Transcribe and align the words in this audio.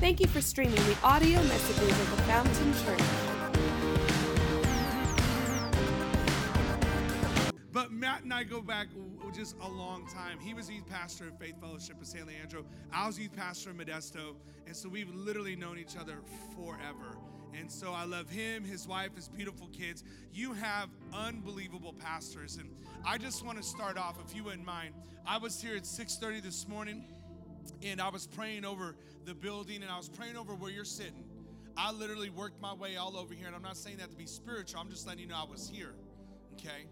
Thank 0.00 0.20
you 0.20 0.28
for 0.28 0.40
streaming 0.40 0.76
the 0.76 0.96
audio 1.02 1.42
messages 1.42 1.90
of 1.90 2.10
the 2.12 2.22
Fountain 2.22 2.72
Church. 2.84 3.00
But 7.72 7.90
Matt 7.90 8.22
and 8.22 8.32
I 8.32 8.44
go 8.44 8.62
back 8.62 8.86
just 9.34 9.56
a 9.60 9.68
long 9.68 10.06
time. 10.06 10.38
He 10.38 10.54
was 10.54 10.70
youth 10.70 10.86
pastor 10.86 11.26
at 11.26 11.38
Faith 11.40 11.60
Fellowship 11.60 12.00
of 12.00 12.06
San 12.06 12.26
Leandro. 12.26 12.64
I 12.92 13.08
was 13.08 13.18
youth 13.18 13.34
pastor 13.34 13.70
in 13.70 13.76
Modesto. 13.76 14.36
And 14.68 14.76
so 14.76 14.88
we've 14.88 15.12
literally 15.12 15.56
known 15.56 15.80
each 15.80 15.96
other 15.96 16.18
forever. 16.54 17.18
And 17.58 17.70
so 17.70 17.92
I 17.92 18.04
love 18.04 18.30
him, 18.30 18.64
his 18.64 18.86
wife, 18.86 19.16
his 19.16 19.28
beautiful 19.28 19.66
kids. 19.68 20.04
You 20.32 20.52
have 20.52 20.90
unbelievable 21.12 21.92
pastors. 21.92 22.56
And 22.56 22.70
I 23.04 23.18
just 23.18 23.44
want 23.44 23.58
to 23.58 23.64
start 23.64 23.98
off, 23.98 24.18
if 24.24 24.32
you 24.36 24.44
wouldn't 24.44 24.64
mind. 24.64 24.94
I 25.26 25.38
was 25.38 25.60
here 25.60 25.74
at 25.76 25.82
6:30 25.86 26.40
this 26.40 26.68
morning, 26.68 27.04
and 27.82 28.00
I 28.00 28.08
was 28.08 28.26
praying 28.26 28.64
over 28.64 28.94
the 29.24 29.34
building, 29.34 29.82
and 29.82 29.90
I 29.90 29.96
was 29.96 30.08
praying 30.08 30.36
over 30.36 30.54
where 30.54 30.70
you're 30.70 30.84
sitting. 30.84 31.24
I 31.76 31.92
literally 31.92 32.30
worked 32.30 32.60
my 32.60 32.74
way 32.74 32.96
all 32.96 33.16
over 33.16 33.34
here, 33.34 33.46
and 33.46 33.54
I'm 33.54 33.62
not 33.62 33.76
saying 33.76 33.98
that 33.98 34.10
to 34.10 34.16
be 34.16 34.26
spiritual. 34.26 34.80
I'm 34.80 34.90
just 34.90 35.06
letting 35.06 35.22
you 35.22 35.28
know 35.28 35.36
I 35.36 35.50
was 35.50 35.68
here. 35.68 35.94
Okay? 36.54 36.86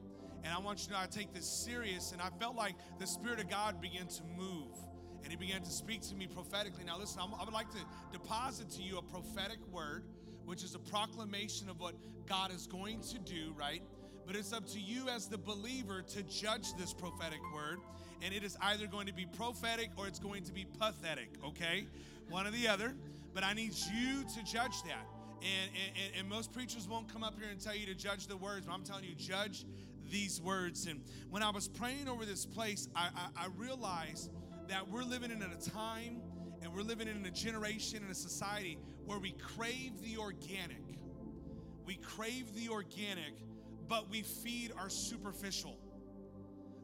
And 0.45 0.55
I 0.55 0.61
want 0.61 0.81
you 0.81 0.87
to 0.87 0.93
know 0.93 0.99
I 1.01 1.07
take 1.07 1.33
this 1.35 1.49
serious, 1.49 2.13
and 2.13 2.23
I 2.23 2.29
felt 2.39 2.55
like 2.55 2.75
the 2.99 3.07
Spirit 3.07 3.41
of 3.41 3.51
God 3.51 3.81
began 3.81 4.07
to 4.07 4.23
move 4.37 4.77
and 5.25 5.33
he 5.33 5.37
began 5.37 5.61
to 5.61 5.71
speak 5.71 6.03
to 6.03 6.15
me 6.15 6.29
prophetically. 6.29 6.85
Now, 6.85 7.01
listen, 7.01 7.21
I'm, 7.21 7.35
i 7.35 7.43
would 7.43 7.53
like 7.53 7.69
to 7.73 7.79
deposit 8.13 8.71
to 8.73 8.83
you 8.83 8.99
a 8.99 9.03
prophetic 9.03 9.59
word 9.73 10.05
which 10.47 10.63
is 10.63 10.75
a 10.75 10.79
proclamation 10.79 11.69
of 11.69 11.81
what 11.81 11.95
God 12.27 12.55
is 12.55 12.67
going 12.67 13.01
to 13.01 13.19
do, 13.19 13.53
right? 13.59 13.83
But 14.27 14.37
it's 14.37 14.53
up 14.53 14.67
to 14.69 14.81
you 14.81 15.09
as 15.09 15.29
the 15.29 15.39
believer 15.39 16.03
to 16.03 16.23
judge 16.23 16.75
this 16.79 16.95
prophetic 16.95 17.41
word. 17.53 17.79
And 18.23 18.35
it 18.35 18.43
is 18.43 18.57
either 18.63 18.87
going 18.87 19.07
to 19.07 19.15
be 19.15 19.27
prophetic 19.27 19.91
or 19.97 20.07
it's 20.07 20.19
going 20.19 20.45
to 20.45 20.53
be 20.53 20.67
pathetic, 20.79 21.29
okay? 21.45 21.87
One 22.29 22.47
or 22.47 22.51
the 22.51 22.69
other. 22.69 22.95
But 23.35 23.45
I 23.45 23.53
need 23.53 23.75
you 23.93 24.25
to 24.35 24.45
judge 24.45 24.83
that. 24.85 25.07
And, 25.43 25.71
and, 25.75 26.21
and 26.21 26.29
most 26.29 26.53
preachers 26.53 26.89
won't 26.89 27.13
come 27.13 27.23
up 27.23 27.39
here 27.39 27.51
and 27.51 27.61
tell 27.61 27.77
you 27.77 27.87
to 27.87 27.95
judge 27.95 28.27
the 28.27 28.37
words, 28.37 28.67
but 28.67 28.73
I'm 28.73 28.83
telling 28.83 29.05
you, 29.05 29.15
judge 29.15 29.67
these 30.11 30.41
words. 30.41 30.87
And 30.87 31.03
when 31.31 31.43
I 31.43 31.51
was 31.51 31.69
praying 31.69 32.09
over 32.09 32.25
this 32.25 32.47
place, 32.47 32.89
I, 32.97 33.11
I, 33.15 33.45
I 33.45 33.49
realized 33.57 34.31
that 34.69 34.89
we're 34.89 35.05
living 35.05 35.31
in 35.31 35.43
a 35.43 35.71
time 35.71 36.21
and 36.63 36.75
we're 36.75 36.83
living 36.83 37.09
in 37.09 37.25
a 37.27 37.31
generation 37.31 37.99
and 38.03 38.11
a 38.11 38.15
society 38.15 38.79
where 39.05 39.19
we 39.19 39.33
crave 39.33 39.93
the 40.03 40.17
organic. 40.19 40.83
We 41.85 41.97
crave 41.97 42.55
the 42.55 42.71
organic, 42.71 43.35
but 43.89 44.11
we 44.11 44.23
feed 44.23 44.73
our 44.79 44.89
superficial. 44.89 45.79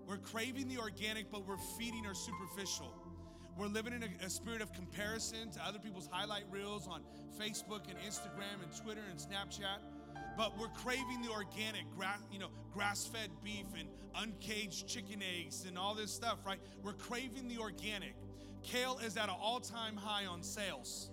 We're 0.06 0.18
craving 0.18 0.68
the 0.68 0.78
organic, 0.78 1.30
but 1.30 1.46
we're 1.46 1.56
feeding 1.78 2.06
our 2.06 2.14
superficial. 2.14 2.94
We're 3.58 3.66
living 3.66 3.92
in 3.92 4.02
a, 4.02 4.26
a, 4.26 4.30
spirit 4.30 4.62
of 4.62 4.72
comparison 4.72 5.50
to 5.50 5.64
other 5.64 5.78
people's 5.78 6.08
highlight 6.10 6.44
reels 6.50 6.88
on 6.88 7.02
Facebook 7.38 7.88
and 7.88 7.98
Instagram 7.98 8.62
and 8.62 8.74
Twitter 8.82 9.02
and 9.10 9.18
Snapchat. 9.18 9.78
But 10.36 10.58
we're 10.58 10.68
craving 10.68 11.20
the 11.22 11.30
organic, 11.30 11.84
you 12.30 12.38
know, 12.38 12.48
grass-fed 12.72 13.30
beef 13.44 13.66
and 13.78 13.88
uncaged 14.16 14.88
chicken 14.88 15.22
eggs 15.22 15.66
and 15.66 15.76
all 15.78 15.94
this 15.94 16.10
stuff, 16.10 16.38
right? 16.46 16.60
We're 16.82 16.94
craving 16.94 17.48
the 17.48 17.58
organic. 17.58 18.14
Kale 18.62 18.98
is 19.04 19.16
at 19.16 19.24
an 19.24 19.36
all-time 19.38 19.96
high 19.96 20.24
on 20.24 20.42
sales 20.42 21.10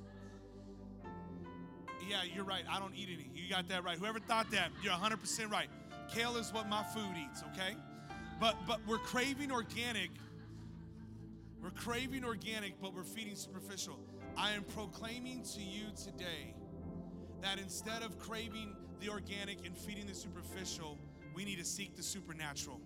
yeah, 2.10 2.22
you're 2.34 2.44
right. 2.44 2.64
I 2.70 2.80
don't 2.80 2.96
eat 2.96 3.08
any. 3.14 3.30
You 3.34 3.50
got 3.50 3.68
that 3.70 3.84
right. 3.84 3.98
Whoever 3.98 4.20
thought 4.20 4.50
that, 4.52 4.72
you're 4.82 4.94
100% 4.94 5.52
right. 5.52 5.70
Kale 6.12 6.38
is 6.38 6.52
what 6.52 6.68
my 6.68 6.84
food 6.84 7.16
eats, 7.18 7.44
okay? 7.54 7.76
But 8.40 8.56
but 8.66 8.80
we're 8.88 8.98
craving 9.00 9.52
organic. 9.52 10.12
We're 11.62 11.72
craving 11.72 12.24
organic, 12.24 12.80
but 12.82 12.94
we're 12.94 13.04
feeding 13.04 13.36
superficial. 13.36 14.00
I 14.38 14.52
am 14.52 14.64
proclaiming 14.64 15.44
to 15.56 15.62
you 15.62 15.88
today 16.02 16.56
that 17.42 17.60
instead 17.60 18.02
of 18.02 18.18
craving 18.18 18.76
the 19.02 19.10
organic 19.10 19.66
and 19.66 19.78
feeding 19.78 20.08
the 20.08 20.14
superficial, 20.14 20.98
we 21.36 21.44
need 21.44 21.58
to 21.58 21.66
seek 21.66 21.98
the 21.98 22.04
supernatural. 22.04 22.80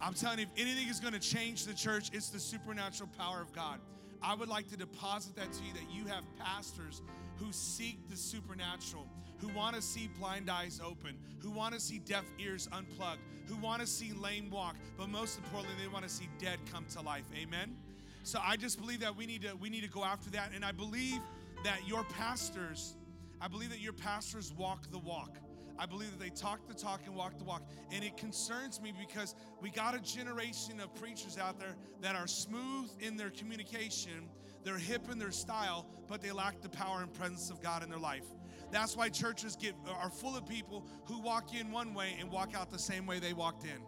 I'm 0.00 0.14
telling 0.14 0.38
you, 0.40 0.46
if 0.46 0.60
anything 0.60 0.88
is 0.88 0.98
going 0.98 1.12
to 1.12 1.20
change 1.20 1.64
the 1.64 1.74
church, 1.74 2.10
it's 2.12 2.30
the 2.30 2.40
supernatural 2.40 3.10
power 3.18 3.40
of 3.40 3.52
God. 3.52 3.78
I 4.22 4.34
would 4.34 4.48
like 4.48 4.68
to 4.70 4.76
deposit 4.76 5.36
that 5.36 5.52
to 5.52 5.64
you 5.64 5.72
that 5.74 5.90
you 5.90 6.06
have 6.06 6.24
pastors 6.38 7.02
who 7.36 7.52
seek 7.52 8.08
the 8.08 8.16
supernatural, 8.16 9.06
who 9.40 9.48
want 9.48 9.74
to 9.74 9.82
see 9.82 10.08
blind 10.18 10.50
eyes 10.50 10.80
open, 10.84 11.16
who 11.40 11.50
want 11.50 11.74
to 11.74 11.80
see 11.80 11.98
deaf 11.98 12.24
ears 12.38 12.68
unplugged, 12.72 13.20
who 13.46 13.56
want 13.56 13.80
to 13.80 13.86
see 13.86 14.12
lame 14.12 14.50
walk, 14.50 14.76
but 14.96 15.08
most 15.08 15.38
importantly, 15.38 15.76
they 15.80 15.88
want 15.88 16.04
to 16.04 16.10
see 16.10 16.28
dead 16.38 16.58
come 16.72 16.84
to 16.92 17.00
life. 17.00 17.24
Amen. 17.36 17.76
So 18.22 18.38
I 18.42 18.56
just 18.56 18.78
believe 18.78 19.00
that 19.00 19.16
we 19.16 19.26
need 19.26 19.42
to 19.42 19.54
we 19.54 19.70
need 19.70 19.82
to 19.82 19.88
go 19.88 20.04
after 20.04 20.30
that, 20.30 20.50
and 20.54 20.64
I 20.64 20.72
believe 20.72 21.20
that 21.64 21.86
your 21.86 22.04
pastors, 22.04 22.96
I 23.40 23.48
believe 23.48 23.70
that 23.70 23.80
your 23.80 23.92
pastors 23.92 24.52
walk 24.52 24.90
the 24.90 24.98
walk. 24.98 25.38
I 25.78 25.86
believe 25.86 26.10
that 26.10 26.20
they 26.20 26.28
talk 26.28 26.68
the 26.68 26.74
talk 26.74 27.00
and 27.06 27.16
walk 27.16 27.38
the 27.38 27.44
walk. 27.44 27.62
And 27.90 28.04
it 28.04 28.18
concerns 28.18 28.82
me 28.82 28.92
because 28.92 29.34
we 29.62 29.70
got 29.70 29.94
a 29.94 29.98
generation 30.00 30.78
of 30.78 30.94
preachers 30.94 31.38
out 31.38 31.58
there 31.58 31.74
that 32.02 32.14
are 32.14 32.26
smooth 32.26 32.90
in 33.00 33.16
their 33.16 33.30
communication, 33.30 34.28
they're 34.62 34.76
hip 34.76 35.10
in 35.10 35.18
their 35.18 35.30
style, 35.30 35.86
but 36.06 36.20
they 36.20 36.32
lack 36.32 36.60
the 36.60 36.68
power 36.68 37.00
and 37.00 37.12
presence 37.14 37.48
of 37.48 37.62
God 37.62 37.82
in 37.82 37.88
their 37.88 37.98
life. 37.98 38.26
That's 38.70 38.96
why 38.96 39.08
churches 39.08 39.56
get 39.56 39.74
are 40.00 40.10
full 40.10 40.36
of 40.36 40.46
people 40.46 40.84
who 41.04 41.20
walk 41.20 41.54
in 41.54 41.70
one 41.72 41.94
way 41.94 42.16
and 42.18 42.30
walk 42.30 42.54
out 42.54 42.70
the 42.70 42.78
same 42.78 43.06
way 43.06 43.18
they 43.18 43.32
walked 43.32 43.64
in. 43.64 43.82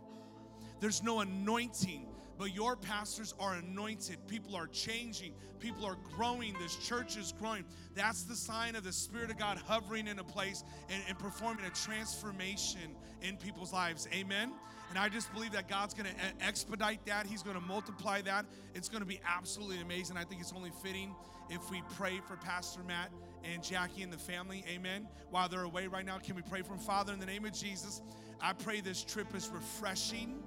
There's 0.81 1.03
no 1.03 1.20
anointing 1.20 2.09
but 2.43 2.54
your 2.54 2.75
pastors 2.75 3.34
are 3.38 3.54
anointed. 3.54 4.16
People 4.26 4.56
are 4.56 4.66
changing. 4.66 5.32
People 5.60 5.84
are 5.87 5.97
growing. 6.16 6.56
This 6.59 6.75
church 6.75 7.16
is 7.16 7.32
growing. 7.38 7.65
That's 7.94 8.25
the 8.25 8.34
sign 8.34 8.75
of 8.75 8.82
the 8.82 8.92
Spirit 8.92 9.31
of 9.31 9.38
God 9.38 9.59
hovering 9.59 10.09
in 10.09 10.19
a 10.19 10.25
place 10.25 10.65
and, 10.91 11.03
and 11.09 11.16
performing 11.19 11.65
a 11.65 11.71
transformation 11.71 12.97
in 13.21 13.37
people's 13.37 13.72
lives. 13.72 14.09
Amen. 14.12 14.53
And 14.91 14.98
I 14.98 15.09
just 15.09 15.32
believe 15.32 15.53
that 15.53 15.69
God's 15.69 15.94
going 15.94 16.09
to 16.09 16.44
expedite 16.44 17.06
that. 17.06 17.26
He's 17.26 17.44
going 17.44 17.54
to 17.54 17.62
multiply 17.62 18.21
that. 18.22 18.44
It's 18.75 18.88
going 18.88 19.03
to 19.03 19.06
be 19.06 19.21
absolutely 19.25 19.81
amazing. 19.81 20.16
I 20.16 20.25
think 20.25 20.41
it's 20.41 20.53
only 20.53 20.72
fitting 20.82 21.15
if 21.48 21.71
we 21.71 21.82
pray 21.97 22.21
for 22.26 22.37
Pastor 22.37 22.82
Matt 22.82 23.10
and 23.44 23.62
Jackie 23.62 24.03
and 24.03 24.12
the 24.12 24.19
family. 24.19 24.64
Amen. 24.69 25.06
While 25.30 25.48
they're 25.48 25.62
away 25.62 25.86
right 25.86 26.04
now, 26.04 26.19
can 26.19 26.36
we 26.36 26.42
pray 26.42 26.62
from 26.62 26.78
Father 26.78 27.12
in 27.12 27.19
the 27.19 27.26
name 27.26 27.44
of 27.44 27.53
Jesus? 27.53 28.03
I 28.41 28.53
pray 28.53 28.80
this 28.80 29.04
trip 29.04 29.34
is 29.34 29.48
refreshing. 29.48 30.42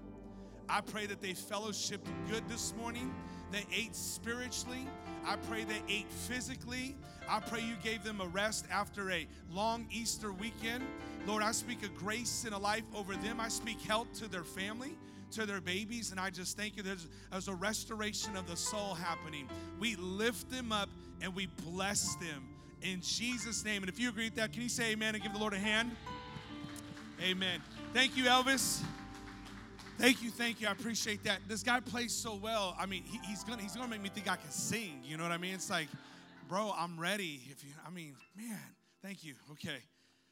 I 0.68 0.82
pray 0.82 1.06
that 1.06 1.22
they 1.22 1.32
fellowshiped 1.32 2.08
good 2.30 2.48
this 2.50 2.74
morning. 2.76 3.14
They 3.52 3.66
ate 3.74 3.96
spiritually. 3.96 4.88
I 5.26 5.36
pray 5.36 5.64
they 5.64 5.82
ate 5.88 6.10
physically. 6.10 6.98
I 7.30 7.40
pray 7.40 7.62
you 7.62 7.76
gave 7.84 8.04
them 8.04 8.22
a 8.22 8.28
rest 8.28 8.66
after 8.72 9.12
a 9.12 9.28
long 9.50 9.88
Easter 9.92 10.32
weekend. 10.32 10.84
Lord, 11.26 11.44
I 11.44 11.52
speak 11.52 11.84
a 11.84 11.88
grace 11.90 12.44
and 12.46 12.54
a 12.54 12.58
life 12.58 12.84
over 12.96 13.16
them. 13.16 13.40
I 13.40 13.48
speak 13.50 13.82
health 13.82 14.12
to 14.20 14.28
their 14.28 14.44
family, 14.44 14.98
to 15.32 15.46
their 15.46 15.62
babies, 15.62 16.12
and 16.12 16.20
I 16.20 16.30
just 16.30 16.58
thank 16.58 16.78
you 16.78 16.84
there's, 16.84 17.08
there's 17.32 17.48
a 17.48 17.56
restoration 17.56 18.36
of 18.36 18.48
the 18.48 18.56
soul 18.56 18.96
happening. 18.96 19.48
We 19.80 19.96
lift 19.96 20.50
them 20.50 20.72
up 20.72 20.90
and 21.22 21.36
we 21.36 21.48
bless 21.48 22.16
them 22.16 22.55
in 22.82 23.02
Jesus' 23.02 23.64
name. 23.64 23.84
And 23.84 23.90
if 23.90 24.00
you 24.00 24.10
agree 24.10 24.26
with 24.26 24.36
that, 24.36 24.54
can 24.54 24.62
you 24.62 24.70
say 24.70 24.92
amen 24.92 25.16
and 25.16 25.24
give 25.24 25.34
the 25.34 25.40
Lord 25.40 25.54
a 25.54 25.60
hand? 25.60 25.92
Amen. 27.22 27.62
Thank 27.94 28.18
you, 28.18 28.26
Elvis. 28.26 28.82
Thank 29.98 30.22
you, 30.22 30.30
thank 30.30 30.60
you. 30.60 30.68
I 30.68 30.72
appreciate 30.72 31.24
that. 31.24 31.40
This 31.48 31.64
guy 31.64 31.80
plays 31.80 32.14
so 32.14 32.36
well. 32.36 32.76
I 32.78 32.86
mean, 32.86 33.04
he, 33.04 33.18
he's 33.26 33.46
gonna 33.46 33.62
he's 33.62 33.76
gonna 33.76 33.88
make 33.88 34.02
me 34.02 34.10
think 34.10 34.30
I 34.30 34.36
can 34.36 34.52
sing. 34.52 35.00
You 35.04 35.16
know 35.16 35.24
what 35.24 35.32
I 35.32 35.38
mean? 35.38 35.54
It's 35.54 35.70
like, 35.70 35.88
bro, 36.50 36.74
I'm 36.78 37.00
ready. 37.00 37.42
If 37.50 37.64
you, 37.64 37.70
I 37.88 37.90
mean, 37.90 38.14
man, 38.36 38.60
thank 39.02 39.24
you. 39.24 39.36
Okay, 39.52 39.78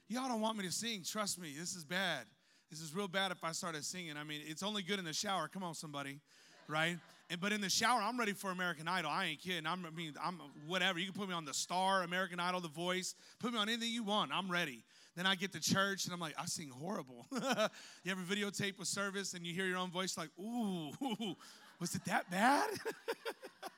y'all 0.10 0.28
don't 0.28 0.42
want 0.42 0.58
me 0.58 0.66
to 0.66 0.72
sing. 0.72 1.04
Trust 1.04 1.40
me, 1.40 1.54
this 1.58 1.76
is 1.76 1.86
bad. 1.86 2.26
This 2.70 2.82
is 2.82 2.94
real 2.94 3.08
bad 3.08 3.32
if 3.32 3.42
I 3.44 3.54
started 3.54 3.86
singing. 3.86 4.18
I 4.18 4.26
mean, 4.26 4.42
it's 4.46 4.64
only 4.64 4.84
good 4.84 5.00
in 5.00 5.06
the 5.06 5.14
shower. 5.14 5.48
Come 5.48 5.64
on, 5.64 5.76
somebody, 5.76 6.20
right? 6.68 6.98
And 7.34 7.42
but 7.42 7.52
in 7.52 7.62
the 7.62 7.70
shower, 7.70 8.00
I'm 8.00 8.20
ready 8.20 8.34
for 8.34 8.52
American 8.52 8.88
Idol. 8.88 9.10
I 9.10 9.26
ain't 9.26 9.42
kidding. 9.42 9.66
I'm, 9.66 9.84
I 9.88 9.90
mean, 9.90 10.14
I'm 10.24 10.40
whatever. 10.68 11.00
You 11.00 11.08
can 11.08 11.20
put 11.20 11.28
me 11.28 11.34
on 11.34 11.46
the 11.46 11.54
Star, 11.54 12.04
American 12.04 12.40
Idol, 12.40 12.62
The 12.62 12.68
Voice. 12.68 13.16
Put 13.40 13.54
me 13.54 13.58
on 13.58 13.68
anything 13.68 13.90
you 13.90 14.04
want. 14.04 14.30
I'm 14.32 14.52
ready. 14.52 14.84
Then 15.16 15.26
I 15.26 15.34
get 15.34 15.52
to 15.54 15.60
church 15.60 16.06
and 16.06 16.14
I'm 16.14 16.20
like, 16.20 16.36
I 16.38 16.46
sing 16.46 16.70
horrible. 16.70 17.26
you 17.32 18.12
ever 18.12 18.22
videotape 18.22 18.80
a 18.80 18.86
service 18.86 19.34
and 19.34 19.48
you 19.48 19.54
hear 19.56 19.66
your 19.66 19.80
own 19.80 19.90
voice 19.90 20.16
like, 20.16 20.30
ooh, 20.40 20.92
was 21.80 21.96
it 21.96 22.06
that 22.06 22.30
bad? 22.30 22.70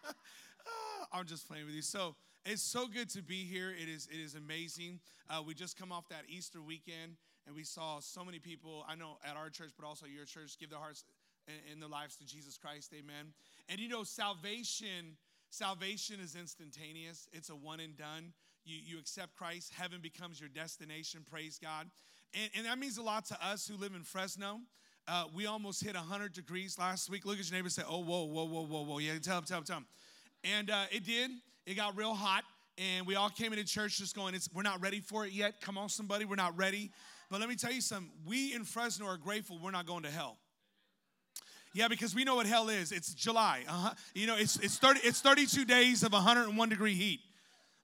I'm 1.13 1.25
just 1.25 1.47
playing 1.47 1.65
with 1.65 1.75
you. 1.75 1.81
So 1.81 2.13
it's 2.45 2.61
so 2.61 2.87
good 2.87 3.09
to 3.11 3.21
be 3.21 3.45
here. 3.45 3.71
It 3.71 3.87
is, 3.87 4.09
it 4.11 4.19
is 4.19 4.35
amazing. 4.35 4.99
Uh, 5.29 5.41
we 5.41 5.53
just 5.53 5.79
come 5.79 5.93
off 5.93 6.09
that 6.09 6.23
Easter 6.27 6.61
weekend 6.61 7.15
and 7.47 7.55
we 7.55 7.63
saw 7.63 7.99
so 7.99 8.25
many 8.25 8.39
people, 8.39 8.83
I 8.85 8.95
know 8.95 9.17
at 9.23 9.37
our 9.37 9.49
church, 9.49 9.71
but 9.79 9.87
also 9.87 10.07
your 10.07 10.25
church, 10.25 10.57
give 10.59 10.71
their 10.71 10.79
hearts 10.79 11.05
and 11.71 11.81
their 11.81 11.89
lives 11.89 12.15
to 12.17 12.25
Jesus 12.25 12.57
Christ. 12.57 12.93
Amen. 12.93 13.33
And 13.69 13.79
you 13.79 13.89
know, 13.89 14.03
salvation, 14.03 15.17
salvation 15.49 16.19
is 16.19 16.35
instantaneous. 16.35 17.27
It's 17.33 17.49
a 17.49 17.55
one 17.55 17.79
and 17.79 17.95
done 17.97 18.33
you, 18.65 18.79
you 18.83 18.99
accept 18.99 19.35
Christ, 19.35 19.73
heaven 19.73 19.99
becomes 20.01 20.39
your 20.39 20.49
destination. 20.49 21.23
Praise 21.29 21.59
God. 21.61 21.87
And, 22.33 22.49
and 22.57 22.65
that 22.65 22.79
means 22.79 22.97
a 22.97 23.03
lot 23.03 23.25
to 23.27 23.45
us 23.45 23.67
who 23.67 23.77
live 23.77 23.93
in 23.93 24.03
Fresno. 24.03 24.59
Uh, 25.07 25.25
we 25.35 25.45
almost 25.45 25.83
hit 25.83 25.93
100 25.93 26.33
degrees 26.33 26.79
last 26.79 27.09
week. 27.09 27.25
Look 27.25 27.39
at 27.39 27.49
your 27.49 27.55
neighbor 27.55 27.67
and 27.67 27.71
say, 27.71 27.83
Oh, 27.87 27.99
whoa, 27.99 28.23
whoa, 28.23 28.45
whoa, 28.45 28.65
whoa, 28.65 28.81
whoa. 28.83 28.97
Yeah, 28.97 29.13
tell 29.21 29.37
him, 29.37 29.43
tell 29.43 29.59
him, 29.59 29.63
tell 29.63 29.77
him. 29.77 29.85
And 30.43 30.71
uh, 30.71 30.85
it 30.91 31.05
did. 31.05 31.31
It 31.65 31.75
got 31.75 31.95
real 31.95 32.13
hot. 32.13 32.43
and 32.77 33.05
we 33.05 33.15
all 33.15 33.29
came 33.29 33.53
into 33.53 33.65
church 33.65 33.99
just 33.99 34.15
going, 34.15 34.33
it's, 34.33 34.49
we're 34.53 34.63
not 34.63 34.81
ready 34.81 34.99
for 34.99 35.25
it 35.25 35.31
yet. 35.31 35.61
Come 35.61 35.77
on, 35.77 35.89
somebody, 35.89 36.25
we're 36.25 36.35
not 36.35 36.57
ready. 36.57 36.91
But 37.29 37.39
let 37.39 37.49
me 37.49 37.55
tell 37.55 37.71
you 37.71 37.81
something. 37.81 38.11
We 38.25 38.53
in 38.53 38.63
Fresno 38.63 39.05
are 39.05 39.17
grateful 39.17 39.59
we're 39.61 39.71
not 39.71 39.85
going 39.85 40.03
to 40.03 40.11
hell. 40.11 40.37
Yeah, 41.75 41.89
because 41.89 42.15
we 42.15 42.23
know 42.23 42.35
what 42.35 42.45
hell 42.45 42.69
is. 42.69 42.93
It's 42.93 43.13
July. 43.13 43.65
Uh-huh. 43.67 43.93
You 44.13 44.27
know, 44.27 44.37
it's, 44.37 44.55
it's, 44.55 44.77
30, 44.77 45.01
it's 45.03 45.19
32 45.19 45.65
days 45.65 46.03
of 46.03 46.13
101 46.13 46.69
degree 46.69 46.93
heat. 46.93 47.19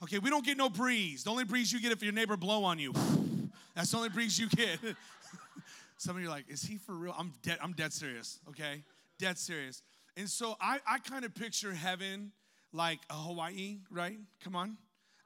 Okay, 0.01 0.17
we 0.17 0.29
don't 0.29 0.45
get 0.45 0.55
no 0.55 0.69
breeze. 0.69 1.25
The 1.25 1.29
only 1.29 1.43
breeze 1.43 1.73
you 1.73 1.81
get 1.81 1.91
if 1.91 2.01
your 2.01 2.13
neighbor 2.13 2.37
blow 2.37 2.63
on 2.63 2.79
you. 2.79 2.93
That's 3.75 3.91
the 3.91 3.97
only 3.97 4.07
breeze 4.07 4.39
you 4.39 4.47
get. 4.47 4.79
Some 5.97 6.15
of 6.15 6.21
you 6.21 6.29
are 6.29 6.31
like, 6.31 6.45
is 6.47 6.63
he 6.63 6.77
for 6.77 6.93
real? 6.93 7.13
I'm 7.17 7.33
dead, 7.43 7.57
I'm 7.61 7.73
dead 7.73 7.91
serious, 7.91 8.39
okay? 8.47 8.81
Dead 9.19 9.37
serious. 9.37 9.83
And 10.15 10.29
so 10.29 10.55
I, 10.61 10.79
I 10.87 10.99
kind 10.99 11.25
of 11.25 11.35
picture 11.35 11.73
heaven 11.73 12.31
like 12.71 12.99
a 13.09 13.13
Hawaii, 13.13 13.79
right? 13.91 14.17
Come 14.41 14.55
on. 14.55 14.77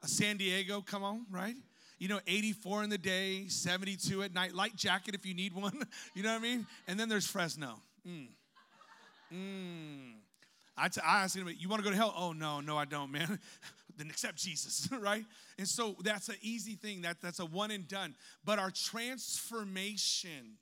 A 0.02 0.08
San 0.08 0.38
Diego, 0.38 0.80
come 0.80 1.04
on, 1.04 1.24
right? 1.30 1.54
You 2.00 2.08
know, 2.08 2.18
84 2.26 2.82
in 2.82 2.90
the 2.90 2.98
day, 2.98 3.46
72 3.46 4.24
at 4.24 4.34
night, 4.34 4.54
light 4.54 4.74
jacket 4.74 5.14
if 5.14 5.24
you 5.24 5.34
need 5.34 5.54
one. 5.54 5.86
you 6.14 6.24
know 6.24 6.32
what 6.32 6.40
I 6.40 6.42
mean? 6.42 6.66
And 6.88 6.98
then 6.98 7.08
there's 7.08 7.28
Fresno. 7.28 7.80
Mm. 8.06 8.26
Mm. 9.32 10.14
I, 10.76 10.88
t- 10.88 11.00
I 11.04 11.22
asked 11.22 11.36
him, 11.36 11.48
you 11.58 11.68
want 11.68 11.82
to 11.82 11.84
go 11.84 11.90
to 11.90 11.96
hell? 11.96 12.14
Oh, 12.16 12.32
no, 12.32 12.60
no, 12.60 12.76
I 12.76 12.84
don't, 12.84 13.10
man. 13.10 13.38
then 13.96 14.10
accept 14.10 14.36
Jesus, 14.36 14.88
right? 15.00 15.24
And 15.58 15.66
so 15.66 15.96
that's 16.02 16.28
an 16.28 16.36
easy 16.42 16.74
thing. 16.74 17.02
That, 17.02 17.20
that's 17.20 17.38
a 17.38 17.46
one 17.46 17.70
and 17.70 17.88
done. 17.88 18.14
But 18.44 18.58
our 18.58 18.70
transformation 18.70 20.58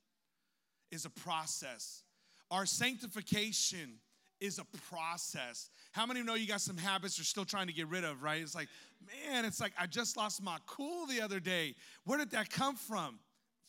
is 0.91 1.05
a 1.05 1.11
process. 1.11 2.03
Our 2.51 2.67
sanctification 2.67 3.95
is 4.41 4.59
a 4.59 4.65
process. 4.91 5.71
How 5.93 6.07
many 6.07 6.23
know 6.23 6.35
you 6.35 6.47
got 6.47 6.61
some 6.61 6.77
habits 6.77 7.19
you're 7.19 7.25
still 7.25 7.45
trying 7.45 7.67
to 7.67 7.73
get 7.73 7.89
rid 7.89 8.05
of, 8.05 8.23
right? 8.23 8.41
It's 8.41 8.55
like, 8.55 8.69
man, 9.07 9.45
it's 9.45 9.61
like 9.61 9.73
I 9.79 9.87
just 9.87 10.17
lost 10.17 10.43
my 10.43 10.59
cool 10.67 11.07
the 11.07 11.21
other 11.21 11.41
day. 11.41 11.75
Where 12.05 12.19
did 12.19 12.31
that 12.33 12.51
come 12.51 12.77
from? 12.77 13.19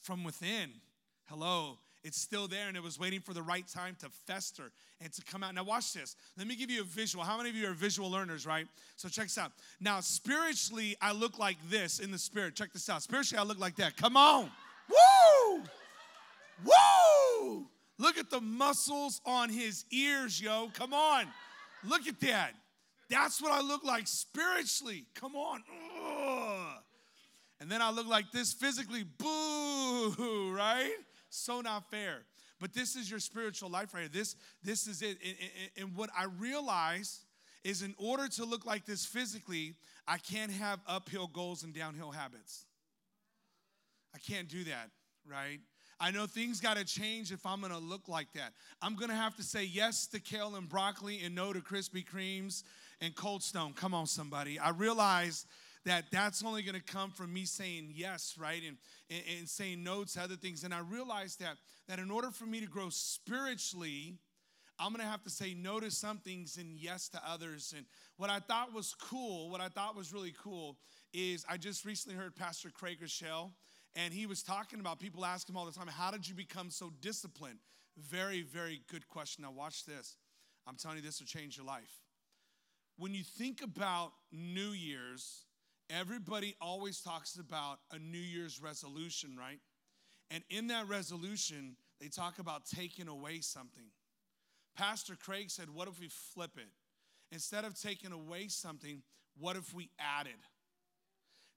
From 0.02 0.24
within. 0.24 0.70
Hello. 1.26 1.80
It's 2.06 2.22
still 2.22 2.48
there 2.48 2.68
and 2.68 2.78
it 2.78 2.84
was 2.84 3.00
waiting 3.00 3.20
for 3.20 3.34
the 3.34 3.42
right 3.42 3.68
time 3.68 3.98
to 4.02 4.10
fester 4.28 4.72
and 5.02 5.12
to 5.12 5.24
come 5.24 5.42
out. 5.42 5.56
Now, 5.56 5.64
watch 5.64 5.92
this. 5.92 6.16
Let 6.38 6.46
me 6.46 6.56
give 6.56 6.70
you 6.70 6.82
a 6.82 6.84
visual. 6.84 7.26
How 7.26 7.36
many 7.36 7.50
of 7.50 7.56
you 7.56 7.68
are 7.68 7.74
visual 7.74 8.12
learners, 8.12 8.46
right? 8.46 8.68
So, 8.96 9.10
check 9.10 9.26
this 9.26 9.40
out. 9.40 9.52
Now, 9.82 10.02
spiritually, 10.02 10.96
I 11.02 11.14
look 11.14 11.40
like 11.40 11.58
this 11.68 11.98
in 11.98 12.12
the 12.12 12.20
spirit. 12.20 12.54
Check 12.54 12.74
this 12.74 12.88
out. 12.90 13.02
Spiritually, 13.02 13.44
I 13.44 13.44
look 13.44 13.58
like 13.58 13.76
that. 13.78 13.98
Come 13.98 14.16
on. 14.18 14.52
Woo! 14.88 15.64
Woo! 16.64 17.66
Look 17.98 18.20
at 18.20 18.30
the 18.30 18.40
muscles 18.40 19.20
on 19.26 19.50
his 19.50 19.84
ears, 19.92 20.40
yo. 20.40 20.70
Come 20.76 20.94
on. 20.94 21.26
Look 21.84 22.08
at 22.08 22.20
that. 22.20 22.52
That's 23.10 23.42
what 23.42 23.52
I 23.52 23.62
look 23.62 23.84
like 23.84 24.08
spiritually. 24.08 25.06
Come 25.16 25.36
on. 25.36 25.64
Ugh. 26.08 26.84
And 27.60 27.72
then 27.72 27.82
I 27.82 27.90
look 27.90 28.06
like 28.06 28.32
this 28.32 28.54
physically. 28.54 29.06
Boo, 29.18 30.52
right? 30.56 30.94
So 31.36 31.62
not 31.62 31.90
fair. 31.90 32.26
But 32.60 32.74
this 32.74 32.96
is 32.96 33.10
your 33.10 33.20
spiritual 33.20 33.70
life 33.70 33.94
right 33.94 34.02
here. 34.02 34.10
This, 34.10 34.36
this 34.64 34.88
is 34.88 35.02
it. 35.02 35.18
And, 35.78 35.96
what 35.96 36.10
I 36.18 36.26
realize 36.40 37.22
is 37.64 37.82
in 37.82 37.94
order 37.98 38.28
to 38.30 38.46
look 38.46 38.66
like 38.66 38.86
this 38.86 39.06
physically, 39.06 39.74
I 40.08 40.18
can't 40.18 40.52
have 40.52 40.80
uphill 40.88 41.28
goals 41.28 41.64
and 41.64 41.74
downhill 41.74 42.12
habits. 42.12 42.66
I 44.14 44.20
can't 44.20 44.48
do 44.48 44.64
that, 44.66 44.92
right? 45.30 45.60
I 46.00 46.12
know 46.12 46.26
things 46.26 46.60
got 46.60 46.78
to 46.78 46.86
change 46.86 47.32
if 47.32 47.46
I'm 47.46 47.60
going 47.60 47.72
to 47.72 47.80
look 47.80 48.08
like 48.08 48.32
that. 48.34 48.54
I'm 48.82 48.96
going 48.96 49.10
to 49.10 49.16
have 49.16 49.36
to 49.36 49.44
say 49.44 49.64
yes 49.64 50.08
to 50.08 50.20
kale 50.20 50.56
and 50.56 50.68
broccoli 50.68 51.22
and 51.24 51.36
no 51.36 51.54
to 51.54 51.60
Krispy 51.60 52.06
Kremes 52.06 52.64
and 53.02 53.16
Cold 53.16 53.44
Stone. 53.44 53.74
Come 53.74 53.94
on, 53.94 54.08
somebody. 54.08 54.60
I 54.60 54.70
realize 54.70 55.46
that 55.86 56.06
that's 56.12 56.44
only 56.44 56.64
going 56.64 56.76
to 56.76 56.94
come 56.94 57.12
from 57.12 57.34
me 57.34 57.46
saying 57.46 57.92
yes, 57.94 58.36
right? 58.40 58.62
And, 58.68 58.78
and, 59.10 59.40
and 59.40 59.50
saying 59.50 59.84
no 59.84 60.04
to 60.04 60.22
other 60.22 60.36
things. 60.36 60.64
And 60.64 60.74
I 60.74 60.80
realized 60.80 61.40
that, 61.42 61.58
that 61.88 62.00
in 62.00 62.10
order 62.10 62.32
for 62.32 62.46
me 62.46 62.60
to 62.60 62.68
grow 62.68 62.90
spiritually, 62.90 64.18
I'm 64.78 64.92
gonna 64.92 65.10
have 65.10 65.24
to 65.24 65.30
say 65.30 65.54
no 65.54 65.80
to 65.80 65.90
some 65.90 66.18
things 66.18 66.58
and 66.58 66.78
yes 66.78 67.08
to 67.10 67.22
others. 67.26 67.74
And 67.76 67.86
what 68.18 68.30
I 68.30 68.40
thought 68.40 68.74
was 68.74 68.94
cool, 68.94 69.50
what 69.50 69.62
I 69.62 69.70
thought 69.70 69.96
was 69.96 70.12
really 70.12 70.34
cool, 70.44 70.78
is 71.14 71.46
I 71.50 71.56
just 71.56 71.86
recently 71.86 72.18
heard 72.18 72.36
Pastor 72.36 72.70
Craig 72.70 72.98
Groeschel 73.02 73.52
and 73.96 74.14
he 74.14 74.26
was 74.26 74.44
talking 74.44 74.82
about 74.82 75.00
people 75.00 75.24
ask 75.24 75.50
him 75.50 75.56
all 75.56 75.66
the 75.66 75.72
time, 75.72 75.88
How 75.88 76.12
did 76.12 76.28
you 76.28 76.36
become 76.36 76.70
so 76.70 76.92
disciplined? 77.02 77.60
Very, 77.98 78.42
very 78.42 78.82
good 78.92 79.08
question. 79.08 79.44
Now, 79.44 79.52
watch 79.52 79.86
this. 79.86 80.18
I'm 80.68 80.76
telling 80.76 80.98
you, 80.98 81.04
this 81.04 81.20
will 81.20 81.28
change 81.28 81.56
your 81.56 81.66
life. 81.66 82.02
When 82.98 83.14
you 83.14 83.24
think 83.24 83.62
about 83.62 84.12
New 84.32 84.70
Year's, 84.72 85.45
everybody 85.90 86.56
always 86.62 87.02
talks 87.02 87.38
about 87.38 87.80
a 87.92 88.00
New 88.00 88.18
Year's 88.18 88.62
resolution, 88.62 89.38
right? 89.38 89.60
And 90.32 90.44
in 90.50 90.68
that 90.68 90.88
resolution, 90.88 91.76
they 92.00 92.08
talk 92.08 92.40
about 92.40 92.66
taking 92.66 93.08
away 93.08 93.42
something. 93.42 93.86
Pastor 94.76 95.16
Craig 95.16 95.50
said, 95.50 95.70
What 95.70 95.88
if 95.88 96.00
we 96.00 96.10
flip 96.10 96.52
it? 96.58 96.70
Instead 97.32 97.66
of 97.66 97.80
taking 97.80 98.12
away 98.12 98.48
something, 98.48 99.02
what 99.38 99.56
if 99.56 99.74
we 99.74 99.90
added? 100.00 100.34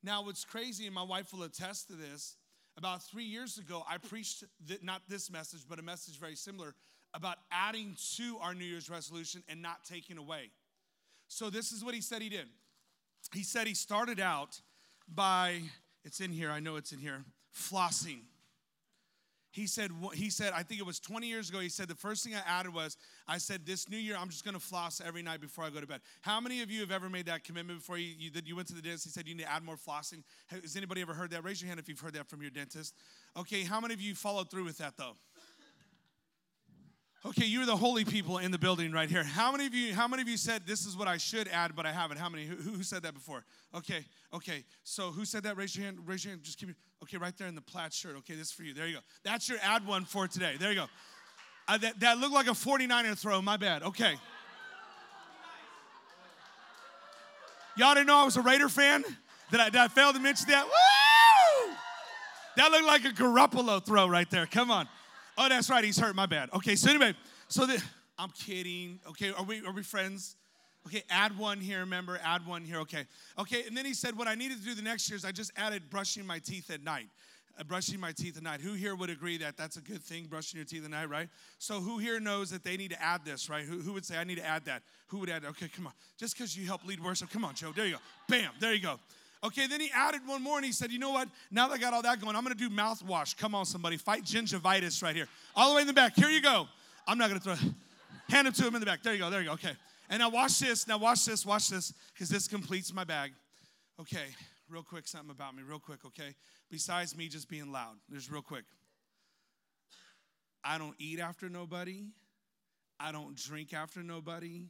Now, 0.02 0.25
what's 0.25 0.44
crazy, 0.44 0.86
and 0.86 0.94
my 0.94 1.02
wife 1.02 1.32
will 1.32 1.42
attest 1.42 1.88
to 1.88 1.94
this, 1.94 2.36
about 2.76 3.02
three 3.02 3.25
years 3.25 3.58
ago, 3.58 3.82
I 3.88 3.98
preached 3.98 4.44
th- 4.66 4.82
not 4.82 5.02
this 5.08 5.30
message, 5.30 5.62
but 5.69 5.80
a 5.80 5.82
message 5.82 6.19
very 6.19 6.36
similar 6.36 6.75
about 7.12 7.38
adding 7.50 7.96
to 8.16 8.38
our 8.40 8.54
New 8.54 8.64
Year's 8.64 8.88
resolution 8.88 9.42
and 9.48 9.60
not 9.60 9.84
taking 9.84 10.19
away. 10.19 10.50
So, 11.26 11.50
this 11.50 11.72
is 11.72 11.84
what 11.84 11.94
he 11.94 12.00
said 12.00 12.22
he 12.22 12.28
did. 12.28 12.46
He 13.34 13.42
said 13.42 13.66
he 13.66 13.75
started 13.75 14.20
out 14.20 14.60
by, 15.12 15.62
it's 16.04 16.20
in 16.20 16.32
here, 16.32 16.50
I 16.50 16.60
know 16.60 16.76
it's 16.76 16.92
in 16.92 16.98
here, 16.98 17.25
flossing. 17.54 18.20
He 19.50 19.66
said 19.66 19.90
he 20.14 20.28
said 20.30 20.52
i 20.54 20.62
think 20.62 20.78
it 20.78 20.86
was 20.86 21.00
20 21.00 21.26
years 21.26 21.48
ago 21.48 21.58
he 21.58 21.70
said 21.70 21.88
the 21.88 21.94
first 21.94 22.22
thing 22.22 22.34
i 22.34 22.42
added 22.46 22.72
was 22.72 22.96
i 23.26 23.38
said 23.38 23.64
this 23.64 23.88
new 23.88 23.96
year 23.96 24.14
i'm 24.16 24.28
just 24.28 24.44
going 24.44 24.54
to 24.54 24.60
floss 24.60 25.00
every 25.04 25.22
night 25.22 25.40
before 25.40 25.64
i 25.64 25.70
go 25.70 25.80
to 25.80 25.86
bed. 25.86 26.00
How 26.20 26.40
many 26.40 26.60
of 26.62 26.70
you 26.70 26.80
have 26.80 26.92
ever 26.92 27.08
made 27.08 27.26
that 27.26 27.44
commitment 27.44 27.78
before 27.78 27.98
you, 27.98 28.14
you, 28.16 28.30
you 28.44 28.54
went 28.54 28.69
to 28.69 28.75
the 28.75 28.82
dentist 28.82 29.04
he 29.04 29.10
said 29.10 29.26
you 29.26 29.34
need 29.34 29.44
to 29.44 29.50
add 29.50 29.64
more 29.64 29.76
flossing? 29.76 30.22
Has 30.48 30.76
anybody 30.76 31.00
ever 31.00 31.14
heard 31.14 31.30
that? 31.30 31.44
Raise 31.44 31.60
your 31.62 31.69
hand 31.69 31.80
if 31.80 31.88
you've 31.88 31.98
heard 31.98 32.12
that 32.14 32.28
from 32.28 32.42
your 32.42 32.50
dentist. 32.50 32.94
Okay 33.36 33.64
how 33.64 33.80
many 33.80 33.94
of 33.94 34.00
you 34.00 34.14
followed 34.14 34.50
through 34.50 34.64
with 34.64 34.78
that 34.78 34.96
though 34.96 35.16
Okay, 37.26 37.47
you're 37.47 37.67
the 37.67 37.76
holy 37.76 38.05
people 38.05 38.38
in 38.38 38.53
the 38.53 38.59
building 38.59 38.93
right 38.93 39.11
here. 39.11 39.25
How 39.25 39.50
many 39.50 39.67
of 39.67 39.75
you? 39.75 39.93
How 39.93 40.06
many 40.06 40.23
of 40.23 40.29
you 40.29 40.37
said 40.37 40.62
this 40.67 40.87
is 40.87 40.97
what 40.97 41.09
I 41.09 41.17
should 41.17 41.49
add, 41.49 41.75
but 41.75 41.85
I 41.85 41.93
haven't? 41.93 42.17
How 42.19 42.29
many? 42.29 42.44
Who, 42.44 42.55
who 42.55 42.82
said 42.85 43.03
that 43.03 43.15
before? 43.15 43.44
Okay, 43.75 44.05
okay. 44.32 44.65
So 44.85 45.11
who 45.11 45.25
said 45.25 45.42
that? 45.42 45.57
Raise 45.57 45.75
your 45.75 45.85
hand. 45.85 45.99
Raise 46.07 46.25
your 46.25 46.33
hand. 46.33 46.45
Just 46.45 46.59
keep. 46.59 46.69
Okay, 47.02 47.16
right 47.16 47.37
there 47.37 47.49
in 47.49 47.57
the 47.57 47.61
plaid 47.61 47.92
shirt. 47.92 48.16
Okay, 48.19 48.35
this 48.35 48.49
is 48.49 48.52
for 48.52 48.62
you. 48.62 48.73
There 48.73 48.87
you 48.87 48.95
go. 48.95 49.00
That's 49.25 49.49
your 49.49 49.59
add 49.62 49.85
one 49.85 50.04
for 50.04 50.28
today. 50.28 50.54
There 50.59 50.71
you 50.71 50.76
go. 50.76 50.87
Uh, 51.66 51.76
that, 51.78 52.00
that 52.00 52.19
looked 52.19 52.35
like 52.35 52.47
a 52.47 52.50
49er 52.50 53.19
throw. 53.19 53.42
My 53.42 53.57
bad. 53.57 53.83
Okay. 53.83 54.14
Y'all 57.76 57.95
didn't 57.95 58.07
know 58.07 58.16
I 58.16 58.25
was 58.25 58.37
a 58.37 58.42
Raider 58.42 58.69
fan? 58.69 59.04
Did 59.50 59.61
I, 59.61 59.71
did 59.71 59.81
I 59.81 59.88
fail 59.88 60.12
to 60.12 60.19
mention 60.19 60.49
that? 60.49 60.64
Woo! 60.64 61.75
That 62.57 62.73
looked 62.73 62.87
like 62.87 63.04
a 63.04 63.11
Garoppolo 63.11 63.85
throw 63.85 64.09
right 64.09 64.28
there. 64.31 64.47
Come 64.47 64.71
on. 64.71 64.88
Oh, 65.40 65.49
that's 65.49 65.71
right. 65.71 65.85
He's 65.85 65.99
hurt. 65.99 66.16
My 66.16 66.26
bad. 66.26 66.50
Okay. 66.52 66.75
So 66.75 66.90
anyway, 66.90 67.14
so 67.47 67.64
the, 67.64 67.80
I'm 68.18 68.30
kidding. 68.30 68.99
Okay. 69.11 69.30
Are 69.30 69.45
we 69.45 69.64
are 69.64 69.73
we 69.73 69.85
friends? 69.85 70.35
Okay. 70.87 71.04
Add 71.09 71.38
one 71.38 71.61
here. 71.61 71.80
Remember, 71.80 72.18
add 72.25 72.45
one 72.45 72.64
here. 72.64 72.80
Okay. 72.80 73.07
Okay. 73.38 73.62
And 73.66 73.76
then 73.76 73.85
he 73.85 73.95
said, 73.95 74.18
what 74.18 74.26
I 74.26 74.35
needed 74.35 74.59
to 74.59 74.64
do 74.64 74.75
the 74.75 74.83
next 74.83 75.09
year 75.09 75.16
is 75.16 75.25
I 75.25 75.30
just 75.30 75.52
added 75.57 75.90
brushing 75.90 76.26
my 76.26 76.40
teeth 76.40 76.71
at 76.71 76.83
night. 76.83 77.07
Uh, 77.59 77.64
brushing 77.64 78.00
my 78.00 78.12
teeth 78.12 78.37
at 78.37 78.42
night. 78.42 78.61
Who 78.61 78.73
here 78.73 78.97
would 78.97 79.11
agree 79.11 79.38
that 79.38 79.57
that's 79.57 79.76
a 79.76 79.80
good 79.80 80.02
thing, 80.02 80.26
brushing 80.26 80.59
your 80.59 80.64
teeth 80.64 80.85
at 80.85 80.90
night, 80.90 81.09
right? 81.09 81.28
So 81.59 81.80
who 81.80 81.99
here 81.99 82.18
knows 82.21 82.50
that 82.50 82.64
they 82.64 82.76
need 82.76 82.90
to 82.90 83.02
add 83.02 83.25
this, 83.25 83.49
right? 83.49 83.64
Who, 83.64 83.78
who 83.80 83.92
would 83.92 84.04
say, 84.04 84.16
I 84.16 84.25
need 84.25 84.38
to 84.38 84.47
add 84.47 84.64
that? 84.64 84.83
Who 85.09 85.18
would 85.18 85.30
add 85.30 85.42
that? 85.42 85.49
Okay, 85.49 85.68
come 85.68 85.87
on. 85.87 85.92
Just 86.18 86.37
because 86.37 86.57
you 86.57 86.66
help 86.66 86.85
lead 86.85 87.02
worship, 87.02 87.30
come 87.30 87.45
on, 87.45 87.54
Joe. 87.54 87.73
There 87.75 87.87
you 87.87 87.95
go. 87.95 87.99
Bam, 88.28 88.50
there 88.61 88.75
you 88.75 88.80
go. 88.80 89.00
Okay, 89.45 89.66
then 89.68 89.80
he 89.80 89.90
added 89.95 90.23
one 90.26 90.42
more 90.42 90.57
and 90.57 90.66
he 90.66 90.73
said, 90.73 90.90
You 90.90 90.99
know 90.99 91.11
what? 91.11 91.28
Now 91.50 91.68
that 91.68 91.75
I 91.75 91.78
got 91.78 91.95
all 91.95 92.02
that 92.02 92.21
going, 92.21 92.35
I'm 92.35 92.42
gonna 92.42 92.54
do 92.54 92.68
mouthwash. 92.68 93.37
Come 93.37 93.54
on, 93.54 93.66
somebody. 93.66 93.97
Fight 93.97 94.25
gingivitis 94.25 95.02
right 95.02 95.14
here. 95.14 95.28
All 95.54 95.71
the 95.71 95.76
way 95.76 95.83
in 95.83 95.87
the 95.87 95.92
back. 95.92 96.14
Here 96.16 96.28
you 96.28 96.42
go. 96.42 96.66
I'm 97.07 97.18
not 97.18 97.28
gonna 97.28 97.40
throw 97.40 97.54
Hand 98.28 98.47
him 98.47 98.52
to 98.52 98.66
him 98.66 98.75
in 98.75 98.80
the 98.80 98.87
back. 98.87 99.02
There 99.02 99.14
you 99.14 99.21
go, 99.21 99.30
there 99.30 99.40
you 99.40 99.47
go. 99.47 99.52
Okay. 99.54 99.73
And 100.11 100.21
now 100.21 100.30
watch 100.30 100.59
this. 100.59 100.87
Now 100.87 100.99
watch 100.99 101.25
this, 101.25 101.47
watch 101.47 101.68
this, 101.68 101.92
because 102.12 102.28
this 102.28 102.49
completes 102.49 102.92
my 102.92 103.04
bag. 103.04 103.33
Okay, 104.00 104.26
real 104.68 104.83
quick, 104.83 105.09
something 105.09 105.30
about 105.30 105.57
me, 105.57 105.62
real 105.62 105.80
quick, 105.80 106.04
okay? 106.04 106.35
Besides 106.71 107.16
me 107.16 107.28
just 107.28 107.49
being 107.49 107.73
loud, 107.73 107.97
there's 108.09 108.30
real 108.30 108.42
quick. 108.42 108.64
I 110.62 110.78
don't 110.78 110.95
eat 110.99 111.21
after 111.21 111.49
nobody. 111.49 112.04
I 113.00 113.12
don't 113.12 113.37
drink 113.37 113.73
after 113.73 114.02
nobody. 114.02 114.66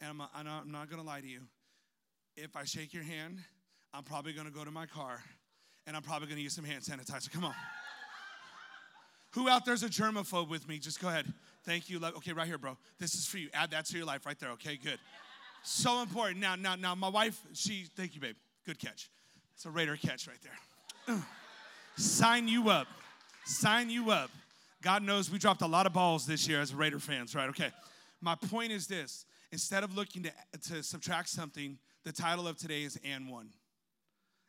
And 0.00 0.10
I'm, 0.10 0.48
I'm 0.48 0.72
not 0.72 0.90
gonna 0.90 1.02
lie 1.02 1.20
to 1.20 1.28
you. 1.28 1.42
If 2.36 2.56
I 2.56 2.64
shake 2.64 2.92
your 2.92 3.02
hand, 3.02 3.38
I'm 3.96 4.02
probably 4.02 4.34
gonna 4.34 4.50
go 4.50 4.62
to 4.62 4.70
my 4.70 4.84
car 4.84 5.22
and 5.86 5.96
I'm 5.96 6.02
probably 6.02 6.28
gonna 6.28 6.42
use 6.42 6.52
some 6.52 6.64
hand 6.64 6.82
sanitizer. 6.82 7.32
Come 7.32 7.44
on. 7.44 7.54
Who 9.30 9.48
out 9.48 9.64
there's 9.64 9.82
a 9.82 9.88
germaphobe 9.88 10.50
with 10.50 10.68
me? 10.68 10.78
Just 10.78 11.00
go 11.00 11.08
ahead. 11.08 11.32
Thank 11.64 11.88
you. 11.88 11.98
Okay, 12.04 12.34
right 12.34 12.46
here, 12.46 12.58
bro. 12.58 12.76
This 12.98 13.14
is 13.14 13.26
for 13.26 13.38
you. 13.38 13.48
Add 13.54 13.70
that 13.70 13.86
to 13.86 13.96
your 13.96 14.06
life 14.06 14.26
right 14.26 14.38
there. 14.38 14.50
Okay, 14.50 14.76
good. 14.76 14.98
So 15.62 16.02
important. 16.02 16.40
Now, 16.40 16.56
now, 16.56 16.74
now, 16.76 16.94
my 16.94 17.08
wife, 17.08 17.40
she, 17.54 17.86
thank 17.96 18.14
you, 18.14 18.20
babe. 18.20 18.36
Good 18.66 18.78
catch. 18.78 19.10
It's 19.54 19.64
a 19.64 19.70
Raider 19.70 19.96
catch 19.96 20.28
right 20.28 20.38
there. 20.42 21.16
Sign 21.96 22.48
you 22.48 22.68
up. 22.68 22.86
Sign 23.46 23.88
you 23.88 24.10
up. 24.10 24.30
God 24.82 25.02
knows 25.04 25.30
we 25.30 25.38
dropped 25.38 25.62
a 25.62 25.66
lot 25.66 25.86
of 25.86 25.94
balls 25.94 26.26
this 26.26 26.46
year 26.46 26.60
as 26.60 26.74
Raider 26.74 26.98
fans, 26.98 27.34
right? 27.34 27.48
Okay. 27.48 27.70
My 28.20 28.34
point 28.34 28.72
is 28.72 28.86
this 28.86 29.24
instead 29.52 29.84
of 29.84 29.96
looking 29.96 30.24
to, 30.24 30.32
to 30.68 30.82
subtract 30.82 31.30
something, 31.30 31.78
the 32.04 32.12
title 32.12 32.46
of 32.46 32.58
today 32.58 32.82
is 32.82 32.98
and 33.02 33.28
one. 33.30 33.48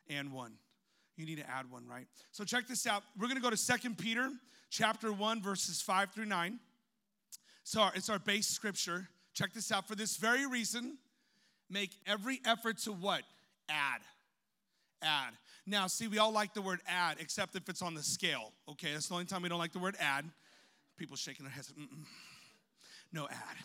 And 0.08 0.32
one. 0.32 0.52
You 1.16 1.26
need 1.26 1.38
to 1.38 1.50
add 1.50 1.70
one, 1.70 1.86
right? 1.86 2.06
So 2.32 2.44
check 2.44 2.66
this 2.66 2.86
out. 2.86 3.02
We're 3.18 3.28
gonna 3.28 3.40
go 3.40 3.50
to 3.50 3.56
Second 3.56 3.98
Peter 3.98 4.30
chapter 4.70 5.12
1, 5.12 5.42
verses 5.42 5.80
5 5.80 6.12
through 6.12 6.26
9. 6.26 6.58
So 7.64 7.88
it's 7.94 8.08
our 8.08 8.18
base 8.18 8.46
scripture. 8.46 9.08
Check 9.34 9.52
this 9.52 9.70
out. 9.70 9.86
For 9.86 9.94
this 9.94 10.16
very 10.16 10.46
reason, 10.46 10.98
make 11.68 11.90
every 12.06 12.40
effort 12.44 12.78
to 12.78 12.92
what? 12.92 13.22
Add. 13.68 14.00
Add. 15.02 15.34
Now, 15.66 15.86
see, 15.86 16.08
we 16.08 16.18
all 16.18 16.32
like 16.32 16.54
the 16.54 16.62
word 16.62 16.80
add, 16.86 17.18
except 17.20 17.54
if 17.54 17.68
it's 17.68 17.82
on 17.82 17.94
the 17.94 18.02
scale. 18.02 18.52
Okay, 18.70 18.92
that's 18.92 19.08
the 19.08 19.14
only 19.14 19.26
time 19.26 19.42
we 19.42 19.48
don't 19.48 19.58
like 19.58 19.72
the 19.72 19.78
word 19.78 19.96
add. 20.00 20.24
People 20.96 21.16
shaking 21.16 21.44
their 21.44 21.52
heads. 21.52 21.72
Mm-mm. 21.78 22.04
No 23.12 23.26
add. 23.30 23.56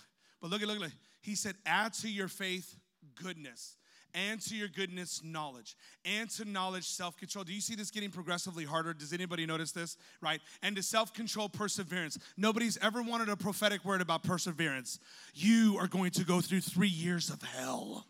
But 0.42 0.52
look 0.52 0.62
at, 0.62 0.68
look 0.68 0.82
at. 0.82 0.92
He 1.22 1.36
said, 1.36 1.56
add 1.66 1.94
to 1.96 2.10
your 2.10 2.28
faith 2.28 2.76
goodness, 3.22 3.78
and 4.14 4.42
to 4.42 4.56
your 4.56 4.68
goodness 4.68 5.22
knowledge, 5.24 5.76
and 6.06 6.30
to 6.32 6.46
knowledge 6.46 6.88
self 6.88 7.18
control. 7.18 7.44
Do 7.44 7.54
you 7.54 7.62
see 7.62 7.76
this 7.76 7.92
getting 7.92 8.12
progressively 8.12 8.66
harder? 8.66 8.94
Does 8.94 9.14
anybody 9.14 9.46
notice 9.46 9.72
this? 9.72 9.98
Right? 10.22 10.42
And 10.62 10.76
to 10.76 10.84
self 10.84 11.14
control 11.14 11.50
perseverance. 11.50 12.18
Nobody's 12.38 12.78
ever 12.82 13.02
wanted 13.02 13.30
a 13.30 13.36
prophetic 13.36 13.84
word 13.86 14.02
about 14.02 14.24
perseverance. 14.24 15.00
You 15.34 15.78
are 15.80 15.88
going 15.88 16.12
to 16.12 16.24
go 16.24 16.42
through 16.42 16.62
three 16.62 16.88
years 16.88 17.30
of 17.30 17.42
hell. 17.42 18.06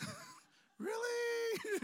really? 0.78 1.18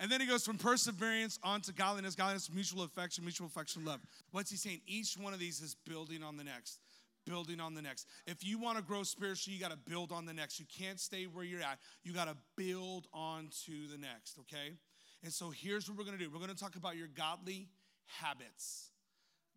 and 0.00 0.10
then 0.10 0.20
he 0.20 0.26
goes 0.26 0.44
from 0.44 0.58
perseverance 0.58 1.38
on 1.42 1.60
to 1.62 1.72
godliness, 1.72 2.14
godliness, 2.14 2.50
mutual 2.52 2.82
affection, 2.82 3.24
mutual 3.24 3.46
affection, 3.46 3.84
love. 3.84 4.00
What's 4.30 4.50
he 4.50 4.56
saying? 4.56 4.80
Each 4.86 5.14
one 5.14 5.32
of 5.32 5.38
these 5.38 5.60
is 5.60 5.74
building 5.74 6.22
on 6.22 6.36
the 6.36 6.44
next 6.44 6.80
building 7.28 7.60
on 7.60 7.74
the 7.74 7.82
next. 7.82 8.06
If 8.26 8.44
you 8.44 8.58
want 8.58 8.78
to 8.78 8.82
grow 8.82 9.02
spiritually, 9.02 9.56
you 9.56 9.60
got 9.60 9.70
to 9.70 9.90
build 9.90 10.12
on 10.12 10.24
the 10.24 10.32
next. 10.32 10.58
You 10.58 10.66
can't 10.66 10.98
stay 10.98 11.24
where 11.24 11.44
you're 11.44 11.60
at. 11.60 11.78
You 12.02 12.12
got 12.12 12.28
to 12.28 12.36
build 12.56 13.06
on 13.12 13.50
to 13.66 13.72
the 13.90 13.98
next, 13.98 14.38
okay? 14.40 14.74
And 15.22 15.32
so 15.32 15.50
here's 15.50 15.88
what 15.88 15.98
we're 15.98 16.04
going 16.04 16.16
to 16.16 16.24
do. 16.24 16.30
We're 16.30 16.38
going 16.38 16.54
to 16.54 16.56
talk 16.56 16.76
about 16.76 16.96
your 16.96 17.08
godly 17.08 17.68
habits. 18.06 18.90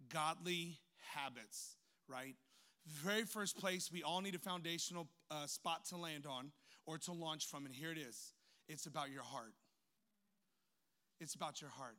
Godly 0.09 0.79
habits, 1.13 1.75
right? 2.07 2.35
Very 2.87 3.23
first 3.23 3.57
place, 3.57 3.89
we 3.91 4.03
all 4.03 4.21
need 4.21 4.35
a 4.35 4.39
foundational 4.39 5.07
uh, 5.29 5.45
spot 5.45 5.85
to 5.85 5.97
land 5.97 6.25
on 6.25 6.51
or 6.85 6.97
to 6.97 7.13
launch 7.13 7.45
from, 7.45 7.65
and 7.65 7.73
here 7.73 7.91
it 7.91 7.97
is. 7.97 8.33
It's 8.67 8.85
about 8.85 9.11
your 9.11 9.23
heart. 9.23 9.53
It's 11.19 11.35
about 11.35 11.61
your 11.61 11.69
heart. 11.69 11.97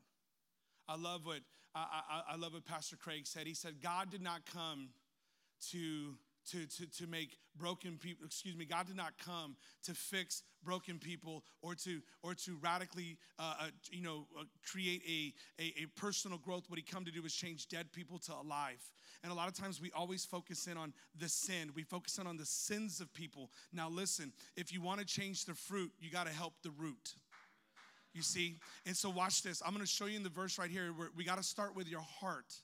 I 0.88 0.96
love 0.96 1.24
what 1.24 1.40
I, 1.74 1.86
I, 2.10 2.34
I 2.34 2.36
love 2.36 2.52
what 2.52 2.66
Pastor 2.66 2.96
Craig 2.96 3.26
said. 3.26 3.46
He 3.46 3.54
said, 3.54 3.80
God 3.82 4.10
did 4.10 4.20
not 4.20 4.42
come 4.52 4.88
to 5.70 6.16
to, 6.50 6.66
to, 6.66 6.86
to 6.98 7.06
make 7.06 7.38
broken 7.56 7.98
people 7.98 8.26
excuse 8.26 8.56
me 8.56 8.64
god 8.64 8.86
did 8.86 8.96
not 8.96 9.12
come 9.24 9.54
to 9.84 9.94
fix 9.94 10.42
broken 10.64 10.98
people 10.98 11.44
or 11.60 11.74
to 11.74 12.00
or 12.22 12.34
to 12.34 12.56
radically 12.60 13.18
uh, 13.38 13.54
uh, 13.60 13.66
you 13.90 14.02
know 14.02 14.26
uh, 14.38 14.44
create 14.70 15.02
a, 15.08 15.62
a, 15.62 15.82
a 15.82 15.86
personal 15.96 16.38
growth. 16.38 16.64
What 16.68 16.78
he 16.78 16.84
come 16.84 17.04
to 17.04 17.10
do 17.10 17.24
is 17.24 17.34
change 17.34 17.68
dead 17.68 17.92
people 17.92 18.18
to 18.20 18.32
alive. 18.32 18.82
And 19.22 19.30
a 19.30 19.34
lot 19.34 19.48
of 19.48 19.54
times 19.54 19.80
we 19.80 19.90
always 19.92 20.24
focus 20.24 20.66
in 20.66 20.76
on 20.76 20.92
the 21.18 21.28
sin. 21.28 21.70
We 21.74 21.82
focus 21.82 22.18
in 22.18 22.26
on 22.26 22.36
the 22.36 22.46
sins 22.46 23.00
of 23.00 23.12
people. 23.14 23.50
Now 23.72 23.88
listen 23.88 24.32
if 24.56 24.72
you 24.72 24.80
want 24.80 25.00
to 25.00 25.06
change 25.06 25.44
the 25.44 25.54
fruit 25.54 25.92
you 26.00 26.10
got 26.10 26.26
to 26.26 26.32
help 26.32 26.54
the 26.62 26.70
root. 26.70 27.14
You 28.14 28.22
see? 28.22 28.56
And 28.84 28.94
so 28.94 29.08
watch 29.08 29.42
this. 29.42 29.62
I'm 29.64 29.72
going 29.72 29.84
to 29.84 29.90
show 29.90 30.04
you 30.04 30.16
in 30.16 30.22
the 30.22 30.28
verse 30.28 30.58
right 30.58 30.70
here 30.70 30.92
where 30.92 31.08
we 31.16 31.24
got 31.24 31.38
to 31.38 31.42
start 31.42 31.74
with 31.74 31.88
your 31.88 32.04
heart 32.20 32.54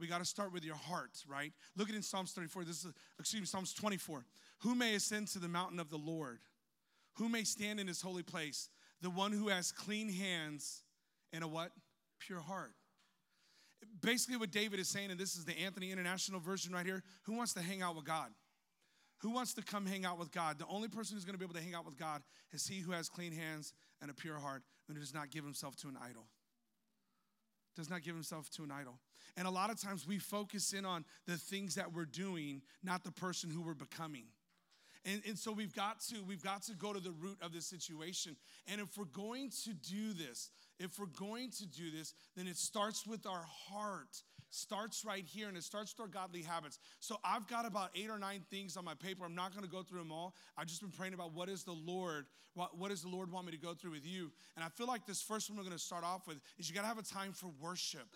we 0.00 0.06
got 0.06 0.18
to 0.18 0.24
start 0.24 0.52
with 0.52 0.64
your 0.64 0.76
heart, 0.76 1.22
right? 1.28 1.52
Look 1.76 1.88
at 1.88 1.94
in 1.94 2.02
Psalms 2.02 2.32
34. 2.32 2.64
This 2.64 2.84
is, 2.84 2.92
excuse 3.18 3.40
me, 3.40 3.46
Psalms 3.46 3.72
24. 3.74 4.24
Who 4.60 4.74
may 4.74 4.94
ascend 4.94 5.28
to 5.28 5.38
the 5.38 5.48
mountain 5.48 5.78
of 5.78 5.90
the 5.90 5.98
Lord? 5.98 6.38
Who 7.14 7.28
may 7.28 7.44
stand 7.44 7.78
in 7.80 7.86
his 7.86 8.00
holy 8.00 8.22
place? 8.22 8.68
The 9.02 9.10
one 9.10 9.32
who 9.32 9.48
has 9.48 9.72
clean 9.72 10.08
hands 10.08 10.82
and 11.32 11.44
a 11.44 11.48
what? 11.48 11.70
Pure 12.18 12.40
heart. 12.40 12.72
Basically, 14.02 14.36
what 14.36 14.50
David 14.50 14.78
is 14.78 14.88
saying, 14.88 15.10
and 15.10 15.18
this 15.18 15.36
is 15.36 15.44
the 15.44 15.58
Anthony 15.58 15.90
International 15.90 16.40
version 16.40 16.72
right 16.72 16.84
here 16.84 17.02
who 17.22 17.34
wants 17.34 17.54
to 17.54 17.60
hang 17.60 17.82
out 17.82 17.96
with 17.96 18.04
God? 18.04 18.30
Who 19.18 19.30
wants 19.30 19.52
to 19.54 19.62
come 19.62 19.84
hang 19.84 20.06
out 20.06 20.18
with 20.18 20.32
God? 20.32 20.58
The 20.58 20.66
only 20.66 20.88
person 20.88 21.16
who's 21.16 21.24
going 21.24 21.34
to 21.34 21.38
be 21.38 21.44
able 21.44 21.54
to 21.54 21.62
hang 21.62 21.74
out 21.74 21.84
with 21.84 21.98
God 21.98 22.22
is 22.52 22.66
he 22.66 22.80
who 22.80 22.92
has 22.92 23.08
clean 23.08 23.32
hands 23.32 23.74
and 24.00 24.10
a 24.10 24.14
pure 24.14 24.38
heart 24.38 24.62
and 24.88 24.96
who 24.96 25.02
does 25.02 25.12
not 25.12 25.30
give 25.30 25.44
himself 25.44 25.76
to 25.76 25.88
an 25.88 25.98
idol. 26.02 26.26
Does 27.80 27.88
not 27.88 28.02
give 28.02 28.14
himself 28.14 28.50
to 28.50 28.62
an 28.62 28.70
idol. 28.70 28.98
And 29.38 29.48
a 29.48 29.50
lot 29.50 29.70
of 29.70 29.80
times 29.80 30.06
we 30.06 30.18
focus 30.18 30.74
in 30.74 30.84
on 30.84 31.06
the 31.26 31.38
things 31.38 31.76
that 31.76 31.94
we're 31.94 32.04
doing, 32.04 32.60
not 32.82 33.04
the 33.04 33.10
person 33.10 33.48
who 33.48 33.62
we're 33.62 33.72
becoming. 33.72 34.24
And, 35.06 35.22
and 35.26 35.38
so 35.38 35.50
we've 35.50 35.74
got 35.74 36.00
to 36.10 36.16
we've 36.28 36.42
got 36.42 36.60
to 36.64 36.74
go 36.74 36.92
to 36.92 37.00
the 37.00 37.12
root 37.12 37.38
of 37.40 37.54
the 37.54 37.62
situation. 37.62 38.36
And 38.66 38.82
if 38.82 38.98
we're 38.98 39.06
going 39.06 39.48
to 39.64 39.72
do 39.72 40.12
this, 40.12 40.50
if 40.78 40.98
we're 40.98 41.06
going 41.06 41.52
to 41.52 41.66
do 41.66 41.90
this, 41.90 42.12
then 42.36 42.46
it 42.46 42.58
starts 42.58 43.06
with 43.06 43.24
our 43.24 43.46
heart. 43.70 44.24
Starts 44.50 45.04
right 45.04 45.24
here 45.24 45.48
and 45.48 45.56
it 45.56 45.62
starts 45.62 45.94
with 45.96 46.00
our 46.00 46.08
godly 46.08 46.42
habits. 46.42 46.78
So 46.98 47.16
I've 47.24 47.46
got 47.46 47.66
about 47.66 47.90
eight 47.94 48.10
or 48.10 48.18
nine 48.18 48.42
things 48.50 48.76
on 48.76 48.84
my 48.84 48.94
paper. 48.94 49.24
I'm 49.24 49.34
not 49.34 49.52
going 49.52 49.64
to 49.64 49.70
go 49.70 49.82
through 49.82 50.00
them 50.00 50.12
all. 50.12 50.34
I've 50.58 50.66
just 50.66 50.80
been 50.80 50.90
praying 50.90 51.14
about 51.14 51.32
what 51.32 51.48
is 51.48 51.62
the 51.62 51.72
Lord, 51.72 52.26
what, 52.54 52.76
what 52.76 52.90
does 52.90 53.02
the 53.02 53.08
Lord 53.08 53.30
want 53.30 53.46
me 53.46 53.52
to 53.52 53.58
go 53.58 53.74
through 53.74 53.92
with 53.92 54.06
you? 54.06 54.30
And 54.56 54.64
I 54.64 54.68
feel 54.68 54.86
like 54.86 55.06
this 55.06 55.22
first 55.22 55.48
one 55.48 55.56
we're 55.56 55.64
going 55.64 55.76
to 55.76 55.82
start 55.82 56.04
off 56.04 56.26
with 56.26 56.38
is 56.58 56.68
you 56.68 56.74
got 56.74 56.82
to 56.82 56.88
have 56.88 56.98
a 56.98 57.02
time 57.02 57.32
for 57.32 57.50
worship 57.60 58.08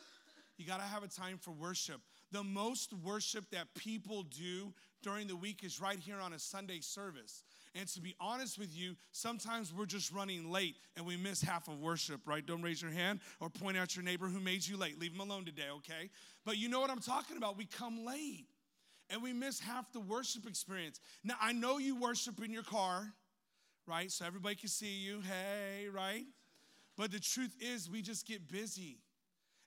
you 0.56 0.66
got 0.66 0.78
to 0.78 0.86
have 0.86 1.02
a 1.02 1.08
time 1.08 1.38
for 1.38 1.50
worship. 1.50 2.00
The 2.32 2.42
most 2.42 2.92
worship 2.92 3.50
that 3.50 3.74
people 3.74 4.22
do 4.22 4.72
during 5.02 5.26
the 5.26 5.36
week 5.36 5.64
is 5.64 5.80
right 5.80 5.98
here 5.98 6.20
on 6.20 6.32
a 6.32 6.38
Sunday 6.38 6.80
service. 6.80 7.42
And 7.74 7.88
to 7.88 8.00
be 8.00 8.14
honest 8.20 8.58
with 8.58 8.76
you, 8.76 8.94
sometimes 9.10 9.74
we're 9.74 9.86
just 9.86 10.12
running 10.12 10.50
late 10.50 10.76
and 10.96 11.04
we 11.04 11.16
miss 11.16 11.42
half 11.42 11.66
of 11.66 11.80
worship, 11.80 12.20
right? 12.24 12.44
Don't 12.44 12.62
raise 12.62 12.80
your 12.80 12.92
hand 12.92 13.18
or 13.40 13.50
point 13.50 13.76
out 13.76 13.96
your 13.96 14.04
neighbor 14.04 14.26
who 14.26 14.38
made 14.38 14.66
you 14.66 14.76
late. 14.76 14.98
Leave 15.00 15.10
them 15.12 15.20
alone 15.20 15.44
today, 15.44 15.68
okay? 15.76 16.10
But 16.44 16.56
you 16.56 16.68
know 16.68 16.80
what 16.80 16.90
I'm 16.90 17.00
talking 17.00 17.36
about. 17.36 17.58
We 17.58 17.64
come 17.64 18.04
late 18.04 18.46
and 19.10 19.22
we 19.22 19.32
miss 19.32 19.58
half 19.58 19.92
the 19.92 19.98
worship 19.98 20.46
experience. 20.46 21.00
Now, 21.24 21.34
I 21.40 21.52
know 21.52 21.78
you 21.78 21.96
worship 21.96 22.42
in 22.44 22.52
your 22.52 22.62
car, 22.62 23.12
right? 23.88 24.10
So 24.10 24.24
everybody 24.24 24.54
can 24.54 24.68
see 24.68 24.94
you. 24.94 25.20
Hey, 25.20 25.88
right? 25.88 26.24
But 26.96 27.10
the 27.10 27.18
truth 27.18 27.56
is, 27.60 27.90
we 27.90 28.02
just 28.02 28.24
get 28.24 28.48
busy 28.48 28.98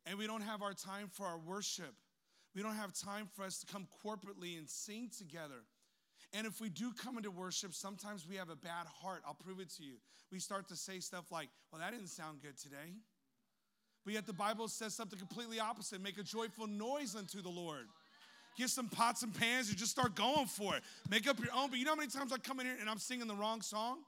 and 0.06 0.18
we 0.18 0.28
don't 0.28 0.42
have 0.42 0.62
our 0.62 0.74
time 0.74 1.10
for 1.12 1.26
our 1.26 1.38
worship. 1.38 1.94
We 2.56 2.64
don't 2.64 2.76
have 2.76 2.94
time 2.94 3.28
for 3.36 3.44
us 3.44 3.60
to 3.60 3.66
come 3.66 3.86
corporately 4.04 4.58
and 4.58 4.70
sing 4.70 5.12
together. 5.16 5.66
And 6.34 6.46
if 6.46 6.60
we 6.60 6.70
do 6.70 6.92
come 6.92 7.18
into 7.18 7.32
worship, 7.32 7.74
sometimes 7.74 8.28
we 8.28 8.36
have 8.36 8.50
a 8.50 8.56
bad 8.56 8.86
heart. 9.02 9.22
I'll 9.26 9.34
prove 9.34 9.60
it 9.60 9.70
to 9.78 9.84
you. 9.84 9.96
We 10.32 10.40
start 10.40 10.68
to 10.70 10.76
say 10.76 11.00
stuff 11.00 11.32
like, 11.32 11.50
well, 11.72 11.82
that 11.82 11.92
didn't 11.92 12.10
sound 12.10 12.42
good 12.42 12.58
today. 12.58 12.96
But 14.04 14.14
yet 14.14 14.26
the 14.26 14.34
Bible 14.34 14.68
says 14.68 14.94
something 14.94 15.18
completely 15.20 15.60
opposite 15.60 16.02
make 16.02 16.18
a 16.18 16.24
joyful 16.24 16.68
noise 16.68 17.16
unto 17.16 17.42
the 17.42 17.50
Lord. 17.50 17.88
Get 18.58 18.70
some 18.70 18.90
pots 18.90 19.22
and 19.22 19.34
pans 19.34 19.70
and 19.70 19.78
just 19.78 19.92
start 19.92 20.16
going 20.16 20.48
for 20.48 20.76
it. 20.76 20.82
Make 21.10 21.28
up 21.28 21.40
your 21.40 21.54
own. 21.56 21.70
But 21.70 21.78
you 21.80 21.86
know 21.86 21.92
how 21.92 21.98
many 21.98 22.10
times 22.10 22.34
I 22.34 22.38
come 22.38 22.60
in 22.60 22.66
here 22.66 22.76
and 22.80 22.90
I'm 22.90 22.98
singing 22.98 23.28
the 23.28 23.36
wrong 23.36 23.62
song? 23.62 24.00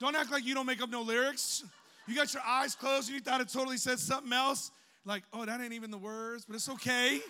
Don't 0.00 0.16
act 0.16 0.32
like 0.32 0.44
you 0.44 0.54
don't 0.54 0.66
make 0.66 0.82
up 0.82 0.90
no 0.90 1.02
lyrics. 1.02 1.62
You 2.08 2.14
got 2.14 2.34
your 2.34 2.42
eyes 2.42 2.74
closed 2.74 3.08
and 3.08 3.14
you 3.14 3.22
thought 3.22 3.40
it 3.40 3.48
totally 3.48 3.76
said 3.76 3.98
something 3.98 4.32
else. 4.32 4.70
Like, 5.04 5.22
oh, 5.32 5.44
that 5.44 5.60
ain't 5.60 5.72
even 5.72 5.90
the 5.90 5.98
words, 5.98 6.44
but 6.44 6.56
it's 6.56 6.68
okay. 6.68 7.20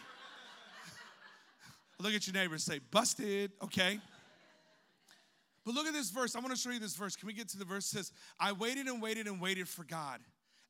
Look 2.00 2.14
at 2.14 2.26
your 2.26 2.34
neighbor 2.34 2.58
say, 2.58 2.80
busted, 2.90 3.52
okay? 3.62 4.00
But 5.64 5.74
look 5.74 5.86
at 5.86 5.92
this 5.92 6.10
verse. 6.10 6.36
I 6.36 6.40
want 6.40 6.50
to 6.50 6.60
show 6.60 6.70
you 6.70 6.78
this 6.78 6.96
verse. 6.96 7.16
Can 7.16 7.26
we 7.26 7.32
get 7.32 7.48
to 7.50 7.58
the 7.58 7.64
verse? 7.64 7.86
It 7.86 7.96
says, 7.96 8.12
I 8.38 8.52
waited 8.52 8.86
and 8.86 9.00
waited 9.00 9.26
and 9.26 9.40
waited 9.40 9.68
for 9.68 9.84
God. 9.84 10.20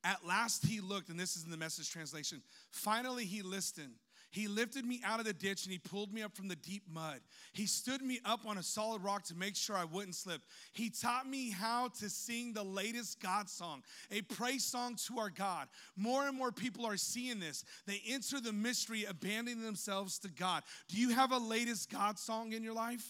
At 0.05 0.25
last 0.25 0.67
he 0.67 0.81
looked, 0.81 1.09
and 1.09 1.19
this 1.19 1.35
is 1.35 1.45
in 1.45 1.51
the 1.51 1.57
message 1.57 1.91
translation. 1.91 2.43
Finally 2.71 3.25
he 3.25 3.43
listened. 3.43 3.95
He 4.35 4.49
lifted 4.49 4.85
me 4.85 5.01
out 5.05 5.21
of 5.21 5.27
the 5.27 5.33
ditch 5.33 5.63
and 5.63 5.73
he 5.73 5.79
pulled 5.79 6.13
me 6.13 6.21
up 6.21 6.35
from 6.35 6.49
the 6.49 6.57
deep 6.57 6.83
mud. 6.93 7.21
He 7.53 7.67
stood 7.67 8.03
me 8.03 8.19
up 8.25 8.41
on 8.45 8.59
a 8.59 8.65
solid 8.65 9.01
rock 9.05 9.23
to 9.27 9.37
make 9.37 9.55
sure 9.55 9.77
I 9.77 9.85
wouldn't 9.85 10.17
slip. 10.17 10.43
He 10.73 10.91
taught 10.91 11.29
me 11.29 11.53
how 11.53 11.87
to 12.01 12.11
sing 12.11 12.53
the 12.53 12.65
latest 12.65 13.21
God 13.21 13.49
song, 13.49 13.85
a 14.11 14.23
praise 14.23 14.65
song 14.65 14.97
to 15.07 15.21
our 15.21 15.31
God. 15.31 15.69
More 15.97 16.27
and 16.27 16.37
more 16.37 16.51
people 16.51 16.85
are 16.85 16.97
seeing 16.97 17.39
this. 17.39 17.65
They 17.87 18.03
enter 18.09 18.41
the 18.41 18.53
mystery, 18.53 19.05
abandoning 19.05 19.63
themselves 19.63 20.19
to 20.19 20.29
God. 20.29 20.65
Do 20.89 20.99
you 20.99 21.11
have 21.11 21.31
a 21.31 21.39
latest 21.39 21.89
God 21.89 22.19
song 22.19 22.55
in 22.55 22.65
your 22.65 22.75
life? 22.75 23.07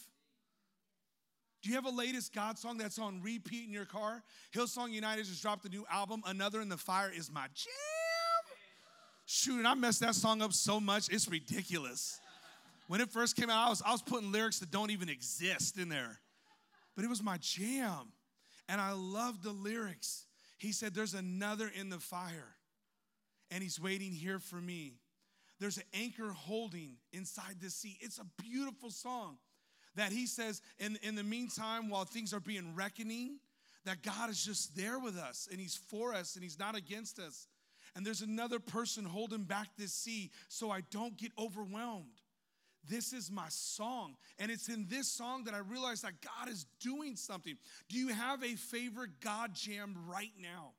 Do 1.63 1.71
you 1.71 1.77
have 1.77 1.87
a 1.87 1.91
latest 1.91 2.35
God 2.35 2.59
song 2.59 2.77
that's 2.77 2.99
on 2.99 3.23
repeat 3.23 3.67
in 3.67 3.73
your 3.73 3.87
car? 3.87 4.23
Hillsong 4.55 4.91
United 4.91 5.25
just 5.25 5.41
dropped 5.41 5.65
a 5.65 5.71
new 5.71 5.87
album. 5.91 6.23
Another 6.27 6.61
in 6.61 6.69
the 6.69 6.77
Fire 6.77 7.11
is 7.11 7.33
my 7.33 7.47
jam. 7.55 7.94
Shoot, 9.27 9.59
and 9.59 9.69
I 9.69 9.75
messed 9.75 10.01
that 10.01 10.15
song 10.15 10.43
up 10.43 10.53
so 10.53 10.81
much, 10.81 11.09
it's 11.09 11.29
ridiculous. 11.29 12.21
When 12.89 13.01
it 13.01 13.09
first 13.09 13.37
came 13.37 13.49
out, 13.49 13.67
I 13.67 13.71
was, 13.71 13.83
I 13.85 13.93
was 13.93 14.03
putting 14.03 14.31
lyrics 14.31 14.59
that 14.59 14.71
don't 14.71 14.91
even 14.91 15.09
exist 15.09 15.79
in 15.79 15.89
there. 15.89 16.21
But 16.95 17.05
it 17.05 17.09
was 17.09 17.23
my 17.23 17.39
jam. 17.41 18.13
And 18.69 18.81
I 18.81 18.93
loved 18.93 19.43
the 19.43 19.53
lyrics. 19.53 20.27
He 20.59 20.73
said, 20.73 20.95
There's 20.95 21.15
another 21.15 21.71
in 21.75 21.91
the 21.91 21.99
fire, 21.99 22.55
and 23.51 23.63
he's 23.63 23.81
waiting 23.81 24.13
here 24.13 24.39
for 24.39 24.57
me. 24.57 24.95
There's 25.61 25.77
an 25.77 25.85
anchor 25.95 26.31
holding 26.33 26.97
inside 27.13 27.57
the 27.61 27.71
sea. 27.71 27.97
It's 28.01 28.19
a 28.19 28.27
beautiful 28.43 28.91
song 28.91 29.39
that 29.97 30.13
he 30.13 30.27
says, 30.27 30.61
in, 30.79 30.99
in 31.03 31.15
the 31.15 31.23
meantime, 31.23 31.89
while 31.89 32.05
things 32.05 32.35
are 32.35 32.41
being 32.41 32.75
reckoning, 32.75 33.39
that 33.85 34.03
God 34.03 34.31
is 34.31 34.45
just 34.45 34.75
there 34.75 34.99
with 34.99 35.17
us 35.17 35.49
and 35.51 35.61
he's 35.61 35.77
for 35.77 36.15
us 36.15 36.35
and 36.35 36.43
he's 36.43 36.59
not 36.59 36.75
against 36.75 37.19
us. 37.19 37.47
And 37.97 38.05
there's 38.05 38.23
another 38.23 38.59
person 38.59 39.05
holding 39.05 39.45
back 39.45 39.69
this 39.79 39.93
sea 39.93 40.31
so 40.49 40.71
I 40.71 40.81
don't 40.91 41.17
get 41.17 41.33
overwhelmed. 41.39 42.21
This 42.89 43.13
is 43.13 43.31
my 43.31 43.47
song. 43.49 44.17
And 44.39 44.51
it's 44.51 44.69
in 44.69 44.87
this 44.89 45.09
song 45.09 45.45
that 45.45 45.55
I 45.55 45.59
realize 45.59 46.03
that 46.03 46.21
God 46.21 46.49
is 46.49 46.67
doing 46.81 47.17
something. 47.17 47.57
Do 47.89 47.99
you 47.99 48.09
have 48.09 48.43
a 48.43 48.57
favorite 48.57 49.21
God 49.21 49.55
jam 49.55 49.97
right 50.07 50.33
now? 50.41 50.73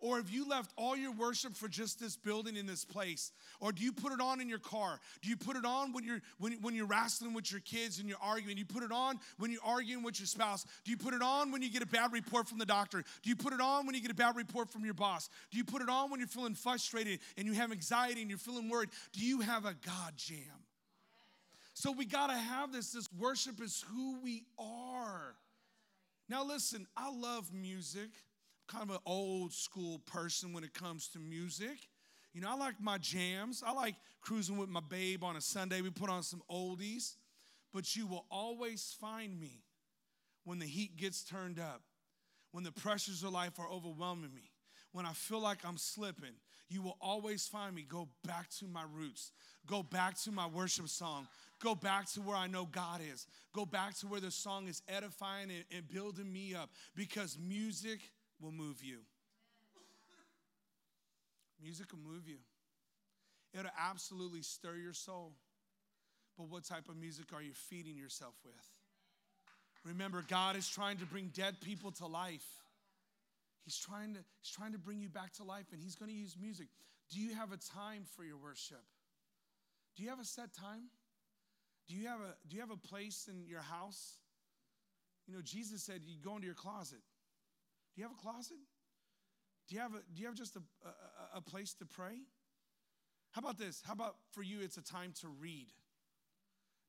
Or 0.00 0.16
have 0.16 0.30
you 0.30 0.48
left 0.48 0.72
all 0.76 0.96
your 0.96 1.10
worship 1.12 1.56
for 1.56 1.66
just 1.66 1.98
this 1.98 2.16
building 2.16 2.56
in 2.56 2.66
this 2.66 2.84
place? 2.84 3.32
Or 3.60 3.72
do 3.72 3.82
you 3.82 3.92
put 3.92 4.12
it 4.12 4.20
on 4.20 4.40
in 4.40 4.48
your 4.48 4.60
car? 4.60 5.00
Do 5.22 5.28
you 5.28 5.36
put 5.36 5.56
it 5.56 5.64
on 5.64 5.92
when 5.92 6.04
you're 6.04 6.20
when, 6.38 6.52
when 6.60 6.74
you're 6.76 6.86
wrestling 6.86 7.34
with 7.34 7.50
your 7.50 7.60
kids 7.60 7.98
and 7.98 8.08
you're 8.08 8.18
arguing? 8.22 8.54
Do 8.54 8.60
you 8.60 8.66
put 8.66 8.84
it 8.84 8.92
on 8.92 9.18
when 9.38 9.50
you're 9.50 9.64
arguing 9.64 10.04
with 10.04 10.20
your 10.20 10.28
spouse? 10.28 10.64
Do 10.84 10.92
you 10.92 10.96
put 10.96 11.14
it 11.14 11.22
on 11.22 11.50
when 11.50 11.62
you 11.62 11.70
get 11.70 11.82
a 11.82 11.86
bad 11.86 12.12
report 12.12 12.48
from 12.48 12.58
the 12.58 12.66
doctor? 12.66 13.02
Do 13.22 13.30
you 13.30 13.34
put 13.34 13.52
it 13.52 13.60
on 13.60 13.86
when 13.86 13.96
you 13.96 14.00
get 14.00 14.12
a 14.12 14.14
bad 14.14 14.36
report 14.36 14.70
from 14.70 14.84
your 14.84 14.94
boss? 14.94 15.28
Do 15.50 15.58
you 15.58 15.64
put 15.64 15.82
it 15.82 15.88
on 15.88 16.10
when 16.10 16.20
you're 16.20 16.28
feeling 16.28 16.54
frustrated 16.54 17.18
and 17.36 17.46
you 17.46 17.54
have 17.54 17.72
anxiety 17.72 18.20
and 18.20 18.30
you're 18.30 18.38
feeling 18.38 18.68
worried? 18.68 18.90
Do 19.12 19.24
you 19.24 19.40
have 19.40 19.64
a 19.64 19.74
God 19.84 20.12
jam? 20.16 20.38
So 21.74 21.92
we 21.92 22.06
got 22.06 22.28
to 22.28 22.36
have 22.36 22.72
this. 22.72 22.92
This 22.92 23.08
worship 23.18 23.60
is 23.60 23.84
who 23.92 24.18
we 24.22 24.44
are. 24.58 25.34
Now, 26.28 26.44
listen, 26.44 26.86
I 26.96 27.10
love 27.10 27.52
music 27.52 28.10
kind 28.68 28.84
of 28.84 28.90
an 28.90 29.02
old 29.06 29.52
school 29.52 29.98
person 30.00 30.52
when 30.52 30.62
it 30.62 30.74
comes 30.74 31.08
to 31.08 31.18
music. 31.18 31.88
You 32.32 32.42
know, 32.42 32.50
I 32.50 32.54
like 32.54 32.80
my 32.80 32.98
jams. 32.98 33.64
I 33.66 33.72
like 33.72 33.96
cruising 34.20 34.58
with 34.58 34.68
my 34.68 34.80
babe 34.80 35.24
on 35.24 35.36
a 35.36 35.40
Sunday. 35.40 35.80
We 35.80 35.90
put 35.90 36.10
on 36.10 36.22
some 36.22 36.42
oldies. 36.50 37.14
But 37.72 37.96
you 37.96 38.06
will 38.06 38.26
always 38.30 38.94
find 39.00 39.38
me 39.38 39.62
when 40.44 40.58
the 40.58 40.66
heat 40.66 40.96
gets 40.96 41.22
turned 41.22 41.58
up, 41.58 41.82
when 42.52 42.64
the 42.64 42.72
pressures 42.72 43.22
of 43.22 43.32
life 43.32 43.58
are 43.58 43.68
overwhelming 43.68 44.32
me, 44.34 44.50
when 44.92 45.04
I 45.04 45.12
feel 45.12 45.40
like 45.40 45.58
I'm 45.64 45.76
slipping. 45.76 46.34
You 46.70 46.82
will 46.82 46.98
always 47.00 47.46
find 47.46 47.74
me 47.74 47.86
go 47.88 48.08
back 48.26 48.50
to 48.58 48.66
my 48.66 48.84
roots, 48.94 49.32
go 49.66 49.82
back 49.82 50.18
to 50.22 50.32
my 50.32 50.46
worship 50.46 50.88
song, 50.88 51.26
go 51.62 51.74
back 51.74 52.06
to 52.12 52.20
where 52.20 52.36
I 52.36 52.46
know 52.46 52.66
God 52.66 53.00
is, 53.12 53.26
go 53.54 53.64
back 53.64 53.96
to 53.98 54.06
where 54.06 54.20
the 54.20 54.30
song 54.30 54.68
is 54.68 54.82
edifying 54.86 55.50
and, 55.50 55.64
and 55.74 55.88
building 55.88 56.30
me 56.30 56.54
up 56.54 56.70
because 56.94 57.38
music 57.38 58.00
will 58.40 58.52
move 58.52 58.82
you. 58.82 58.98
Music 61.60 61.86
will 61.92 62.12
move 62.12 62.28
you. 62.28 62.38
It'll 63.52 63.70
absolutely 63.78 64.42
stir 64.42 64.76
your 64.76 64.92
soul. 64.92 65.32
But 66.36 66.48
what 66.48 66.64
type 66.64 66.88
of 66.88 66.96
music 66.96 67.32
are 67.34 67.42
you 67.42 67.52
feeding 67.52 67.96
yourself 67.96 68.34
with? 68.44 68.54
Remember, 69.84 70.24
God 70.28 70.56
is 70.56 70.68
trying 70.68 70.98
to 70.98 71.06
bring 71.06 71.30
dead 71.34 71.60
people 71.60 71.90
to 71.92 72.06
life. 72.06 72.46
He's 73.64 73.76
trying 73.76 74.14
to, 74.14 74.20
he's 74.40 74.52
trying 74.52 74.72
to 74.72 74.78
bring 74.78 75.00
you 75.00 75.08
back 75.08 75.32
to 75.34 75.44
life, 75.44 75.66
and 75.72 75.82
He's 75.82 75.96
going 75.96 76.10
to 76.10 76.16
use 76.16 76.36
music. 76.40 76.68
Do 77.10 77.20
you 77.20 77.34
have 77.34 77.52
a 77.52 77.56
time 77.56 78.04
for 78.16 78.24
your 78.24 78.36
worship? 78.36 78.82
Do 79.96 80.02
you 80.02 80.10
have 80.10 80.20
a 80.20 80.24
set 80.24 80.54
time? 80.54 80.88
Do 81.88 81.94
you 81.94 82.06
have 82.06 82.20
a, 82.20 82.34
do 82.48 82.56
you 82.56 82.60
have 82.60 82.70
a 82.70 82.76
place 82.76 83.28
in 83.28 83.46
your 83.48 83.62
house? 83.62 84.14
You 85.26 85.34
know, 85.34 85.42
Jesus 85.42 85.82
said 85.82 86.02
you 86.06 86.16
go 86.22 86.36
into 86.36 86.46
your 86.46 86.54
closet. 86.54 87.00
Do 87.98 88.02
you 88.02 88.08
have 88.10 88.16
a 88.16 88.22
closet? 88.22 88.58
Do 89.68 89.74
you 89.74 89.80
have, 89.80 89.92
a, 89.92 89.98
do 90.14 90.20
you 90.20 90.26
have 90.26 90.36
just 90.36 90.54
a, 90.54 90.60
a, 90.86 91.38
a 91.38 91.40
place 91.40 91.74
to 91.80 91.84
pray? 91.84 92.14
How 93.32 93.40
about 93.40 93.58
this? 93.58 93.82
How 93.84 93.92
about 93.92 94.14
for 94.30 94.44
you, 94.44 94.60
it's 94.62 94.76
a 94.76 94.84
time 94.84 95.12
to 95.20 95.26
read? 95.26 95.66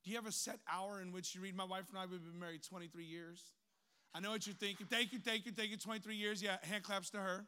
Do 0.04 0.12
you 0.12 0.18
have 0.18 0.28
a 0.28 0.32
set 0.32 0.60
hour 0.72 1.02
in 1.02 1.12
which 1.12 1.34
you 1.34 1.42
read? 1.42 1.56
My 1.56 1.64
wife 1.64 1.86
and 1.90 1.98
I, 1.98 2.06
we've 2.06 2.24
been 2.24 2.40
married 2.40 2.62
23 2.62 3.04
years. 3.04 3.42
I 4.14 4.20
know 4.20 4.30
what 4.30 4.46
you're 4.46 4.54
thinking. 4.54 4.86
Thank 4.88 5.12
you, 5.12 5.18
thank 5.18 5.48
you, 5.48 5.52
thank 5.52 5.72
you. 5.72 5.78
23 5.78 6.16
years. 6.16 6.44
Yeah, 6.44 6.58
hand 6.62 6.84
claps 6.84 7.10
to 7.10 7.18
her. 7.18 7.44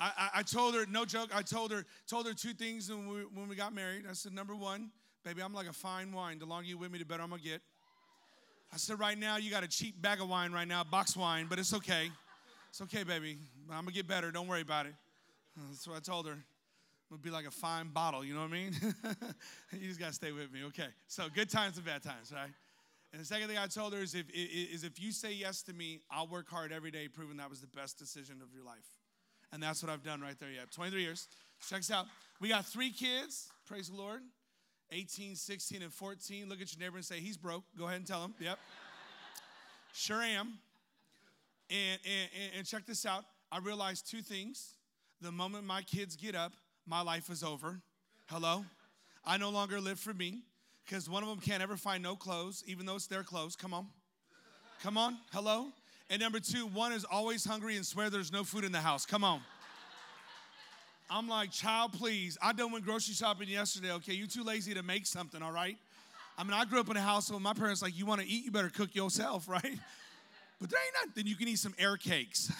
I, 0.00 0.12
I, 0.16 0.28
I, 0.36 0.42
told 0.44 0.74
her, 0.74 0.86
no 0.86 1.04
joke, 1.04 1.28
I 1.34 1.42
told 1.42 1.72
her, 1.72 1.84
told 2.08 2.26
her 2.26 2.32
two 2.32 2.54
things 2.54 2.88
when 2.88 3.06
we, 3.06 3.20
when 3.34 3.48
we 3.48 3.54
got 3.54 3.74
married. 3.74 4.04
I 4.08 4.14
said, 4.14 4.32
number 4.32 4.56
one, 4.56 4.92
baby, 5.26 5.42
I'm 5.42 5.52
like 5.52 5.68
a 5.68 5.74
fine 5.74 6.10
wine. 6.10 6.38
The 6.38 6.46
longer 6.46 6.68
you 6.68 6.78
with 6.78 6.90
me, 6.90 7.00
the 7.00 7.04
better 7.04 7.22
I'm 7.22 7.28
gonna 7.28 7.42
get. 7.42 7.60
I 8.72 8.78
said, 8.78 8.98
right 8.98 9.18
now, 9.18 9.36
you 9.36 9.50
got 9.50 9.64
a 9.64 9.68
cheap 9.68 10.00
bag 10.00 10.22
of 10.22 10.30
wine 10.30 10.50
right 10.50 10.66
now, 10.66 10.82
box 10.82 11.14
wine, 11.14 11.46
but 11.48 11.58
it's 11.58 11.74
okay. 11.74 12.10
It's 12.70 12.80
okay, 12.80 13.04
baby. 13.04 13.36
I'm 13.70 13.84
gonna 13.84 13.92
get 13.92 14.08
better. 14.08 14.30
Don't 14.30 14.48
worry 14.48 14.62
about 14.62 14.86
it. 14.86 14.94
That's 15.68 15.86
what 15.86 15.98
I 15.98 16.00
told 16.00 16.26
her. 16.26 16.32
I'm 16.32 16.42
gonna 17.10 17.22
be 17.22 17.28
like 17.28 17.46
a 17.46 17.50
fine 17.50 17.88
bottle, 17.88 18.24
you 18.24 18.32
know 18.32 18.40
what 18.40 18.48
I 18.48 18.52
mean? 18.52 18.74
you 19.78 19.88
just 19.88 20.00
gotta 20.00 20.14
stay 20.14 20.32
with 20.32 20.50
me, 20.50 20.64
okay? 20.68 20.88
So 21.06 21.24
good 21.34 21.50
times 21.50 21.76
and 21.76 21.84
bad 21.84 22.02
times, 22.02 22.32
right? 22.34 22.48
And 23.12 23.20
the 23.20 23.26
second 23.26 23.48
thing 23.48 23.58
I 23.58 23.66
told 23.66 23.92
her 23.92 24.00
is 24.00 24.14
if, 24.14 24.24
is 24.32 24.84
if 24.84 24.98
you 24.98 25.12
say 25.12 25.34
yes 25.34 25.60
to 25.64 25.74
me, 25.74 26.00
I'll 26.10 26.26
work 26.26 26.48
hard 26.48 26.72
every 26.72 26.90
day, 26.90 27.08
proving 27.08 27.36
that 27.36 27.50
was 27.50 27.60
the 27.60 27.66
best 27.66 27.98
decision 27.98 28.36
of 28.42 28.54
your 28.54 28.64
life. 28.64 28.88
And 29.52 29.62
that's 29.62 29.82
what 29.82 29.92
I've 29.92 30.02
done 30.02 30.22
right 30.22 30.38
there. 30.40 30.48
Yeah, 30.48 30.62
23 30.74 31.02
years. 31.02 31.28
Check 31.68 31.80
this 31.80 31.90
out. 31.90 32.06
We 32.40 32.48
got 32.48 32.64
three 32.64 32.90
kids. 32.90 33.50
Praise 33.66 33.90
the 33.90 33.96
Lord. 33.96 34.22
18, 34.92 35.36
16, 35.36 35.82
and 35.82 35.92
14. 35.92 36.48
Look 36.48 36.60
at 36.60 36.72
your 36.72 36.80
neighbor 36.80 36.96
and 36.96 37.04
say, 37.04 37.18
He's 37.20 37.36
broke. 37.36 37.64
Go 37.78 37.84
ahead 37.86 37.96
and 37.96 38.06
tell 38.06 38.22
him. 38.22 38.34
Yep. 38.38 38.58
sure 39.94 40.22
am. 40.22 40.58
And, 41.70 42.00
and, 42.04 42.58
and 42.58 42.66
check 42.66 42.86
this 42.86 43.06
out. 43.06 43.24
I 43.50 43.58
realized 43.58 44.10
two 44.10 44.22
things. 44.22 44.74
The 45.20 45.32
moment 45.32 45.64
my 45.64 45.82
kids 45.82 46.16
get 46.16 46.34
up, 46.34 46.52
my 46.86 47.00
life 47.00 47.30
is 47.30 47.42
over. 47.42 47.80
Hello? 48.26 48.64
I 49.24 49.36
no 49.38 49.50
longer 49.50 49.80
live 49.80 49.98
for 49.98 50.12
me 50.12 50.42
because 50.84 51.08
one 51.08 51.22
of 51.22 51.28
them 51.28 51.38
can't 51.38 51.62
ever 51.62 51.76
find 51.76 52.02
no 52.02 52.16
clothes, 52.16 52.64
even 52.66 52.86
though 52.86 52.96
it's 52.96 53.06
their 53.06 53.22
clothes. 53.22 53.54
Come 53.56 53.72
on. 53.72 53.86
Come 54.82 54.98
on. 54.98 55.16
Hello? 55.32 55.68
And 56.10 56.20
number 56.20 56.40
two, 56.40 56.66
one 56.66 56.92
is 56.92 57.04
always 57.04 57.44
hungry 57.44 57.76
and 57.76 57.86
swear 57.86 58.10
there's 58.10 58.32
no 58.32 58.44
food 58.44 58.64
in 58.64 58.72
the 58.72 58.80
house. 58.80 59.06
Come 59.06 59.24
on. 59.24 59.40
I'm 61.10 61.28
like, 61.28 61.50
child, 61.50 61.92
please. 61.92 62.38
I 62.40 62.52
done 62.52 62.72
went 62.72 62.84
grocery 62.84 63.14
shopping 63.14 63.48
yesterday. 63.48 63.92
Okay, 63.92 64.14
you 64.14 64.26
too 64.26 64.42
lazy 64.42 64.74
to 64.74 64.82
make 64.82 65.06
something, 65.06 65.42
all 65.42 65.52
right? 65.52 65.76
I 66.38 66.44
mean, 66.44 66.54
I 66.54 66.64
grew 66.64 66.80
up 66.80 66.90
in 66.90 66.96
a 66.96 67.02
household. 67.02 67.42
My 67.42 67.52
parents 67.52 67.82
like, 67.82 67.96
you 67.96 68.06
want 68.06 68.20
to 68.20 68.26
eat, 68.26 68.44
you 68.44 68.50
better 68.50 68.70
cook 68.70 68.94
yourself, 68.94 69.48
right? 69.48 69.78
But 70.60 70.70
there 70.70 70.80
ain't 70.80 71.08
nothing. 71.08 71.26
You 71.26 71.36
can 71.36 71.48
eat 71.48 71.58
some 71.58 71.74
air 71.78 71.96
cakes. 71.96 72.50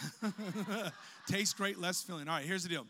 Tastes 1.29 1.55
great, 1.55 1.79
less 1.79 2.03
filling. 2.03 2.29
All 2.29 2.37
right, 2.37 2.45
here's 2.45 2.63
the 2.63 2.69
deal. 2.69 2.87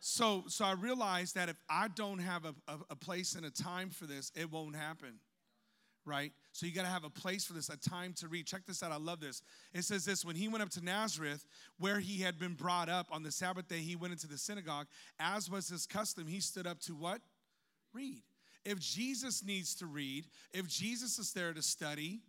So, 0.00 0.44
so 0.48 0.64
I 0.64 0.72
realized 0.72 1.34
that 1.36 1.48
if 1.48 1.56
I 1.68 1.88
don't 1.88 2.18
have 2.18 2.44
a, 2.44 2.54
a, 2.68 2.78
a 2.90 2.96
place 2.96 3.34
and 3.34 3.46
a 3.46 3.50
time 3.50 3.90
for 3.90 4.06
this, 4.06 4.30
it 4.36 4.50
won't 4.50 4.76
happen 4.76 5.18
right? 6.08 6.32
So 6.52 6.66
you 6.66 6.72
got 6.72 6.82
to 6.82 6.88
have 6.88 7.04
a 7.04 7.10
place 7.10 7.44
for 7.44 7.52
this, 7.52 7.68
a 7.68 7.76
time 7.76 8.12
to 8.14 8.28
read. 8.28 8.46
Check 8.46 8.66
this 8.66 8.82
out. 8.82 8.90
I 8.90 8.96
love 8.96 9.20
this. 9.20 9.42
It 9.72 9.84
says 9.84 10.04
this 10.04 10.24
when 10.24 10.34
he 10.34 10.48
went 10.48 10.62
up 10.62 10.70
to 10.70 10.84
Nazareth, 10.84 11.46
where 11.78 12.00
he 12.00 12.22
had 12.22 12.38
been 12.38 12.54
brought 12.54 12.88
up 12.88 13.06
on 13.12 13.22
the 13.22 13.30
Sabbath 13.30 13.68
day, 13.68 13.78
he 13.78 13.94
went 13.94 14.12
into 14.12 14.26
the 14.26 14.38
synagogue. 14.38 14.86
As 15.20 15.50
was 15.50 15.68
his 15.68 15.86
custom, 15.86 16.26
he 16.26 16.40
stood 16.40 16.66
up 16.66 16.80
to 16.80 16.94
what? 16.94 17.20
Read. 17.92 18.22
If 18.64 18.80
Jesus 18.80 19.44
needs 19.44 19.74
to 19.76 19.86
read, 19.86 20.26
if 20.52 20.66
Jesus 20.66 21.18
is 21.18 21.32
there 21.32 21.52
to 21.52 21.62
study, 21.62 22.20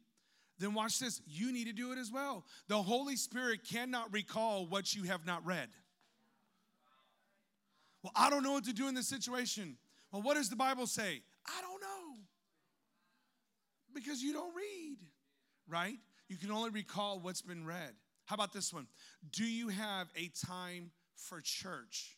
then 0.59 0.73
watch 0.73 0.99
this. 0.99 1.21
You 1.25 1.51
need 1.51 1.67
to 1.67 1.73
do 1.73 1.91
it 1.91 1.97
as 1.97 2.11
well. 2.11 2.45
The 2.67 2.81
Holy 2.81 3.15
Spirit 3.15 3.61
cannot 3.69 4.13
recall 4.13 4.67
what 4.67 4.93
you 4.93 5.03
have 5.03 5.25
not 5.25 5.45
read. 5.45 5.69
Well, 8.03 8.13
I 8.15 8.29
don't 8.29 8.43
know 8.43 8.51
what 8.51 8.65
to 8.65 8.73
do 8.73 8.87
in 8.87 8.95
this 8.95 9.07
situation. 9.07 9.77
Well, 10.11 10.21
what 10.21 10.35
does 10.35 10.49
the 10.49 10.55
Bible 10.55 10.87
say? 10.87 11.21
I 11.47 11.61
don't 11.61 11.81
know 11.81 11.99
because 13.93 14.21
you 14.21 14.33
don't 14.33 14.53
read, 14.55 14.97
right? 15.67 15.97
You 16.27 16.37
can 16.37 16.51
only 16.51 16.69
recall 16.69 17.19
what's 17.19 17.41
been 17.41 17.65
read. 17.65 17.93
How 18.25 18.35
about 18.35 18.53
this 18.53 18.71
one? 18.73 18.87
Do 19.31 19.43
you 19.43 19.69
have 19.69 20.07
a 20.15 20.29
time 20.45 20.91
for 21.15 21.41
church? 21.41 22.17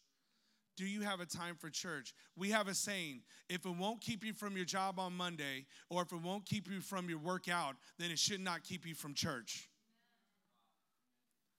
Do 0.77 0.85
you 0.85 1.01
have 1.01 1.19
a 1.19 1.25
time 1.25 1.55
for 1.55 1.69
church? 1.69 2.13
We 2.35 2.49
have 2.51 2.67
a 2.67 2.73
saying 2.73 3.21
if 3.49 3.65
it 3.65 3.75
won't 3.77 4.01
keep 4.01 4.23
you 4.23 4.33
from 4.33 4.55
your 4.55 4.65
job 4.65 4.99
on 4.99 5.13
Monday, 5.13 5.65
or 5.89 6.01
if 6.01 6.11
it 6.11 6.21
won't 6.21 6.45
keep 6.45 6.69
you 6.69 6.81
from 6.81 7.09
your 7.09 7.19
workout, 7.19 7.75
then 7.97 8.11
it 8.11 8.19
should 8.19 8.39
not 8.39 8.63
keep 8.63 8.85
you 8.85 8.95
from 8.95 9.13
church. 9.13 9.69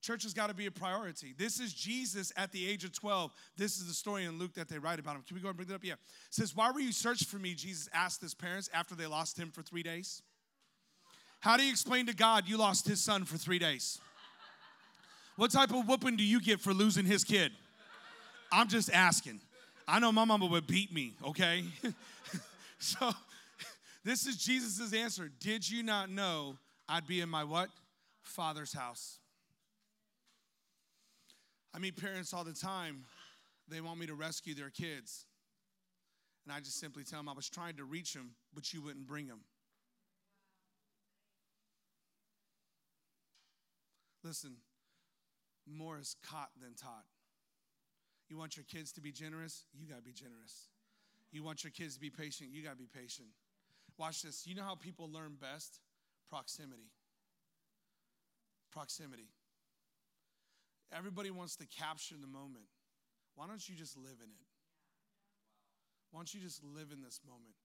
Church 0.03 0.25
has 0.25 0.35
got 0.35 0.49
to 0.49 0.55
be 0.55 0.67
a 0.67 0.71
priority. 0.71 1.33
This 1.39 1.61
is 1.61 1.73
Jesus 1.73 2.33
at 2.37 2.51
the 2.51 2.69
age 2.69 2.83
of 2.83 2.93
12. 2.93 3.33
This 3.57 3.79
is 3.79 3.87
the 3.87 3.95
story 3.95 4.25
in 4.25 4.37
Luke 4.37 4.53
that 4.55 4.69
they 4.69 4.79
write 4.79 4.99
about 4.99 5.15
him. 5.15 5.23
Can 5.27 5.37
we 5.37 5.41
go 5.41 5.49
and 5.49 5.57
bring 5.57 5.69
that 5.69 5.77
up? 5.77 5.85
Yeah. 5.85 5.93
It 5.93 5.99
says, 6.31 6.57
Why 6.57 6.73
were 6.73 6.81
you 6.81 6.91
searching 6.91 7.29
for 7.29 7.39
me? 7.39 7.55
Jesus 7.55 7.89
asked 7.95 8.21
his 8.21 8.35
parents 8.35 8.69
after 8.75 8.97
they 8.97 9.07
lost 9.07 9.39
him 9.39 9.53
for 9.53 9.63
three 9.63 9.85
days. 9.85 10.21
How 11.39 11.57
do 11.57 11.63
you 11.63 11.71
explain 11.71 12.07
to 12.07 12.15
God 12.15 12.49
you 12.49 12.57
lost 12.57 12.87
his 12.87 13.01
son 13.01 13.25
for 13.25 13.37
three 13.37 13.61
days? 13.61 14.01
What 15.37 15.53
type 15.53 15.71
of 15.71 15.87
whooping 15.87 16.17
do 16.17 16.25
you 16.25 16.41
get 16.41 16.61
for 16.61 16.75
losing 16.75 17.07
his 17.07 17.23
kid? 17.23 17.53
I'm 18.51 18.69
just 18.69 18.93
asking. 18.93 19.41
I 19.87 20.01
know 20.01 20.11
my 20.11 20.25
mama 20.25 20.47
would 20.47 20.67
beat 20.67 20.93
me, 20.93 21.15
okay? 21.25 21.65
so 22.79 23.13
this 24.05 24.27
is 24.27 24.37
Jesus' 24.37 24.93
answer. 24.93 25.31
Did 25.41 25.69
you 25.69 25.85
not 25.85 26.11
know 26.11 26.57
I'd 26.89 27.07
be 27.07 27.21
in 27.21 27.29
my 27.29 27.45
what? 27.45 27.71
Father's 28.23 28.73
house. 28.73 29.19
I 31.75 31.79
meet 31.79 32.01
parents 32.01 32.35
all 32.35 32.45
the 32.45 32.53
time. 32.53 33.05
They 33.69 33.81
want 33.81 33.99
me 33.99 34.07
to 34.07 34.15
rescue 34.15 34.55
their 34.55 34.71
kids. 34.71 35.25
And 36.45 36.53
I 36.53 36.59
just 36.59 36.79
simply 36.79 37.05
tell 37.05 37.21
them 37.21 37.29
I 37.29 37.33
was 37.33 37.49
trying 37.49 37.77
to 37.77 37.85
reach 37.85 38.13
them, 38.13 38.33
but 38.53 38.73
you 38.73 38.83
wouldn't 38.83 39.07
bring 39.07 39.29
them. 39.29 39.41
Listen, 44.25 44.57
more 45.67 45.99
is 45.99 46.17
caught 46.29 46.51
than 46.61 46.75
taught. 46.75 47.07
You 48.29 48.37
want 48.37 48.57
your 48.57 48.65
kids 48.65 48.93
to 48.93 49.01
be 49.01 49.13
generous? 49.13 49.65
You 49.75 49.87
got 49.87 49.97
to 49.97 50.03
be 50.03 50.13
generous. 50.13 50.69
You 51.33 51.43
want 51.43 51.65
your 51.65 51.71
kids 51.71 51.95
to 51.95 52.01
be 52.01 52.11
patient? 52.11 52.51
You 52.53 52.63
got 52.63 52.73
to 52.73 52.77
be 52.77 52.89
patient. 52.93 53.29
Watch 53.99 54.23
this. 54.23 54.47
You 54.47 54.55
know 54.55 54.63
how 54.63 54.75
people 54.75 55.11
learn 55.11 55.37
best? 55.41 55.81
Proximity. 56.31 56.91
Proximity. 58.71 59.29
Everybody 60.97 61.31
wants 61.31 61.57
to 61.57 61.67
capture 61.67 62.17
the 62.21 62.27
moment. 62.27 62.69
Why 63.35 63.47
don't 63.47 63.67
you 63.67 63.75
just 63.75 63.97
live 63.97 64.21
in 64.21 64.29
it? 64.29 64.49
Why 66.11 66.21
don't 66.21 66.33
you 66.35 66.41
just 66.41 66.63
live 66.63 66.93
in 66.93 67.01
this 67.01 67.21
moment? 67.27 67.57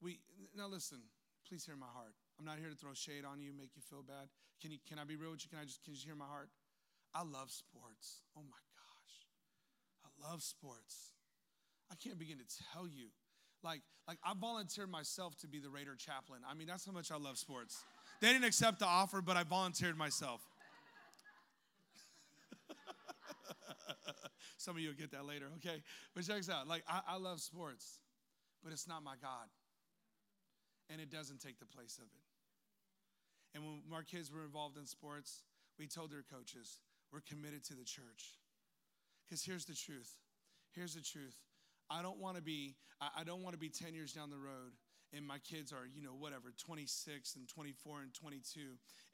We 0.00 0.20
now 0.56 0.66
listen, 0.66 0.98
please 1.46 1.64
hear 1.64 1.76
my 1.76 1.92
heart. 1.92 2.14
I'm 2.38 2.46
not 2.46 2.58
here 2.58 2.70
to 2.70 2.76
throw 2.76 2.94
shade 2.94 3.24
on 3.24 3.40
you, 3.40 3.52
make 3.52 3.76
you 3.76 3.82
feel 3.82 4.02
bad. 4.02 4.32
Can 4.62 4.72
you 4.72 4.78
can 4.88 4.98
I 4.98 5.04
be 5.04 5.16
real 5.16 5.30
with 5.30 5.44
you? 5.44 5.50
Can 5.50 5.58
I 5.58 5.64
just 5.64 5.84
can 5.84 5.92
you 5.92 6.00
hear 6.02 6.16
my 6.16 6.24
heart? 6.24 6.48
I 7.14 7.22
love 7.22 7.50
sports. 7.50 8.22
Oh 8.36 8.42
my 8.42 8.62
gosh. 8.72 9.16
I 10.04 10.30
love 10.30 10.42
sports. 10.42 11.12
I 11.90 11.96
can't 11.96 12.18
begin 12.18 12.38
to 12.38 12.48
tell 12.72 12.86
you. 12.86 13.08
Like, 13.62 13.82
like 14.08 14.18
I 14.24 14.32
volunteered 14.40 14.90
myself 14.90 15.36
to 15.38 15.48
be 15.48 15.58
the 15.58 15.68
Raider 15.68 15.96
chaplain. 15.96 16.40
I 16.48 16.54
mean, 16.54 16.66
that's 16.66 16.86
how 16.86 16.92
much 16.92 17.10
I 17.10 17.16
love 17.16 17.36
sports. 17.36 17.84
They 18.20 18.32
didn't 18.32 18.44
accept 18.44 18.78
the 18.78 18.86
offer, 18.86 19.20
but 19.20 19.36
I 19.36 19.42
volunteered 19.42 19.98
myself. 19.98 20.40
Some 24.60 24.76
of 24.76 24.82
you 24.82 24.88
will 24.88 25.00
get 25.00 25.10
that 25.12 25.24
later, 25.24 25.46
okay? 25.56 25.80
But 26.14 26.26
check 26.26 26.36
this 26.36 26.50
out. 26.50 26.68
Like, 26.68 26.84
I, 26.86 27.00
I 27.08 27.16
love 27.16 27.40
sports, 27.40 28.00
but 28.62 28.72
it's 28.72 28.86
not 28.86 29.02
my 29.02 29.14
God. 29.22 29.48
And 30.90 31.00
it 31.00 31.10
doesn't 31.10 31.40
take 31.40 31.58
the 31.58 31.64
place 31.64 31.96
of 31.96 32.04
it. 32.04 33.56
And 33.56 33.64
when 33.64 33.80
our 33.96 34.02
kids 34.02 34.30
were 34.30 34.44
involved 34.44 34.76
in 34.76 34.84
sports, 34.84 35.44
we 35.78 35.86
told 35.86 36.12
their 36.12 36.22
coaches, 36.22 36.80
we're 37.10 37.22
committed 37.22 37.64
to 37.64 37.74
the 37.74 37.84
church. 37.84 38.36
Because 39.24 39.42
here's 39.42 39.64
the 39.64 39.74
truth. 39.74 40.12
Here's 40.74 40.94
the 40.94 41.00
truth. 41.00 41.36
I 41.88 42.02
don't 42.02 42.18
want 42.18 42.36
to 42.36 42.42
be, 42.42 42.76
I 43.00 43.24
don't 43.24 43.42
want 43.42 43.54
to 43.54 43.58
be 43.58 43.70
10 43.70 43.94
years 43.94 44.12
down 44.12 44.28
the 44.28 44.36
road 44.36 44.72
and 45.12 45.26
my 45.26 45.38
kids 45.38 45.72
are, 45.72 45.88
you 45.92 46.02
know, 46.02 46.14
whatever, 46.14 46.52
26 46.56 47.34
and 47.34 47.48
24 47.48 48.02
and 48.02 48.14
22. 48.14 48.60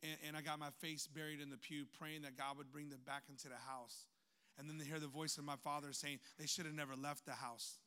And, 0.03 0.17
and 0.29 0.37
I 0.37 0.43
got 0.43 0.59
my 0.59 0.69
face 0.81 1.07
buried 1.07 1.41
in 1.41 1.49
the 1.49 1.57
pew 1.57 1.85
praying 1.99 2.23
that 2.23 2.37
God 2.37 2.59
would 2.59 2.71
bring 2.71 2.91
them 2.91 3.01
back 3.07 3.23
into 3.31 3.49
the 3.49 3.63
house. 3.67 4.05
And 4.59 4.69
then 4.69 4.79
they 4.79 4.85
hear 4.85 5.01
the 5.01 5.07
voice 5.07 5.37
of 5.38 5.45
my 5.45 5.57
father 5.57 5.92
saying 5.92 6.19
they 6.38 6.47
should 6.47 6.64
have 6.64 6.75
never 6.75 6.95
left 6.97 7.27
the 7.27 7.33
house. 7.33 7.79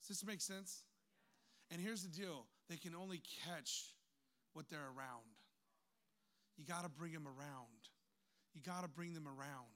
Does 0.00 0.08
this 0.08 0.26
make 0.26 0.40
sense? 0.40 0.82
And 1.70 1.80
here's 1.80 2.02
the 2.02 2.08
deal 2.08 2.46
they 2.68 2.76
can 2.76 2.94
only 2.94 3.22
catch 3.46 3.94
what 4.54 4.68
they're 4.68 4.78
around. 4.78 5.30
You 6.56 6.64
got 6.64 6.82
to 6.82 6.88
bring 6.88 7.12
them 7.12 7.26
around. 7.26 7.88
You 8.54 8.60
got 8.60 8.82
to 8.82 8.88
bring 8.88 9.14
them 9.14 9.26
around. 9.26 9.70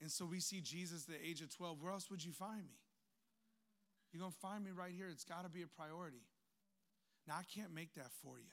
And 0.00 0.10
so 0.10 0.24
we 0.24 0.40
see 0.40 0.60
Jesus 0.60 1.04
at 1.04 1.14
the 1.14 1.28
age 1.28 1.40
of 1.40 1.54
12. 1.54 1.82
Where 1.82 1.92
else 1.92 2.10
would 2.10 2.24
you 2.24 2.32
find 2.32 2.62
me? 2.62 2.78
You're 4.12 4.20
going 4.20 4.32
to 4.32 4.38
find 4.38 4.64
me 4.64 4.70
right 4.70 4.92
here. 4.96 5.08
It's 5.10 5.24
got 5.24 5.44
to 5.44 5.50
be 5.50 5.62
a 5.62 5.66
priority. 5.66 6.22
Now, 7.26 7.34
I 7.38 7.42
can't 7.54 7.74
make 7.74 7.94
that 7.94 8.10
for 8.22 8.38
you, 8.38 8.52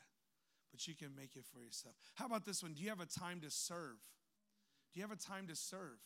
but 0.72 0.86
you 0.88 0.96
can 0.96 1.16
make 1.16 1.36
it 1.36 1.46
for 1.54 1.62
yourself. 1.62 1.96
How 2.16 2.26
about 2.26 2.46
this 2.46 2.62
one? 2.62 2.74
Do 2.74 2.84
you 2.84 2.90
have 2.90 3.00
a 3.00 3.06
time 3.06 3.40
to 3.42 3.50
serve? 3.50 3.98
Do 4.96 5.02
you 5.02 5.08
have 5.08 5.12
a 5.12 5.22
time 5.22 5.48
to 5.48 5.56
serve? 5.56 6.00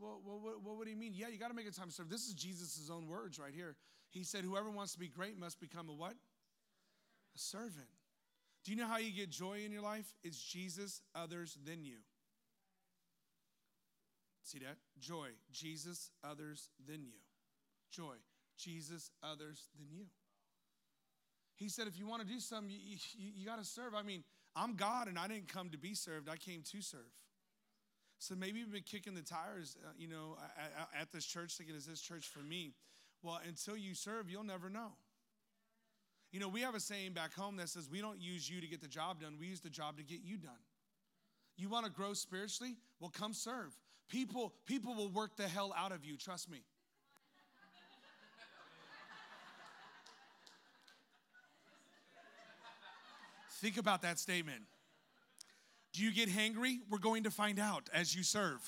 Well, 0.00 0.20
what, 0.24 0.60
what, 0.60 0.76
what 0.76 0.84
do 0.84 0.90
you 0.90 0.96
mean? 0.96 1.12
Yeah, 1.14 1.28
you 1.28 1.38
got 1.38 1.48
to 1.48 1.54
make 1.54 1.68
a 1.68 1.70
time 1.70 1.86
to 1.86 1.94
serve. 1.94 2.10
This 2.10 2.26
is 2.26 2.34
Jesus' 2.34 2.90
own 2.92 3.06
words 3.06 3.38
right 3.38 3.54
here. 3.54 3.76
He 4.10 4.24
said, 4.24 4.42
Whoever 4.42 4.70
wants 4.70 4.92
to 4.94 4.98
be 4.98 5.06
great 5.06 5.38
must 5.38 5.60
become 5.60 5.88
a 5.88 5.92
what? 5.92 6.12
A 6.12 7.38
servant. 7.38 7.86
Do 8.64 8.72
you 8.72 8.76
know 8.76 8.88
how 8.88 8.98
you 8.98 9.12
get 9.12 9.30
joy 9.30 9.60
in 9.64 9.70
your 9.70 9.82
life? 9.82 10.12
It's 10.24 10.42
Jesus, 10.42 11.00
others, 11.14 11.56
then 11.64 11.84
you. 11.84 11.98
See 14.42 14.58
that? 14.58 14.76
Joy, 14.98 15.28
Jesus, 15.52 16.10
others, 16.24 16.70
then 16.88 17.04
you. 17.04 17.20
Joy, 17.92 18.16
Jesus, 18.58 19.12
others, 19.22 19.68
then 19.78 19.86
you. 19.92 20.06
He 21.54 21.68
said, 21.68 21.86
if 21.86 21.96
you 21.96 22.08
want 22.08 22.22
to 22.22 22.26
do 22.26 22.40
something, 22.40 22.70
you, 22.70 22.96
you, 23.16 23.32
you 23.36 23.46
got 23.46 23.58
to 23.58 23.64
serve. 23.64 23.94
I 23.94 24.02
mean, 24.02 24.24
I'm 24.56 24.74
God 24.74 25.06
and 25.06 25.16
I 25.18 25.28
didn't 25.28 25.46
come 25.46 25.70
to 25.70 25.78
be 25.78 25.94
served, 25.94 26.28
I 26.28 26.36
came 26.36 26.62
to 26.72 26.82
serve. 26.82 27.12
So 28.20 28.34
maybe 28.34 28.58
you've 28.58 28.70
been 28.70 28.82
kicking 28.82 29.14
the 29.14 29.22
tires, 29.22 29.78
uh, 29.82 29.92
you 29.98 30.06
know, 30.06 30.36
at, 30.58 31.00
at 31.00 31.10
this 31.10 31.24
church, 31.24 31.56
thinking, 31.56 31.74
is 31.74 31.86
this 31.86 32.02
church 32.02 32.28
for 32.28 32.40
me? 32.40 32.74
Well, 33.22 33.40
until 33.48 33.78
you 33.78 33.94
serve, 33.94 34.28
you'll 34.28 34.44
never 34.44 34.68
know. 34.68 34.92
You 36.30 36.38
know, 36.38 36.48
we 36.48 36.60
have 36.60 36.74
a 36.74 36.80
saying 36.80 37.14
back 37.14 37.32
home 37.32 37.56
that 37.56 37.70
says 37.70 37.88
we 37.90 38.02
don't 38.02 38.20
use 38.20 38.48
you 38.48 38.60
to 38.60 38.66
get 38.66 38.82
the 38.82 38.88
job 38.88 39.22
done, 39.22 39.36
we 39.40 39.46
use 39.46 39.60
the 39.60 39.70
job 39.70 39.96
to 39.96 40.02
get 40.04 40.20
you 40.22 40.36
done. 40.36 40.52
You 41.56 41.70
want 41.70 41.86
to 41.86 41.90
grow 41.90 42.12
spiritually? 42.12 42.76
Well, 43.00 43.10
come 43.10 43.32
serve. 43.32 43.74
People, 44.10 44.52
people 44.66 44.94
will 44.94 45.08
work 45.08 45.36
the 45.36 45.48
hell 45.48 45.72
out 45.74 45.90
of 45.90 46.04
you, 46.04 46.18
trust 46.18 46.50
me. 46.50 46.62
Think 53.60 53.78
about 53.78 54.02
that 54.02 54.18
statement. 54.18 54.60
Do 55.92 56.02
you 56.02 56.12
get 56.12 56.28
hangry? 56.28 56.78
We're 56.88 56.98
going 56.98 57.24
to 57.24 57.30
find 57.30 57.58
out 57.58 57.88
as 57.92 58.14
you 58.14 58.22
serve. 58.22 58.60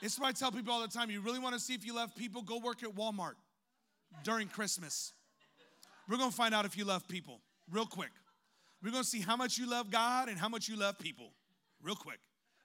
It's 0.00 0.18
what 0.18 0.28
I 0.28 0.32
tell 0.32 0.50
people 0.50 0.72
all 0.72 0.82
the 0.82 0.88
time. 0.88 1.10
You 1.10 1.20
really 1.20 1.38
want 1.38 1.54
to 1.54 1.60
see 1.60 1.74
if 1.74 1.86
you 1.86 1.94
love 1.94 2.14
people? 2.16 2.42
Go 2.42 2.58
work 2.58 2.82
at 2.82 2.90
Walmart 2.90 3.34
during 4.24 4.48
Christmas. 4.48 5.12
We're 6.08 6.16
going 6.16 6.30
to 6.30 6.36
find 6.36 6.52
out 6.54 6.64
if 6.64 6.76
you 6.76 6.84
love 6.84 7.06
people 7.06 7.40
real 7.70 7.86
quick. 7.86 8.10
We're 8.82 8.90
going 8.90 9.04
to 9.04 9.08
see 9.08 9.20
how 9.20 9.36
much 9.36 9.58
you 9.58 9.70
love 9.70 9.90
God 9.90 10.28
and 10.28 10.36
how 10.36 10.48
much 10.48 10.68
you 10.68 10.76
love 10.76 10.98
people 10.98 11.32
real 11.80 11.94
quick. 11.94 12.18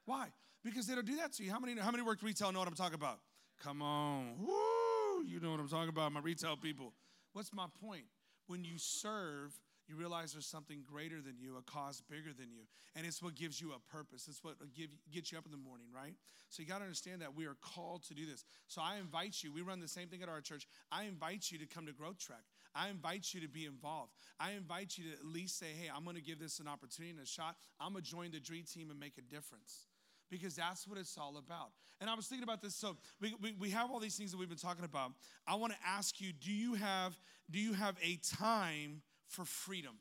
Why? 0.05 0.29
Because 0.63 0.87
they 0.87 0.95
don't 0.95 1.05
do 1.05 1.17
that 1.17 1.33
to 1.33 1.43
you. 1.43 1.51
How 1.51 1.59
many, 1.59 1.79
how 1.79 1.91
many 1.91 2.03
work 2.03 2.23
retail 2.23 2.51
know 2.51 2.59
what 2.59 2.67
I'm 2.67 2.73
talking 2.73 2.95
about? 2.95 3.19
Come 3.63 3.83
on. 3.83 4.33
Woo! 4.39 5.23
You 5.25 5.39
know 5.39 5.51
what 5.51 5.59
I'm 5.59 5.69
talking 5.69 5.89
about, 5.89 6.11
my 6.11 6.19
retail 6.21 6.57
people. 6.57 6.93
What's 7.33 7.53
my 7.53 7.67
point? 7.83 8.05
When 8.47 8.63
you 8.63 8.77
serve, 8.77 9.53
you 9.87 9.95
realize 9.95 10.33
there's 10.33 10.45
something 10.45 10.83
greater 10.83 11.21
than 11.21 11.35
you, 11.39 11.57
a 11.57 11.61
cause 11.61 12.01
bigger 12.09 12.33
than 12.37 12.51
you. 12.51 12.63
And 12.95 13.05
it's 13.05 13.21
what 13.21 13.35
gives 13.35 13.61
you 13.61 13.71
a 13.71 13.79
purpose. 13.91 14.27
It's 14.27 14.43
what 14.43 14.55
give, 14.75 14.89
gets 15.11 15.31
you 15.31 15.37
up 15.37 15.45
in 15.45 15.51
the 15.51 15.57
morning, 15.57 15.87
right? 15.95 16.13
So 16.49 16.61
you 16.61 16.67
got 16.67 16.79
to 16.79 16.83
understand 16.83 17.21
that 17.21 17.35
we 17.35 17.45
are 17.45 17.55
called 17.61 18.03
to 18.07 18.13
do 18.13 18.25
this. 18.25 18.43
So 18.67 18.81
I 18.81 18.97
invite 18.97 19.43
you, 19.43 19.51
we 19.53 19.61
run 19.61 19.79
the 19.79 19.87
same 19.87 20.07
thing 20.09 20.21
at 20.21 20.29
our 20.29 20.41
church. 20.41 20.67
I 20.91 21.03
invite 21.03 21.51
you 21.51 21.57
to 21.59 21.65
come 21.65 21.85
to 21.85 21.93
Growth 21.93 22.19
Track. 22.19 22.43
I 22.75 22.89
invite 22.89 23.33
you 23.33 23.41
to 23.41 23.47
be 23.47 23.65
involved. 23.65 24.11
I 24.39 24.51
invite 24.51 24.97
you 24.97 25.05
to 25.05 25.11
at 25.11 25.25
least 25.25 25.57
say, 25.57 25.67
hey, 25.67 25.89
I'm 25.95 26.03
going 26.03 26.15
to 26.15 26.21
give 26.21 26.39
this 26.39 26.59
an 26.59 26.67
opportunity 26.67 27.11
and 27.11 27.21
a 27.21 27.25
shot. 27.25 27.55
I'm 27.79 27.93
going 27.93 28.03
to 28.03 28.09
join 28.09 28.31
the 28.31 28.39
dream 28.39 28.65
team 28.65 28.89
and 28.91 28.99
make 28.99 29.17
a 29.17 29.21
difference 29.21 29.87
because 30.29 30.55
that's 30.55 30.87
what 30.87 30.97
it's 30.97 31.17
all 31.17 31.37
about. 31.37 31.69
And 32.01 32.09
I 32.09 32.15
was 32.15 32.27
thinking 32.27 32.43
about 32.43 32.61
this. 32.61 32.75
So 32.75 32.97
we, 33.21 33.33
we, 33.41 33.53
we, 33.59 33.69
have 33.71 33.89
all 33.91 33.99
these 33.99 34.17
things 34.17 34.31
that 34.31 34.37
we've 34.37 34.49
been 34.49 34.57
talking 34.57 34.85
about. 34.85 35.11
I 35.47 35.55
want 35.55 35.73
to 35.73 35.79
ask 35.85 36.19
you, 36.19 36.33
do 36.33 36.51
you 36.51 36.75
have 36.75 37.17
do 37.49 37.59
you 37.59 37.73
have 37.73 37.95
a 38.03 38.19
time 38.35 39.01
for 39.27 39.45
freedom. 39.45 39.95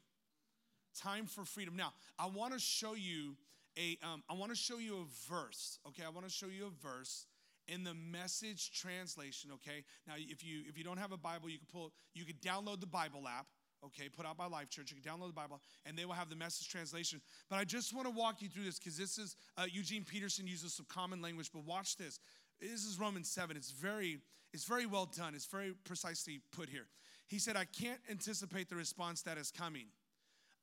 Time 1.00 1.26
for 1.26 1.44
freedom. 1.44 1.76
Now, 1.76 1.92
I 2.18 2.26
want 2.26 2.54
to 2.54 2.58
show 2.58 2.94
you 2.94 3.36
a. 3.76 3.98
Um, 4.02 4.22
I 4.30 4.34
want 4.34 4.50
to 4.50 4.56
show 4.56 4.78
you 4.78 4.96
a 4.96 5.30
verse. 5.30 5.78
Okay, 5.88 6.02
I 6.06 6.08
want 6.08 6.26
to 6.26 6.32
show 6.32 6.46
you 6.46 6.66
a 6.66 6.86
verse 6.86 7.26
in 7.68 7.84
the 7.84 7.94
message 7.94 8.70
translation. 8.72 9.50
Okay, 9.54 9.84
now 10.06 10.14
if 10.16 10.44
you 10.44 10.62
if 10.68 10.78
you 10.78 10.84
don't 10.84 10.98
have 10.98 11.12
a 11.12 11.18
Bible, 11.18 11.50
you 11.50 11.58
can 11.58 11.66
pull. 11.70 11.92
You 12.14 12.24
can 12.24 12.36
download 12.36 12.80
the 12.80 12.86
Bible 12.86 13.28
app. 13.28 13.46
Okay, 13.84 14.08
put 14.08 14.24
out 14.24 14.38
by 14.38 14.46
Life 14.46 14.70
Church. 14.70 14.90
You 14.90 15.00
can 15.00 15.12
download 15.12 15.28
the 15.28 15.34
Bible, 15.34 15.60
and 15.84 15.98
they 15.98 16.06
will 16.06 16.14
have 16.14 16.30
the 16.30 16.36
message 16.36 16.68
translation. 16.68 17.20
But 17.50 17.56
I 17.56 17.64
just 17.64 17.94
want 17.94 18.06
to 18.06 18.10
walk 18.10 18.40
you 18.40 18.48
through 18.48 18.64
this 18.64 18.78
because 18.78 18.96
this 18.96 19.18
is 19.18 19.36
uh, 19.58 19.66
Eugene 19.70 20.04
Peterson 20.04 20.46
uses 20.46 20.72
some 20.72 20.86
common 20.88 21.20
language. 21.20 21.50
But 21.52 21.66
watch 21.66 21.96
this. 21.96 22.18
This 22.60 22.84
is 22.84 22.98
Romans 22.98 23.28
seven. 23.28 23.56
It's 23.56 23.70
very 23.70 24.18
it's 24.54 24.64
very 24.64 24.86
well 24.86 25.06
done. 25.14 25.34
It's 25.34 25.46
very 25.46 25.74
precisely 25.84 26.40
put 26.52 26.70
here. 26.70 26.86
He 27.26 27.38
said, 27.38 27.56
I 27.56 27.64
can't 27.64 28.00
anticipate 28.10 28.68
the 28.68 28.76
response 28.76 29.22
that 29.22 29.38
is 29.38 29.50
coming. 29.50 29.86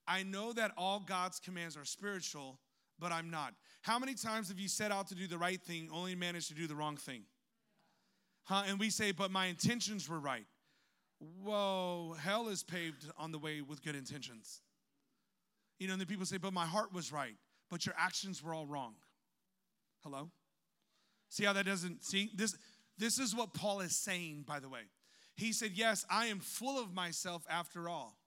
I 0.07 0.23
know 0.23 0.53
that 0.53 0.71
all 0.77 1.03
God's 1.05 1.39
commands 1.39 1.75
are 1.75 1.85
spiritual, 1.85 2.59
but 2.99 3.11
I'm 3.11 3.29
not. 3.29 3.53
How 3.81 3.99
many 3.99 4.13
times 4.13 4.49
have 4.49 4.59
you 4.59 4.67
set 4.67 4.91
out 4.91 5.07
to 5.07 5.15
do 5.15 5.27
the 5.27 5.37
right 5.37 5.61
thing, 5.61 5.89
only 5.91 6.15
managed 6.15 6.47
to 6.49 6.53
do 6.53 6.67
the 6.67 6.75
wrong 6.75 6.97
thing? 6.97 7.23
Huh? 8.43 8.63
And 8.67 8.79
we 8.79 8.89
say, 8.89 9.11
but 9.11 9.31
my 9.31 9.47
intentions 9.47 10.09
were 10.09 10.19
right. 10.19 10.45
Whoa, 11.41 12.15
hell 12.19 12.49
is 12.49 12.63
paved 12.63 13.05
on 13.17 13.31
the 13.31 13.39
way 13.39 13.61
with 13.61 13.83
good 13.83 13.95
intentions. 13.95 14.61
You 15.79 15.87
know, 15.87 15.93
and 15.93 16.01
then 16.01 16.07
people 16.07 16.25
say, 16.25 16.37
but 16.37 16.53
my 16.53 16.65
heart 16.65 16.93
was 16.93 17.11
right, 17.11 17.35
but 17.69 17.85
your 17.85 17.95
actions 17.97 18.43
were 18.43 18.53
all 18.53 18.67
wrong. 18.67 18.95
Hello? 20.03 20.29
See 21.29 21.45
how 21.45 21.53
that 21.53 21.65
doesn't, 21.65 22.03
see, 22.03 22.29
this, 22.35 22.55
This 22.97 23.19
is 23.19 23.35
what 23.35 23.53
Paul 23.53 23.81
is 23.81 23.95
saying, 23.95 24.43
by 24.47 24.59
the 24.59 24.69
way. 24.69 24.81
He 25.35 25.51
said, 25.51 25.71
Yes, 25.73 26.05
I 26.09 26.27
am 26.27 26.39
full 26.39 26.81
of 26.81 26.93
myself 26.93 27.45
after 27.49 27.89
all. 27.89 28.17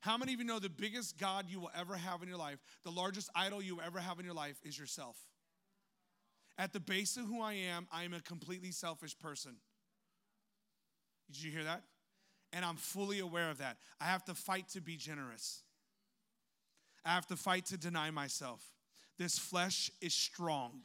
How 0.00 0.16
many 0.16 0.34
of 0.34 0.38
you 0.38 0.44
know 0.44 0.58
the 0.58 0.68
biggest 0.68 1.18
God 1.18 1.46
you 1.48 1.60
will 1.60 1.70
ever 1.76 1.96
have 1.96 2.22
in 2.22 2.28
your 2.28 2.38
life, 2.38 2.58
the 2.84 2.90
largest 2.90 3.28
idol 3.34 3.62
you 3.62 3.80
ever 3.84 3.98
have 3.98 4.18
in 4.18 4.24
your 4.24 4.34
life 4.34 4.56
is 4.64 4.78
yourself? 4.78 5.16
At 6.58 6.72
the 6.72 6.80
base 6.80 7.16
of 7.16 7.26
who 7.26 7.42
I 7.42 7.54
am, 7.54 7.86
I 7.92 8.04
am 8.04 8.14
a 8.14 8.20
completely 8.20 8.70
selfish 8.70 9.18
person. 9.18 9.56
Did 11.30 11.42
you 11.42 11.50
hear 11.50 11.64
that? 11.64 11.82
And 12.52 12.64
I'm 12.64 12.76
fully 12.76 13.18
aware 13.18 13.50
of 13.50 13.58
that. 13.58 13.76
I 14.00 14.04
have 14.04 14.24
to 14.26 14.34
fight 14.34 14.68
to 14.70 14.80
be 14.80 14.96
generous. 14.96 15.62
I 17.04 17.10
have 17.10 17.26
to 17.26 17.36
fight 17.36 17.66
to 17.66 17.76
deny 17.76 18.10
myself. 18.10 18.64
This 19.18 19.38
flesh 19.38 19.90
is 20.00 20.14
strong 20.14 20.84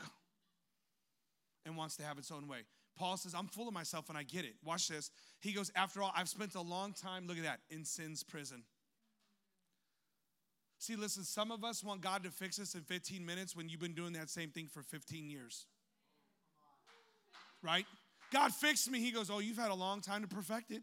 and 1.65 1.77
wants 1.77 1.95
to 1.97 2.03
have 2.03 2.17
its 2.17 2.31
own 2.31 2.47
way. 2.47 2.63
Paul 2.97 3.17
says, 3.17 3.33
I'm 3.33 3.47
full 3.47 3.67
of 3.67 3.73
myself 3.73 4.09
and 4.09 4.17
I 4.17 4.23
get 4.23 4.45
it. 4.45 4.55
Watch 4.63 4.87
this. 4.87 5.11
He 5.39 5.53
goes, 5.53 5.71
After 5.75 6.01
all, 6.03 6.11
I've 6.15 6.29
spent 6.29 6.55
a 6.55 6.61
long 6.61 6.93
time, 6.93 7.27
look 7.27 7.37
at 7.37 7.43
that, 7.43 7.59
in 7.69 7.85
sin's 7.85 8.23
prison. 8.23 8.63
See, 10.77 10.95
listen, 10.95 11.23
some 11.23 11.51
of 11.51 11.63
us 11.63 11.83
want 11.83 12.01
God 12.01 12.23
to 12.23 12.31
fix 12.31 12.59
us 12.59 12.73
in 12.73 12.81
15 12.81 13.25
minutes 13.25 13.55
when 13.55 13.69
you've 13.69 13.79
been 13.79 13.93
doing 13.93 14.13
that 14.13 14.29
same 14.29 14.49
thing 14.49 14.67
for 14.67 14.81
15 14.81 15.29
years. 15.29 15.67
Right? 17.61 17.85
God 18.33 18.51
fixed 18.51 18.89
me. 18.89 18.99
He 18.99 19.11
goes, 19.11 19.29
Oh, 19.29 19.39
you've 19.39 19.57
had 19.57 19.71
a 19.71 19.75
long 19.75 20.01
time 20.01 20.21
to 20.21 20.27
perfect 20.27 20.71
it. 20.71 20.81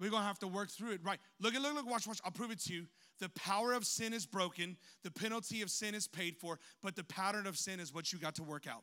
We're 0.00 0.10
gonna 0.10 0.26
have 0.26 0.38
to 0.40 0.48
work 0.48 0.70
through 0.70 0.92
it. 0.92 1.00
Right. 1.04 1.18
Look 1.40 1.54
at 1.54 1.62
look, 1.62 1.74
look, 1.74 1.88
watch, 1.88 2.06
watch. 2.06 2.20
I'll 2.24 2.30
prove 2.30 2.50
it 2.50 2.60
to 2.64 2.74
you. 2.74 2.86
The 3.20 3.28
power 3.30 3.72
of 3.72 3.84
sin 3.86 4.12
is 4.12 4.26
broken, 4.26 4.76
the 5.02 5.10
penalty 5.10 5.62
of 5.62 5.70
sin 5.70 5.94
is 5.94 6.08
paid 6.08 6.36
for, 6.36 6.58
but 6.82 6.96
the 6.96 7.04
pattern 7.04 7.46
of 7.46 7.56
sin 7.56 7.80
is 7.80 7.94
what 7.94 8.12
you 8.12 8.18
got 8.18 8.34
to 8.36 8.42
work 8.42 8.66
out. 8.66 8.82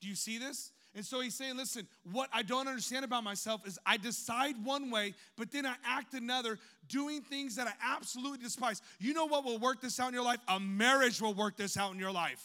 Do 0.00 0.08
you 0.08 0.14
see 0.14 0.38
this? 0.38 0.72
And 0.94 1.04
so 1.04 1.20
he's 1.20 1.34
saying, 1.34 1.56
listen, 1.56 1.86
what 2.10 2.28
I 2.32 2.42
don't 2.42 2.66
understand 2.66 3.04
about 3.04 3.22
myself 3.22 3.66
is 3.66 3.78
I 3.84 3.98
decide 3.98 4.54
one 4.64 4.90
way, 4.90 5.14
but 5.36 5.52
then 5.52 5.66
I 5.66 5.74
act 5.84 6.14
another, 6.14 6.58
doing 6.88 7.20
things 7.20 7.56
that 7.56 7.68
I 7.68 7.72
absolutely 7.94 8.38
despise. 8.38 8.80
You 8.98 9.14
know 9.14 9.26
what 9.26 9.44
will 9.44 9.58
work 9.58 9.80
this 9.80 10.00
out 10.00 10.08
in 10.08 10.14
your 10.14 10.24
life? 10.24 10.40
A 10.48 10.58
marriage 10.58 11.20
will 11.20 11.34
work 11.34 11.56
this 11.56 11.76
out 11.76 11.92
in 11.92 11.98
your 11.98 12.10
life. 12.10 12.42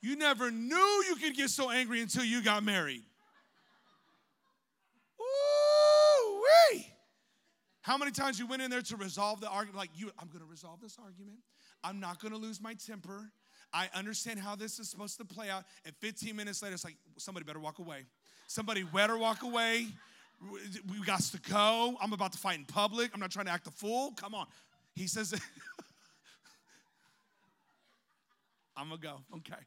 You 0.00 0.16
never 0.16 0.50
knew 0.50 1.04
you 1.08 1.16
could 1.16 1.34
get 1.34 1.50
so 1.50 1.70
angry 1.70 2.00
until 2.00 2.24
you 2.24 2.42
got 2.42 2.62
married. 2.62 3.02
Ooh, 5.20 6.42
wee. 6.72 6.86
How 7.80 7.96
many 7.96 8.10
times 8.10 8.38
you 8.38 8.46
went 8.46 8.62
in 8.62 8.70
there 8.70 8.82
to 8.82 8.96
resolve 8.96 9.40
the 9.40 9.48
argument? 9.48 9.78
Like, 9.78 9.90
you, 9.94 10.10
I'm 10.18 10.28
gonna 10.28 10.44
resolve 10.44 10.80
this 10.80 10.98
argument. 11.02 11.38
I'm 11.82 12.00
not 12.00 12.20
gonna 12.20 12.36
lose 12.36 12.60
my 12.60 12.74
temper. 12.74 13.30
I 13.72 13.88
understand 13.94 14.40
how 14.40 14.56
this 14.56 14.78
is 14.78 14.88
supposed 14.88 15.18
to 15.18 15.24
play 15.24 15.50
out. 15.50 15.64
And 15.84 15.94
15 15.96 16.34
minutes 16.34 16.62
later, 16.62 16.74
it's 16.74 16.84
like, 16.84 16.96
somebody 17.16 17.44
better 17.44 17.60
walk 17.60 17.78
away. 17.78 18.06
Somebody 18.46 18.82
better 18.82 19.18
walk 19.18 19.42
away. 19.42 19.88
We 20.50 21.04
got 21.04 21.20
to 21.20 21.40
go. 21.50 21.96
I'm 22.00 22.12
about 22.12 22.32
to 22.32 22.38
fight 22.38 22.58
in 22.58 22.64
public. 22.64 23.10
I'm 23.12 23.20
not 23.20 23.30
trying 23.30 23.46
to 23.46 23.52
act 23.52 23.66
a 23.66 23.70
fool. 23.70 24.12
Come 24.16 24.34
on. 24.34 24.46
He 24.94 25.06
says, 25.06 25.34
I'm 28.76 28.88
gonna 28.88 29.00
go. 29.00 29.16
Okay. 29.36 29.60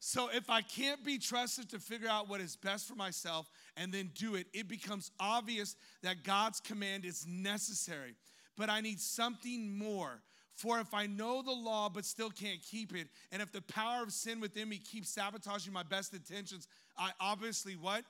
So 0.00 0.28
if 0.32 0.48
I 0.50 0.62
can't 0.62 1.04
be 1.04 1.18
trusted 1.18 1.68
to 1.70 1.78
figure 1.78 2.08
out 2.08 2.28
what 2.28 2.40
is 2.40 2.56
best 2.56 2.88
for 2.88 2.94
myself 2.94 3.50
and 3.76 3.92
then 3.92 4.10
do 4.14 4.34
it, 4.34 4.46
it 4.52 4.66
becomes 4.66 5.10
obvious 5.20 5.76
that 6.02 6.24
God's 6.24 6.58
command 6.58 7.04
is 7.04 7.26
necessary. 7.28 8.14
But 8.56 8.70
I 8.70 8.80
need 8.80 8.98
something 8.98 9.76
more. 9.78 10.22
For 10.60 10.78
if 10.78 10.92
I 10.92 11.06
know 11.06 11.40
the 11.40 11.52
law 11.52 11.88
but 11.88 12.04
still 12.04 12.28
can't 12.28 12.60
keep 12.60 12.94
it, 12.94 13.08
and 13.32 13.40
if 13.40 13.50
the 13.50 13.62
power 13.62 14.02
of 14.02 14.12
sin 14.12 14.40
within 14.40 14.68
me 14.68 14.76
keeps 14.76 15.08
sabotaging 15.08 15.72
my 15.72 15.82
best 15.82 16.12
intentions, 16.12 16.68
I 16.98 17.12
obviously 17.18 17.76
what? 17.76 18.04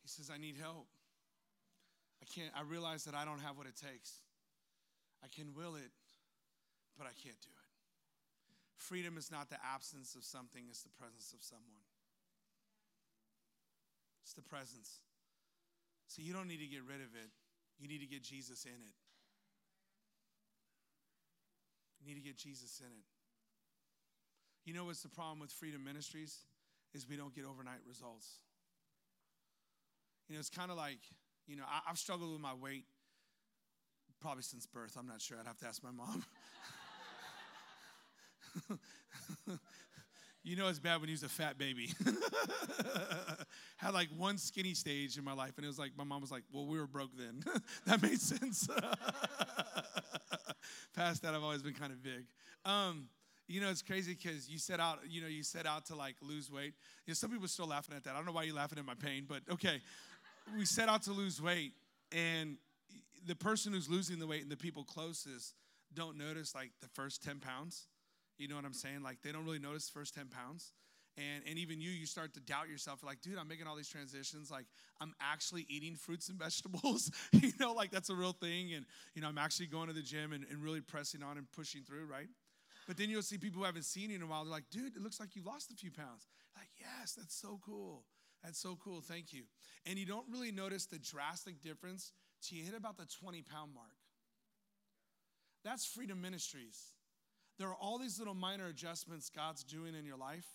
He 0.00 0.08
says, 0.08 0.30
I 0.34 0.38
need 0.38 0.56
help. 0.58 0.86
I 2.22 2.26
can't, 2.34 2.50
I 2.56 2.62
realize 2.62 3.04
that 3.04 3.14
I 3.14 3.26
don't 3.26 3.40
have 3.40 3.58
what 3.58 3.66
it 3.66 3.76
takes. 3.76 4.14
I 5.22 5.28
can 5.28 5.52
will 5.54 5.74
it, 5.74 5.92
but 6.96 7.06
I 7.06 7.12
can't 7.22 7.38
do 7.42 7.50
it. 7.50 7.68
Freedom 8.76 9.18
is 9.18 9.30
not 9.30 9.50
the 9.50 9.58
absence 9.74 10.14
of 10.14 10.24
something, 10.24 10.64
it's 10.70 10.84
the 10.84 10.96
presence 10.98 11.34
of 11.34 11.42
someone. 11.42 11.84
It's 14.22 14.32
the 14.32 14.40
presence. 14.40 15.00
So 16.06 16.22
you 16.22 16.32
don't 16.32 16.48
need 16.48 16.60
to 16.60 16.66
get 16.66 16.80
rid 16.88 17.02
of 17.02 17.12
it, 17.14 17.28
you 17.80 17.88
need 17.88 18.00
to 18.00 18.06
get 18.06 18.22
Jesus 18.22 18.64
in 18.64 18.72
it. 18.72 18.94
You 22.00 22.08
need 22.08 22.20
to 22.20 22.26
get 22.26 22.36
Jesus 22.36 22.80
in 22.80 22.86
it. 22.86 23.04
You 24.64 24.74
know 24.74 24.84
what's 24.84 25.02
the 25.02 25.08
problem 25.08 25.40
with 25.40 25.50
Freedom 25.50 25.82
Ministries? 25.82 26.44
Is 26.92 27.08
we 27.08 27.16
don't 27.16 27.34
get 27.34 27.44
overnight 27.44 27.80
results. 27.88 28.40
You 30.28 30.34
know, 30.34 30.40
it's 30.40 30.50
kind 30.50 30.70
of 30.70 30.76
like, 30.76 30.98
you 31.46 31.56
know, 31.56 31.64
I, 31.66 31.80
have 31.88 31.98
struggled 31.98 32.32
with 32.32 32.40
my 32.40 32.54
weight 32.54 32.84
probably 34.20 34.42
since 34.42 34.66
birth. 34.66 34.96
I'm 34.98 35.06
not 35.06 35.20
sure. 35.20 35.38
I'd 35.40 35.46
have 35.46 35.58
to 35.58 35.66
ask 35.66 35.82
my 35.82 35.90
mom. 35.90 36.24
you 40.42 40.56
know 40.56 40.68
it's 40.68 40.78
bad 40.78 41.00
when 41.00 41.08
you 41.08 41.14
was 41.14 41.22
a 41.22 41.28
fat 41.28 41.58
baby. 41.58 41.90
Had 43.76 43.94
like 43.94 44.08
one 44.16 44.38
skinny 44.38 44.74
stage 44.74 45.18
in 45.18 45.24
my 45.24 45.32
life, 45.32 45.52
and 45.56 45.64
it 45.64 45.68
was 45.68 45.78
like 45.78 45.92
my 45.96 46.04
mom 46.04 46.20
was 46.20 46.30
like, 46.30 46.44
"Well, 46.52 46.66
we 46.66 46.78
were 46.78 46.86
broke 46.86 47.10
then." 47.16 47.42
that 47.86 48.02
made 48.02 48.20
sense. 48.20 48.68
Past 50.94 51.22
that, 51.22 51.34
I've 51.34 51.42
always 51.42 51.62
been 51.62 51.74
kind 51.74 51.92
of 51.92 52.02
big. 52.02 52.24
Um, 52.64 53.08
you 53.48 53.60
know, 53.60 53.70
it's 53.70 53.82
crazy 53.82 54.14
because 54.14 54.48
you 54.48 54.58
set 54.58 54.80
out, 54.80 55.00
you 55.08 55.20
know, 55.20 55.28
you 55.28 55.42
set 55.42 55.66
out 55.66 55.86
to 55.86 55.94
like 55.94 56.16
lose 56.22 56.50
weight. 56.50 56.74
You 57.06 57.10
know, 57.10 57.14
some 57.14 57.30
people 57.30 57.44
are 57.44 57.48
still 57.48 57.68
laughing 57.68 57.96
at 57.96 58.04
that. 58.04 58.14
I 58.14 58.16
don't 58.16 58.26
know 58.26 58.32
why 58.32 58.44
you're 58.44 58.54
laughing 58.54 58.78
at 58.78 58.84
my 58.84 58.94
pain, 58.94 59.24
but 59.28 59.42
okay. 59.50 59.80
We 60.56 60.64
set 60.64 60.88
out 60.88 61.02
to 61.02 61.12
lose 61.12 61.40
weight, 61.40 61.72
and 62.12 62.56
the 63.26 63.36
person 63.36 63.72
who's 63.72 63.88
losing 63.88 64.18
the 64.18 64.26
weight 64.26 64.42
and 64.42 64.50
the 64.50 64.56
people 64.56 64.84
closest 64.84 65.54
don't 65.94 66.16
notice 66.16 66.54
like 66.54 66.70
the 66.80 66.88
first 66.88 67.22
10 67.22 67.40
pounds 67.40 67.86
you 68.40 68.48
know 68.48 68.56
what 68.56 68.64
I'm 68.64 68.72
saying? 68.72 69.02
Like 69.02 69.18
they 69.22 69.32
don't 69.32 69.44
really 69.44 69.58
notice 69.58 69.86
the 69.86 69.92
first 69.92 70.14
10 70.14 70.28
pounds. 70.28 70.72
And, 71.18 71.44
and 71.46 71.58
even 71.58 71.80
you, 71.80 71.90
you 71.90 72.06
start 72.06 72.32
to 72.34 72.40
doubt 72.40 72.68
yourself. 72.68 73.00
You're 73.02 73.10
like, 73.10 73.20
dude, 73.20 73.36
I'm 73.36 73.48
making 73.48 73.66
all 73.66 73.76
these 73.76 73.88
transitions. 73.88 74.50
Like, 74.50 74.64
I'm 75.00 75.12
actually 75.20 75.66
eating 75.68 75.96
fruits 75.96 76.28
and 76.28 76.38
vegetables. 76.46 77.10
you 77.32 77.52
know, 77.60 77.72
like 77.72 77.90
that's 77.90 78.10
a 78.10 78.14
real 78.14 78.32
thing. 78.32 78.72
And, 78.72 78.86
you 79.14 79.20
know, 79.20 79.28
I'm 79.28 79.36
actually 79.36 79.66
going 79.66 79.88
to 79.88 79.92
the 79.92 80.02
gym 80.02 80.32
and, 80.32 80.46
and 80.50 80.62
really 80.62 80.80
pressing 80.80 81.22
on 81.22 81.36
and 81.36 81.50
pushing 81.52 81.82
through, 81.82 82.06
right? 82.06 82.28
But 82.86 82.96
then 82.96 83.10
you'll 83.10 83.22
see 83.22 83.38
people 83.38 83.60
who 83.60 83.66
haven't 83.66 83.84
seen 83.84 84.10
you 84.10 84.16
in 84.16 84.22
a 84.22 84.26
while. 84.26 84.44
They're 84.44 84.52
like, 84.52 84.70
dude, 84.70 84.96
it 84.96 85.02
looks 85.02 85.20
like 85.20 85.36
you 85.36 85.42
lost 85.44 85.70
a 85.70 85.74
few 85.74 85.90
pounds. 85.90 86.26
Like, 86.56 86.68
yes, 86.78 87.12
that's 87.12 87.34
so 87.34 87.60
cool. 87.64 88.04
That's 88.42 88.58
so 88.58 88.78
cool. 88.82 89.00
Thank 89.02 89.32
you. 89.32 89.42
And 89.86 89.98
you 89.98 90.06
don't 90.06 90.26
really 90.30 90.50
notice 90.50 90.86
the 90.86 90.98
drastic 90.98 91.60
difference 91.60 92.12
till 92.42 92.58
you 92.58 92.64
hit 92.64 92.74
about 92.74 92.96
the 92.96 93.06
20 93.20 93.42
pound 93.42 93.74
mark. 93.74 93.86
That's 95.64 95.84
Freedom 95.84 96.20
Ministries. 96.20 96.94
There 97.60 97.68
are 97.68 97.76
all 97.78 97.98
these 97.98 98.18
little 98.18 98.32
minor 98.32 98.68
adjustments 98.68 99.28
God's 99.28 99.62
doing 99.62 99.94
in 99.94 100.06
your 100.06 100.16
life. 100.16 100.46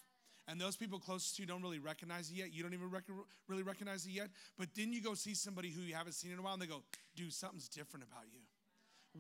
And 0.48 0.60
those 0.60 0.76
people 0.76 0.98
closest 0.98 1.36
to 1.36 1.44
you 1.44 1.48
don't 1.48 1.62
really 1.62 1.78
recognize 1.78 2.32
it 2.32 2.36
yet. 2.36 2.52
You 2.52 2.64
don't 2.64 2.74
even 2.74 2.90
rec- 2.90 3.04
really 3.48 3.62
recognize 3.62 4.08
it 4.08 4.12
yet. 4.12 4.30
But 4.58 4.70
then 4.76 4.92
you 4.92 5.04
go 5.04 5.14
see 5.14 5.36
somebody 5.36 5.70
who 5.70 5.82
you 5.82 5.94
haven't 5.94 6.14
seen 6.14 6.32
in 6.32 6.40
a 6.40 6.42
while 6.42 6.54
and 6.54 6.62
they 6.62 6.66
go, 6.66 6.82
dude, 7.16 7.32
something's 7.32 7.70
different 7.70 8.08
about 8.12 8.24
you. 8.34 8.40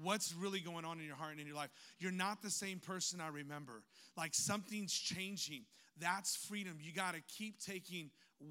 What's 0.01 0.33
really 0.33 0.61
going 0.61 0.83
on 0.83 0.99
in 0.99 1.05
your 1.05 1.15
heart 1.15 1.33
and 1.33 1.39
in 1.39 1.45
your 1.45 1.55
life? 1.55 1.69
You're 1.99 2.11
not 2.11 2.41
the 2.41 2.49
same 2.49 2.79
person 2.79 3.21
I 3.21 3.27
remember. 3.27 3.83
Like 4.17 4.33
something's 4.33 4.91
changing. 4.91 5.61
That's 5.99 6.35
freedom. 6.35 6.79
You 6.81 6.91
got 6.91 7.13
to 7.13 7.21
keep 7.37 7.63
taking 7.63 8.09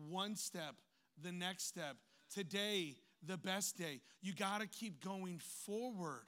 one 0.09 0.37
step, 0.37 0.77
the 1.21 1.33
next 1.33 1.67
step. 1.67 1.97
Today, 2.33 2.95
the 3.27 3.37
best 3.37 3.77
day. 3.77 4.01
You 4.23 4.33
got 4.33 4.61
to 4.61 4.69
keep 4.69 5.05
going 5.05 5.41
forward 5.67 6.23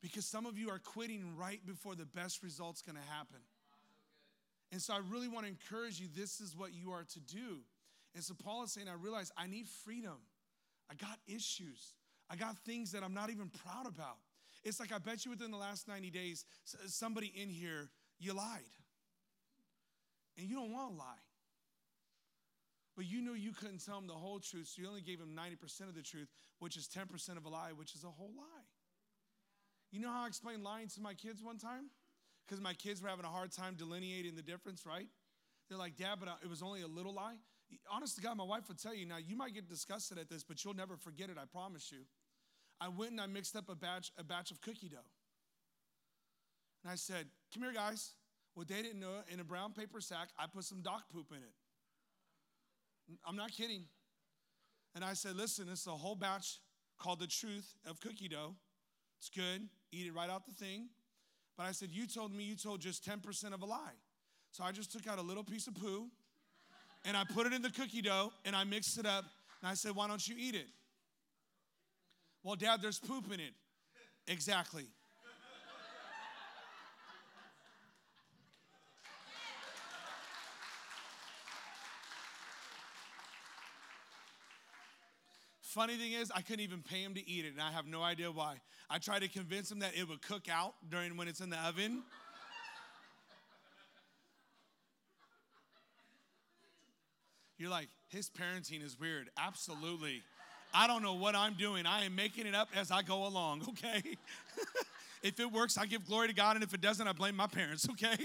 because 0.00 0.24
some 0.24 0.46
of 0.46 0.58
you 0.58 0.70
are 0.70 0.78
quitting 0.78 1.36
right 1.36 1.64
before 1.66 1.94
the 1.94 2.06
best 2.06 2.42
result's 2.42 2.82
gonna 2.82 3.00
happen. 3.10 3.40
And 4.72 4.80
so 4.80 4.94
I 4.94 4.98
really 4.98 5.28
want 5.28 5.46
to 5.46 5.50
encourage 5.50 6.00
you 6.00 6.06
this 6.14 6.40
is 6.40 6.56
what 6.56 6.72
you 6.72 6.92
are 6.92 7.04
to 7.04 7.20
do. 7.20 7.58
And 8.14 8.22
so 8.22 8.34
Paul 8.34 8.62
is 8.62 8.72
saying, 8.72 8.88
I 8.88 8.94
realize 8.94 9.32
I 9.36 9.46
need 9.46 9.66
freedom. 9.84 10.18
I 10.90 10.94
got 10.94 11.18
issues. 11.26 11.94
I 12.28 12.36
got 12.36 12.56
things 12.58 12.92
that 12.92 13.02
I'm 13.02 13.14
not 13.14 13.30
even 13.30 13.48
proud 13.48 13.86
about. 13.86 14.18
It's 14.62 14.78
like 14.78 14.92
I 14.92 14.98
bet 14.98 15.24
you 15.24 15.30
within 15.30 15.50
the 15.50 15.56
last 15.56 15.88
90 15.88 16.10
days, 16.10 16.44
somebody 16.86 17.32
in 17.34 17.48
here, 17.48 17.88
you 18.18 18.32
lied. 18.32 18.60
And 20.38 20.48
you 20.48 20.54
don't 20.54 20.72
want 20.72 20.92
to 20.92 20.98
lie. 20.98 21.24
But 22.96 23.06
you 23.06 23.22
knew 23.22 23.34
you 23.34 23.52
couldn't 23.52 23.84
tell 23.84 23.96
them 23.96 24.06
the 24.06 24.14
whole 24.14 24.38
truth, 24.38 24.68
so 24.68 24.82
you 24.82 24.88
only 24.88 25.00
gave 25.00 25.18
them 25.18 25.34
90% 25.34 25.88
of 25.88 25.94
the 25.94 26.02
truth, 26.02 26.28
which 26.58 26.76
is 26.76 26.88
10% 26.88 27.36
of 27.36 27.44
a 27.44 27.48
lie, 27.48 27.70
which 27.74 27.94
is 27.94 28.04
a 28.04 28.08
whole 28.08 28.32
lie. 28.36 28.66
You 29.90 30.00
know 30.00 30.10
how 30.10 30.24
I 30.24 30.26
explained 30.26 30.62
lying 30.62 30.88
to 30.88 31.00
my 31.00 31.14
kids 31.14 31.42
one 31.42 31.58
time? 31.58 31.90
Because 32.46 32.60
my 32.60 32.74
kids 32.74 33.02
were 33.02 33.08
having 33.08 33.24
a 33.24 33.28
hard 33.28 33.52
time 33.52 33.74
delineating 33.74 34.34
the 34.36 34.42
difference, 34.42 34.84
right? 34.86 35.06
They're 35.68 35.78
like, 35.78 35.96
Dad, 35.96 36.16
but 36.18 36.28
it 36.42 36.48
was 36.48 36.62
only 36.62 36.82
a 36.82 36.86
little 36.86 37.14
lie. 37.14 37.36
Honest 37.90 38.16
to 38.16 38.22
God, 38.22 38.36
my 38.36 38.44
wife 38.44 38.68
would 38.68 38.80
tell 38.80 38.94
you 38.94 39.06
now, 39.06 39.18
you 39.18 39.36
might 39.36 39.54
get 39.54 39.68
disgusted 39.68 40.18
at 40.18 40.28
this, 40.28 40.42
but 40.42 40.64
you'll 40.64 40.74
never 40.74 40.96
forget 40.96 41.30
it, 41.30 41.36
I 41.40 41.44
promise 41.44 41.92
you. 41.92 41.98
I 42.80 42.88
went 42.88 43.12
and 43.12 43.20
I 43.20 43.26
mixed 43.26 43.54
up 43.54 43.68
a 43.68 43.76
batch, 43.76 44.10
a 44.18 44.24
batch 44.24 44.50
of 44.50 44.60
cookie 44.60 44.88
dough. 44.88 44.98
And 46.82 46.90
I 46.90 46.96
said, 46.96 47.26
Come 47.52 47.62
here, 47.62 47.72
guys. 47.72 48.14
What 48.54 48.68
they 48.68 48.82
didn't 48.82 49.00
know, 49.00 49.14
in 49.32 49.38
a 49.38 49.44
brown 49.44 49.72
paper 49.72 50.00
sack, 50.00 50.28
I 50.38 50.46
put 50.52 50.64
some 50.64 50.82
dog 50.82 51.02
poop 51.12 51.26
in 51.30 51.38
it. 51.38 51.52
I'm 53.24 53.36
not 53.36 53.52
kidding. 53.52 53.84
And 54.94 55.04
I 55.04 55.14
said, 55.14 55.36
listen, 55.36 55.68
it's 55.70 55.86
a 55.86 55.92
whole 55.92 56.16
batch 56.16 56.58
called 56.98 57.20
the 57.20 57.26
truth 57.26 57.74
of 57.86 58.00
cookie 58.00 58.28
dough. 58.28 58.54
It's 59.20 59.28
good. 59.28 59.68
Eat 59.92 60.06
it 60.06 60.14
right 60.14 60.30
out 60.30 60.46
the 60.46 60.52
thing. 60.52 60.88
But 61.58 61.66
I 61.66 61.72
said, 61.72 61.90
you 61.92 62.06
told 62.06 62.34
me 62.34 62.44
you 62.44 62.56
told 62.56 62.80
just 62.80 63.06
10% 63.06 63.52
of 63.52 63.60
a 63.60 63.66
lie. 63.66 63.92
So 64.50 64.64
I 64.64 64.72
just 64.72 64.90
took 64.90 65.06
out 65.06 65.18
a 65.18 65.22
little 65.22 65.44
piece 65.44 65.66
of 65.66 65.74
poo 65.74 66.06
and 67.04 67.14
I 67.14 67.24
put 67.24 67.46
it 67.46 67.52
in 67.52 67.60
the 67.60 67.70
cookie 67.70 68.00
dough 68.00 68.32
and 68.46 68.56
I 68.56 68.64
mixed 68.64 68.98
it 68.98 69.04
up. 69.04 69.26
And 69.60 69.70
I 69.70 69.74
said, 69.74 69.94
why 69.94 70.08
don't 70.08 70.26
you 70.26 70.36
eat 70.38 70.54
it? 70.54 70.68
Well, 72.42 72.56
Dad, 72.56 72.80
there's 72.80 72.98
poop 72.98 73.26
in 73.30 73.40
it. 73.40 73.52
Exactly. 74.26 74.86
Funny 85.70 85.94
thing 85.94 86.10
is, 86.14 86.32
I 86.34 86.40
couldn't 86.40 86.62
even 86.62 86.82
pay 86.82 87.00
him 87.00 87.14
to 87.14 87.30
eat 87.30 87.44
it, 87.44 87.52
and 87.52 87.62
I 87.62 87.70
have 87.70 87.86
no 87.86 88.02
idea 88.02 88.28
why. 88.28 88.56
I 88.90 88.98
tried 88.98 89.20
to 89.20 89.28
convince 89.28 89.70
him 89.70 89.78
that 89.78 89.96
it 89.96 90.08
would 90.08 90.20
cook 90.20 90.48
out 90.50 90.74
during 90.90 91.16
when 91.16 91.28
it's 91.28 91.38
in 91.38 91.48
the 91.48 91.58
oven. 91.58 92.02
You're 97.56 97.70
like, 97.70 97.86
his 98.08 98.28
parenting 98.28 98.84
is 98.84 98.98
weird. 98.98 99.28
Absolutely. 99.38 100.24
I 100.74 100.88
don't 100.88 101.04
know 101.04 101.14
what 101.14 101.36
I'm 101.36 101.54
doing. 101.54 101.86
I 101.86 102.04
am 102.04 102.16
making 102.16 102.48
it 102.48 102.54
up 102.54 102.68
as 102.74 102.90
I 102.90 103.02
go 103.02 103.28
along, 103.28 103.62
okay? 103.68 104.02
if 105.22 105.38
it 105.38 105.52
works, 105.52 105.78
I 105.78 105.86
give 105.86 106.04
glory 106.04 106.26
to 106.26 106.34
God, 106.34 106.56
and 106.56 106.64
if 106.64 106.74
it 106.74 106.80
doesn't, 106.80 107.06
I 107.06 107.12
blame 107.12 107.36
my 107.36 107.46
parents, 107.46 107.88
okay? 107.92 108.16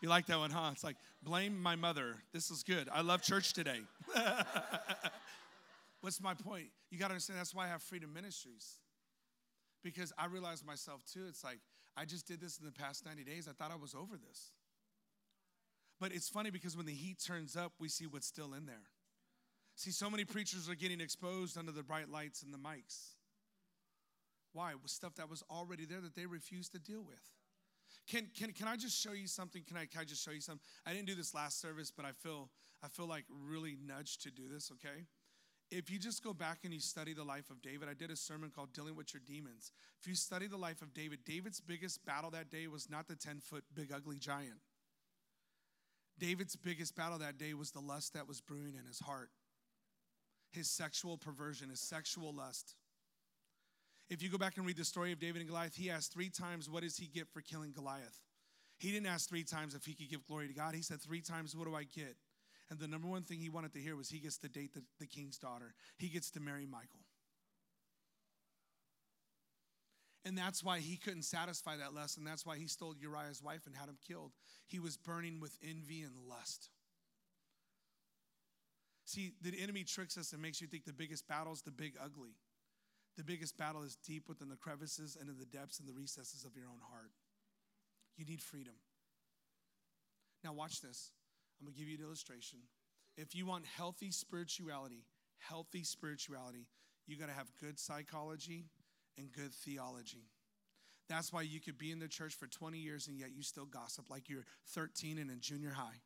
you 0.00 0.08
like 0.08 0.24
that 0.24 0.38
one, 0.38 0.50
huh? 0.50 0.70
It's 0.72 0.84
like, 0.84 0.96
blame 1.22 1.62
my 1.62 1.76
mother. 1.76 2.14
This 2.32 2.50
is 2.50 2.62
good. 2.62 2.88
I 2.90 3.02
love 3.02 3.20
church 3.20 3.52
today. 3.52 3.80
What's 6.00 6.20
my 6.20 6.34
point? 6.34 6.68
You 6.90 6.98
got 6.98 7.08
to 7.08 7.12
understand 7.12 7.38
that's 7.38 7.54
why 7.54 7.64
I 7.64 7.68
have 7.68 7.82
Freedom 7.82 8.12
Ministries. 8.12 8.76
Because 9.82 10.12
I 10.18 10.26
realized 10.26 10.64
myself 10.64 11.02
too, 11.04 11.26
it's 11.28 11.44
like, 11.44 11.58
I 11.96 12.04
just 12.04 12.26
did 12.26 12.40
this 12.40 12.58
in 12.58 12.66
the 12.66 12.72
past 12.72 13.06
90 13.06 13.24
days. 13.24 13.48
I 13.48 13.52
thought 13.52 13.72
I 13.72 13.76
was 13.76 13.94
over 13.94 14.16
this. 14.16 14.52
But 15.98 16.12
it's 16.12 16.28
funny 16.28 16.50
because 16.50 16.76
when 16.76 16.86
the 16.86 16.92
heat 16.92 17.18
turns 17.24 17.56
up, 17.56 17.72
we 17.78 17.88
see 17.88 18.06
what's 18.06 18.26
still 18.26 18.52
in 18.52 18.66
there. 18.66 18.90
See, 19.76 19.90
so 19.90 20.10
many 20.10 20.24
preachers 20.24 20.68
are 20.68 20.74
getting 20.74 21.00
exposed 21.00 21.56
under 21.56 21.72
the 21.72 21.82
bright 21.82 22.10
lights 22.10 22.42
and 22.42 22.52
the 22.52 22.58
mics. 22.58 23.12
Why? 24.52 24.72
With 24.80 24.90
stuff 24.90 25.14
that 25.16 25.28
was 25.28 25.42
already 25.50 25.84
there 25.84 26.00
that 26.00 26.14
they 26.14 26.26
refused 26.26 26.72
to 26.72 26.78
deal 26.78 27.02
with. 27.02 27.20
Can, 28.08 28.28
can, 28.38 28.52
can 28.52 28.68
I 28.68 28.76
just 28.76 28.98
show 28.98 29.12
you 29.12 29.26
something? 29.26 29.62
Can 29.66 29.76
I, 29.76 29.86
can 29.86 30.00
I 30.00 30.04
just 30.04 30.24
show 30.24 30.30
you 30.30 30.40
something? 30.40 30.62
I 30.86 30.92
didn't 30.92 31.06
do 31.06 31.14
this 31.14 31.34
last 31.34 31.60
service, 31.60 31.92
but 31.94 32.06
I 32.06 32.12
feel, 32.12 32.48
I 32.82 32.88
feel 32.88 33.06
like 33.06 33.24
really 33.28 33.76
nudged 33.84 34.22
to 34.22 34.30
do 34.30 34.48
this, 34.48 34.70
okay? 34.72 35.04
If 35.70 35.90
you 35.90 35.98
just 35.98 36.22
go 36.22 36.32
back 36.32 36.60
and 36.64 36.72
you 36.72 36.78
study 36.78 37.12
the 37.12 37.24
life 37.24 37.50
of 37.50 37.60
David, 37.60 37.88
I 37.88 37.94
did 37.94 38.10
a 38.10 38.16
sermon 38.16 38.50
called 38.54 38.72
Dealing 38.72 38.94
with 38.94 39.12
Your 39.12 39.22
Demons. 39.26 39.72
If 40.00 40.06
you 40.06 40.14
study 40.14 40.46
the 40.46 40.56
life 40.56 40.80
of 40.80 40.94
David, 40.94 41.20
David's 41.24 41.60
biggest 41.60 42.04
battle 42.04 42.30
that 42.30 42.50
day 42.50 42.68
was 42.68 42.88
not 42.88 43.08
the 43.08 43.16
10 43.16 43.40
foot 43.40 43.64
big 43.74 43.92
ugly 43.92 44.18
giant. 44.18 44.60
David's 46.18 46.56
biggest 46.56 46.94
battle 46.94 47.18
that 47.18 47.36
day 47.36 47.52
was 47.52 47.72
the 47.72 47.80
lust 47.80 48.14
that 48.14 48.28
was 48.28 48.40
brewing 48.40 48.74
in 48.78 48.86
his 48.86 49.00
heart, 49.00 49.30
his 50.50 50.70
sexual 50.70 51.18
perversion, 51.18 51.68
his 51.68 51.80
sexual 51.80 52.32
lust. 52.32 52.74
If 54.08 54.22
you 54.22 54.30
go 54.30 54.38
back 54.38 54.56
and 54.56 54.64
read 54.64 54.76
the 54.76 54.84
story 54.84 55.12
of 55.12 55.18
David 55.18 55.40
and 55.40 55.48
Goliath, 55.48 55.74
he 55.74 55.90
asked 55.90 56.12
three 56.12 56.30
times, 56.30 56.70
What 56.70 56.84
does 56.84 56.96
he 56.96 57.06
get 57.06 57.28
for 57.28 57.40
killing 57.40 57.72
Goliath? 57.72 58.20
He 58.78 58.92
didn't 58.92 59.06
ask 59.06 59.28
three 59.28 59.42
times 59.42 59.74
if 59.74 59.84
he 59.84 59.94
could 59.94 60.08
give 60.08 60.24
glory 60.26 60.46
to 60.46 60.54
God. 60.54 60.74
He 60.74 60.82
said 60.82 61.02
three 61.02 61.20
times, 61.20 61.56
What 61.56 61.66
do 61.66 61.74
I 61.74 61.82
get? 61.82 62.16
And 62.70 62.80
the 62.80 62.88
number 62.88 63.06
one 63.06 63.22
thing 63.22 63.38
he 63.38 63.48
wanted 63.48 63.72
to 63.74 63.78
hear 63.78 63.94
was 63.94 64.08
he 64.08 64.18
gets 64.18 64.38
to 64.38 64.48
date 64.48 64.74
the, 64.74 64.82
the 64.98 65.06
king's 65.06 65.38
daughter, 65.38 65.74
he 65.98 66.08
gets 66.08 66.30
to 66.32 66.40
marry 66.40 66.66
Michal. 66.66 67.00
And 70.24 70.36
that's 70.36 70.64
why 70.64 70.80
he 70.80 70.96
couldn't 70.96 71.22
satisfy 71.22 71.76
that 71.76 71.94
lust, 71.94 72.18
and 72.18 72.26
that's 72.26 72.44
why 72.44 72.56
he 72.56 72.66
stole 72.66 72.96
Uriah's 73.00 73.40
wife 73.40 73.62
and 73.66 73.76
had 73.76 73.88
him 73.88 73.96
killed. 74.06 74.32
He 74.66 74.80
was 74.80 74.96
burning 74.96 75.38
with 75.38 75.56
envy 75.62 76.02
and 76.02 76.14
lust. 76.28 76.68
See, 79.04 79.34
the 79.40 79.54
enemy 79.62 79.84
tricks 79.84 80.18
us 80.18 80.32
and 80.32 80.42
makes 80.42 80.60
you 80.60 80.66
think 80.66 80.84
the 80.84 80.92
biggest 80.92 81.28
battle 81.28 81.52
is 81.52 81.62
the 81.62 81.70
big 81.70 81.92
ugly. 82.04 82.34
The 83.16 83.22
biggest 83.22 83.56
battle 83.56 83.84
is 83.84 83.96
deep 84.04 84.28
within 84.28 84.48
the 84.48 84.56
crevices 84.56 85.16
and 85.18 85.30
in 85.30 85.38
the 85.38 85.46
depths 85.46 85.78
and 85.78 85.88
the 85.88 85.94
recesses 85.94 86.44
of 86.44 86.56
your 86.56 86.66
own 86.66 86.80
heart. 86.90 87.12
You 88.16 88.24
need 88.24 88.42
freedom. 88.42 88.74
Now, 90.42 90.54
watch 90.54 90.80
this. 90.80 91.12
I'm 91.60 91.66
going 91.66 91.74
to 91.74 91.80
give 91.80 91.88
you 91.88 91.98
an 91.98 92.04
illustration. 92.04 92.58
If 93.16 93.34
you 93.34 93.46
want 93.46 93.64
healthy 93.76 94.10
spirituality, 94.10 95.04
healthy 95.38 95.84
spirituality, 95.84 96.66
you 97.06 97.16
got 97.16 97.28
to 97.28 97.34
have 97.34 97.48
good 97.60 97.78
psychology 97.78 98.66
and 99.16 99.32
good 99.32 99.52
theology. 99.52 100.28
That's 101.08 101.32
why 101.32 101.42
you 101.42 101.60
could 101.60 101.78
be 101.78 101.92
in 101.92 101.98
the 101.98 102.08
church 102.08 102.34
for 102.34 102.46
20 102.46 102.78
years 102.78 103.06
and 103.06 103.18
yet 103.18 103.30
you 103.34 103.42
still 103.42 103.64
gossip 103.64 104.10
like 104.10 104.28
you're 104.28 104.44
13 104.68 105.18
and 105.18 105.30
in 105.30 105.40
junior 105.40 105.70
high. 105.70 106.00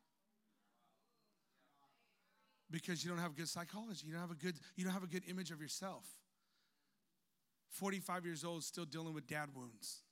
Because 2.69 3.03
you 3.03 3.09
don't 3.09 3.19
have 3.19 3.35
good 3.35 3.49
psychology. 3.49 4.05
You 4.05 4.13
don't 4.13 4.21
have 4.21 4.31
a 4.31 4.35
good 4.35 4.55
you 4.75 4.85
don't 4.85 4.93
have 4.93 5.03
a 5.03 5.07
good 5.07 5.23
image 5.27 5.51
of 5.51 5.59
yourself. 5.59 6.05
45 7.71 8.25
years 8.25 8.43
old 8.45 8.63
still 8.63 8.85
dealing 8.85 9.13
with 9.13 9.27
dad 9.27 9.49
wounds. 9.55 10.03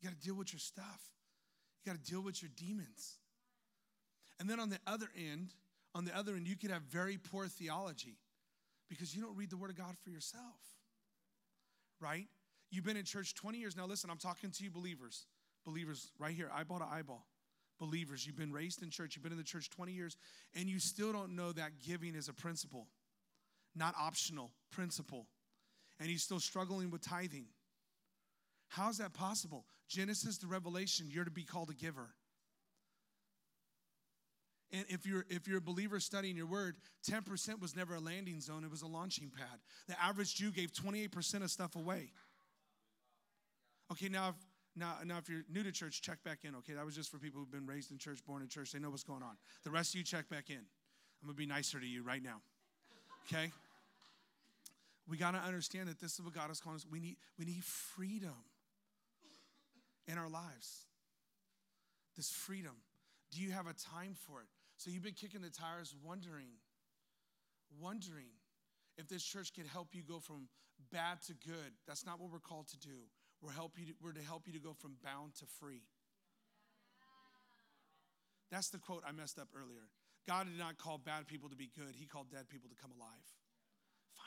You 0.00 0.08
got 0.08 0.18
to 0.18 0.24
deal 0.24 0.34
with 0.34 0.52
your 0.52 0.60
stuff. 0.60 1.00
You 1.84 1.92
got 1.92 2.02
to 2.02 2.10
deal 2.10 2.22
with 2.22 2.42
your 2.42 2.50
demons. 2.56 3.18
And 4.38 4.48
then 4.48 4.60
on 4.60 4.70
the 4.70 4.78
other 4.86 5.08
end, 5.16 5.54
on 5.94 6.04
the 6.04 6.16
other 6.16 6.34
end, 6.34 6.46
you 6.46 6.56
could 6.56 6.70
have 6.70 6.82
very 6.82 7.18
poor 7.18 7.46
theology 7.46 8.16
because 8.88 9.14
you 9.14 9.22
don't 9.22 9.36
read 9.36 9.50
the 9.50 9.56
Word 9.56 9.70
of 9.70 9.76
God 9.76 9.96
for 10.02 10.10
yourself, 10.10 10.60
right? 12.00 12.26
You've 12.70 12.84
been 12.84 12.96
in 12.96 13.04
church 13.04 13.34
20 13.34 13.58
years. 13.58 13.76
Now, 13.76 13.86
listen, 13.86 14.10
I'm 14.10 14.18
talking 14.18 14.50
to 14.50 14.64
you, 14.64 14.70
believers. 14.70 15.26
Believers, 15.64 16.10
right 16.18 16.34
here, 16.34 16.50
eyeball 16.54 16.78
to 16.78 16.86
eyeball. 16.86 17.26
Believers, 17.78 18.26
you've 18.26 18.36
been 18.36 18.52
raised 18.52 18.82
in 18.82 18.90
church, 18.90 19.16
you've 19.16 19.22
been 19.22 19.32
in 19.32 19.38
the 19.38 19.44
church 19.44 19.68
20 19.70 19.92
years, 19.92 20.16
and 20.54 20.68
you 20.68 20.78
still 20.78 21.12
don't 21.12 21.34
know 21.34 21.52
that 21.52 21.72
giving 21.84 22.14
is 22.14 22.28
a 22.28 22.32
principle, 22.32 22.86
not 23.74 23.94
optional, 23.98 24.52
principle. 24.70 25.26
And 25.98 26.08
you're 26.08 26.18
still 26.18 26.40
struggling 26.40 26.90
with 26.90 27.02
tithing. 27.02 27.46
How's 28.72 28.96
that 28.98 29.12
possible? 29.12 29.66
Genesis 29.86 30.38
to 30.38 30.46
Revelation, 30.46 31.08
you're 31.10 31.26
to 31.26 31.30
be 31.30 31.42
called 31.42 31.68
a 31.68 31.74
giver. 31.74 32.08
And 34.72 34.86
if 34.88 35.04
you're 35.04 35.26
if 35.28 35.46
you're 35.46 35.58
a 35.58 35.62
believer 35.62 36.00
studying 36.00 36.38
your 36.38 36.46
word, 36.46 36.76
10% 37.06 37.60
was 37.60 37.76
never 37.76 37.96
a 37.96 38.00
landing 38.00 38.40
zone, 38.40 38.64
it 38.64 38.70
was 38.70 38.80
a 38.80 38.86
launching 38.86 39.30
pad. 39.36 39.58
The 39.88 40.02
average 40.02 40.36
Jew 40.36 40.50
gave 40.50 40.72
28% 40.72 41.42
of 41.42 41.50
stuff 41.50 41.76
away. 41.76 42.12
Okay, 43.92 44.08
now 44.08 44.30
if 44.30 44.36
now, 44.74 44.94
now 45.04 45.18
if 45.18 45.28
you're 45.28 45.42
new 45.50 45.62
to 45.62 45.70
church, 45.70 46.00
check 46.00 46.24
back 46.24 46.38
in. 46.44 46.54
Okay, 46.54 46.72
that 46.72 46.86
was 46.86 46.94
just 46.94 47.10
for 47.10 47.18
people 47.18 47.40
who've 47.40 47.50
been 47.50 47.66
raised 47.66 47.90
in 47.90 47.98
church, 47.98 48.24
born 48.24 48.40
in 48.40 48.48
church. 48.48 48.72
They 48.72 48.78
know 48.78 48.88
what's 48.88 49.02
going 49.02 49.22
on. 49.22 49.36
The 49.64 49.70
rest 49.70 49.90
of 49.90 49.98
you 49.98 50.04
check 50.04 50.30
back 50.30 50.48
in. 50.48 50.56
I'm 50.56 51.26
gonna 51.26 51.34
be 51.34 51.44
nicer 51.44 51.78
to 51.78 51.86
you 51.86 52.02
right 52.02 52.22
now. 52.22 52.40
Okay? 53.26 53.52
We 55.06 55.18
gotta 55.18 55.38
understand 55.38 55.90
that 55.90 56.00
this 56.00 56.14
is 56.14 56.22
what 56.22 56.32
God 56.32 56.50
is 56.50 56.58
calling 56.58 56.76
us. 56.76 56.86
We 56.90 57.00
need, 57.00 57.18
we 57.38 57.44
need 57.44 57.62
freedom 57.62 58.32
in 60.06 60.18
our 60.18 60.28
lives. 60.28 60.86
This 62.16 62.30
freedom. 62.30 62.76
Do 63.30 63.40
you 63.40 63.52
have 63.52 63.66
a 63.66 63.74
time 63.74 64.14
for 64.14 64.40
it? 64.40 64.48
So 64.76 64.90
you've 64.90 65.02
been 65.02 65.14
kicking 65.14 65.40
the 65.40 65.50
tires, 65.50 65.94
wondering, 66.04 66.48
wondering 67.80 68.28
if 68.98 69.08
this 69.08 69.22
church 69.22 69.52
can 69.54 69.64
help 69.64 69.94
you 69.94 70.02
go 70.02 70.18
from 70.18 70.48
bad 70.90 71.22
to 71.26 71.34
good. 71.34 71.72
That's 71.86 72.04
not 72.04 72.20
what 72.20 72.30
we're 72.30 72.40
called 72.40 72.68
to 72.68 72.78
do. 72.78 73.08
We're, 73.40 73.52
help 73.52 73.72
you 73.78 73.86
to, 73.86 73.92
we're 74.02 74.12
to 74.12 74.22
help 74.22 74.46
you 74.46 74.52
to 74.52 74.58
go 74.58 74.72
from 74.72 74.96
bound 75.02 75.34
to 75.36 75.46
free. 75.60 75.82
That's 78.50 78.68
the 78.68 78.78
quote 78.78 79.02
I 79.06 79.12
messed 79.12 79.38
up 79.38 79.48
earlier. 79.56 79.88
God 80.28 80.46
did 80.46 80.58
not 80.58 80.78
call 80.78 80.98
bad 80.98 81.26
people 81.26 81.48
to 81.48 81.56
be 81.56 81.70
good, 81.74 81.96
He 81.96 82.06
called 82.06 82.30
dead 82.30 82.48
people 82.48 82.68
to 82.68 82.76
come 82.76 82.92
alive. 82.96 83.26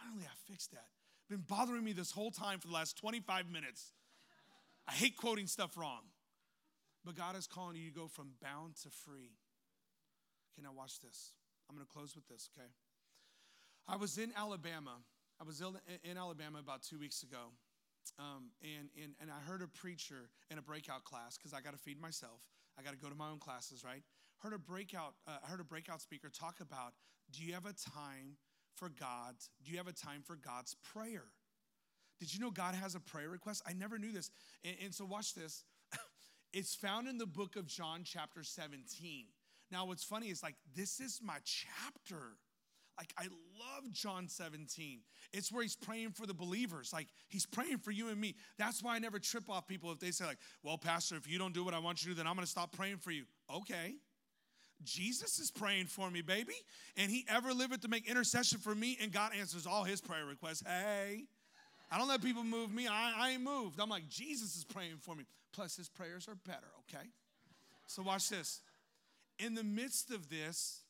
Finally, 0.01 0.25
I 0.25 0.51
fixed 0.51 0.71
that. 0.71 0.87
Been 1.29 1.43
bothering 1.47 1.83
me 1.83 1.93
this 1.93 2.11
whole 2.11 2.31
time 2.31 2.59
for 2.59 2.67
the 2.67 2.73
last 2.73 2.97
25 2.97 3.49
minutes. 3.49 3.91
I 4.87 4.91
hate 4.91 5.17
quoting 5.17 5.47
stuff 5.47 5.77
wrong. 5.77 6.01
But 7.03 7.15
God 7.15 7.35
is 7.35 7.45
calling 7.45 7.77
you 7.77 7.89
to 7.89 7.95
go 7.95 8.07
from 8.07 8.31
bound 8.41 8.75
to 8.83 8.89
free. 8.89 9.37
Okay, 10.53 10.63
now 10.63 10.73
watch 10.75 10.99
this. 10.99 11.33
I'm 11.69 11.75
going 11.75 11.85
to 11.85 11.91
close 11.91 12.15
with 12.15 12.27
this, 12.27 12.49
okay? 12.57 12.67
I 13.87 13.97
was 13.97 14.17
in 14.17 14.31
Alabama. 14.35 14.97
I 15.39 15.43
was 15.43 15.61
in 15.61 16.17
Alabama 16.17 16.59
about 16.59 16.81
two 16.81 16.97
weeks 16.97 17.21
ago. 17.23 17.53
Um, 18.19 18.51
and, 18.61 18.89
and, 19.01 19.13
and 19.19 19.29
I 19.29 19.39
heard 19.49 19.61
a 19.61 19.67
preacher 19.67 20.29
in 20.49 20.57
a 20.57 20.61
breakout 20.61 21.03
class 21.03 21.37
because 21.37 21.53
I 21.53 21.61
got 21.61 21.73
to 21.73 21.79
feed 21.79 21.99
myself. 21.99 22.41
I 22.77 22.83
got 22.83 22.91
to 22.91 22.97
go 22.97 23.09
to 23.09 23.15
my 23.15 23.29
own 23.29 23.39
classes, 23.39 23.83
right? 23.83 24.03
Heard 24.39 24.53
a 24.53 24.59
breakout. 24.59 25.13
Uh, 25.27 25.37
I 25.43 25.49
heard 25.49 25.59
a 25.59 25.65
breakout 25.65 26.01
speaker 26.01 26.29
talk 26.29 26.59
about: 26.61 26.93
Do 27.31 27.43
you 27.43 27.53
have 27.53 27.65
a 27.65 27.73
time 27.73 28.37
for 28.75 28.89
God? 28.89 29.35
Do 29.63 29.71
you 29.71 29.77
have 29.77 29.87
a 29.87 29.93
time 29.93 30.21
for 30.23 30.35
God's 30.35 30.75
prayer? 30.93 31.23
Did 32.19 32.33
you 32.33 32.39
know 32.39 32.51
God 32.51 32.75
has 32.75 32.95
a 32.95 32.99
prayer 32.99 33.29
request? 33.29 33.63
I 33.67 33.73
never 33.73 33.97
knew 33.97 34.11
this. 34.11 34.31
And, 34.63 34.75
and 34.83 34.93
so, 34.93 35.05
watch 35.05 35.33
this. 35.33 35.63
it's 36.53 36.75
found 36.75 37.07
in 37.07 37.17
the 37.17 37.25
book 37.25 37.55
of 37.55 37.67
John, 37.67 38.01
chapter 38.03 38.43
17. 38.43 39.25
Now, 39.71 39.85
what's 39.85 40.03
funny 40.03 40.27
is 40.27 40.43
like, 40.43 40.55
this 40.75 40.99
is 40.99 41.19
my 41.23 41.37
chapter. 41.43 42.37
Like, 42.97 43.13
I 43.17 43.23
love 43.23 43.91
John 43.91 44.29
17. 44.29 44.99
It's 45.33 45.51
where 45.51 45.63
he's 45.63 45.75
praying 45.75 46.11
for 46.11 46.25
the 46.25 46.33
believers. 46.33 46.93
Like, 46.93 47.07
he's 47.27 47.45
praying 47.45 47.79
for 47.79 47.91
you 47.91 48.09
and 48.09 48.19
me. 48.19 48.35
That's 48.57 48.81
why 48.81 48.95
I 48.95 48.99
never 48.99 49.19
trip 49.19 49.49
off 49.49 49.67
people 49.67 49.91
if 49.91 49.99
they 49.99 50.11
say, 50.11 50.25
like, 50.25 50.37
well, 50.63 50.77
Pastor, 50.77 51.15
if 51.15 51.29
you 51.29 51.37
don't 51.37 51.53
do 51.53 51.65
what 51.65 51.73
I 51.73 51.79
want 51.79 52.01
you 52.01 52.09
to 52.09 52.15
do, 52.15 52.17
then 52.17 52.27
I'm 52.27 52.35
gonna 52.35 52.47
stop 52.47 52.71
praying 52.71 52.97
for 52.97 53.11
you. 53.11 53.25
Okay. 53.53 53.95
Jesus 54.83 55.39
is 55.39 55.51
praying 55.51 55.87
for 55.87 56.09
me, 56.09 56.21
baby. 56.21 56.53
And 56.95 57.11
he 57.11 57.25
ever 57.27 57.53
liveth 57.53 57.81
to 57.81 57.87
make 57.87 58.09
intercession 58.09 58.59
for 58.59 58.75
me, 58.75 58.97
and 59.01 59.11
God 59.11 59.31
answers 59.37 59.65
all 59.65 59.83
his 59.83 59.99
prayer 59.99 60.25
requests. 60.25 60.63
Hey. 60.65 61.25
I 61.91 61.97
don't 61.97 62.07
let 62.07 62.21
people 62.21 62.43
move 62.43 62.73
me. 62.73 62.87
I, 62.87 63.13
I 63.17 63.29
ain't 63.31 63.43
moved. 63.43 63.79
I'm 63.79 63.89
like, 63.89 64.09
Jesus 64.09 64.55
is 64.55 64.63
praying 64.63 64.97
for 65.01 65.15
me. 65.15 65.25
Plus, 65.53 65.75
his 65.75 65.87
prayers 65.87 66.27
are 66.27 66.35
better, 66.45 66.67
okay? 66.89 67.05
So, 67.87 68.01
watch 68.03 68.29
this. 68.29 68.61
In 69.39 69.53
the 69.53 69.63
midst 69.63 70.11
of 70.11 70.29
this, 70.29 70.81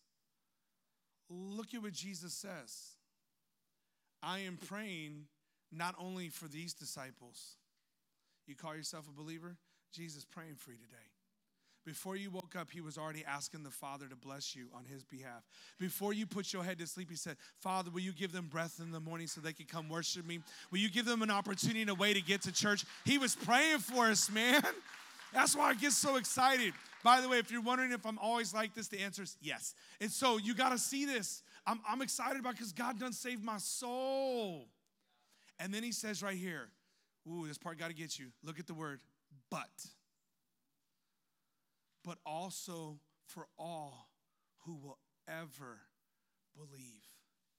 look 1.30 1.74
at 1.74 1.82
what 1.82 1.93
Jesus 1.93 2.34
says 2.34 2.96
I 4.22 4.39
am 4.39 4.58
praying 4.58 5.26
not 5.72 5.96
only 6.00 6.30
for 6.30 6.48
these 6.48 6.74
disciples. 6.74 7.56
You 8.48 8.56
call 8.56 8.76
yourself 8.76 9.08
a 9.08 9.12
believer? 9.12 9.58
Jesus 9.91 10.26
praying 10.26 10.56
for 10.56 10.72
you 10.72 10.78
today. 10.78 11.14
Before 11.86 12.16
you 12.16 12.32
woke 12.32 12.56
up, 12.60 12.72
he 12.72 12.82
was 12.82 12.98
already 12.98 13.24
asking 13.28 13.62
the 13.62 13.70
Father 13.70 14.08
to 14.08 14.16
bless 14.16 14.56
you 14.56 14.68
on 14.74 14.86
his 14.86 15.04
behalf. 15.04 15.44
Before 15.80 16.14
you 16.14 16.26
put 16.26 16.52
your 16.52 16.64
head 16.64 16.80
to 16.80 16.88
sleep, 16.88 17.12
he 17.12 17.16
said, 17.16 17.38
Father, 17.60 17.92
will 17.92 18.02
you 18.02 18.12
give 18.12 18.32
them 18.32 18.48
breath 18.48 18.80
in 18.80 18.92
the 18.92 19.00
morning 19.00 19.28
so 19.28 19.40
they 19.40 19.54
can 19.54 19.68
come 19.68 19.88
worship 19.88 20.26
me? 20.26 20.40
Will 20.72 20.80
you 20.80 20.90
give 20.90 21.06
them 21.06 21.22
an 21.22 21.30
opportunity 21.30 21.82
and 21.82 21.92
a 21.92 21.96
way 21.96 22.14
to 22.14 22.22
get 22.22 22.42
to 22.42 22.52
church? 22.52 22.86
He 23.06 23.20
was 23.20 23.36
praying 23.36 23.80
for 23.80 24.08
us, 24.08 24.32
man. 24.32 24.64
That's 25.32 25.56
why 25.56 25.70
I 25.70 25.74
get 25.76 25.92
so 25.92 26.16
excited. 26.16 26.74
By 27.04 27.22
the 27.22 27.30
way, 27.30 27.38
if 27.38 27.52
you're 27.52 27.62
wondering 27.62 27.92
if 27.92 28.04
I'm 28.04 28.18
always 28.18 28.52
like 28.52 28.74
this, 28.74 28.88
the 28.88 29.02
answer 29.02 29.22
is 29.22 29.38
yes. 29.40 29.76
And 30.02 30.10
so 30.10 30.38
you 30.38 30.56
got 30.56 30.70
to 30.70 30.80
see 30.80 31.06
this. 31.06 31.44
I'm, 31.68 31.80
I'm 31.88 32.02
excited 32.02 32.40
about 32.40 32.54
because 32.54 32.72
God 32.72 33.00
done 33.00 33.14
saved 33.14 33.44
my 33.44 33.58
soul. 33.58 34.70
And 35.60 35.72
then 35.72 35.84
he 35.84 35.92
says 35.92 36.24
right 36.24 36.38
here, 36.38 36.70
ooh, 37.30 37.48
this 37.48 37.60
part 37.60 37.78
got 37.78 37.90
to 37.90 37.94
get 37.94 38.18
you. 38.18 38.28
Look 38.44 38.60
at 38.60 38.66
the 38.66 38.74
word, 38.74 39.02
but 39.52 39.70
but 42.06 42.18
also 42.26 42.99
for 43.26 43.47
all 43.58 44.10
who 44.66 44.76
will 44.76 44.99
ever 45.28 45.80
believe 46.56 47.03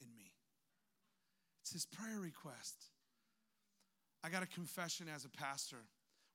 in 0.00 0.06
me. 0.16 0.32
It's 1.62 1.72
his 1.72 1.86
prayer 1.86 2.20
request. 2.20 2.84
I 4.22 4.28
got 4.28 4.42
a 4.42 4.46
confession 4.46 5.08
as 5.14 5.24
a 5.24 5.28
pastor. 5.28 5.78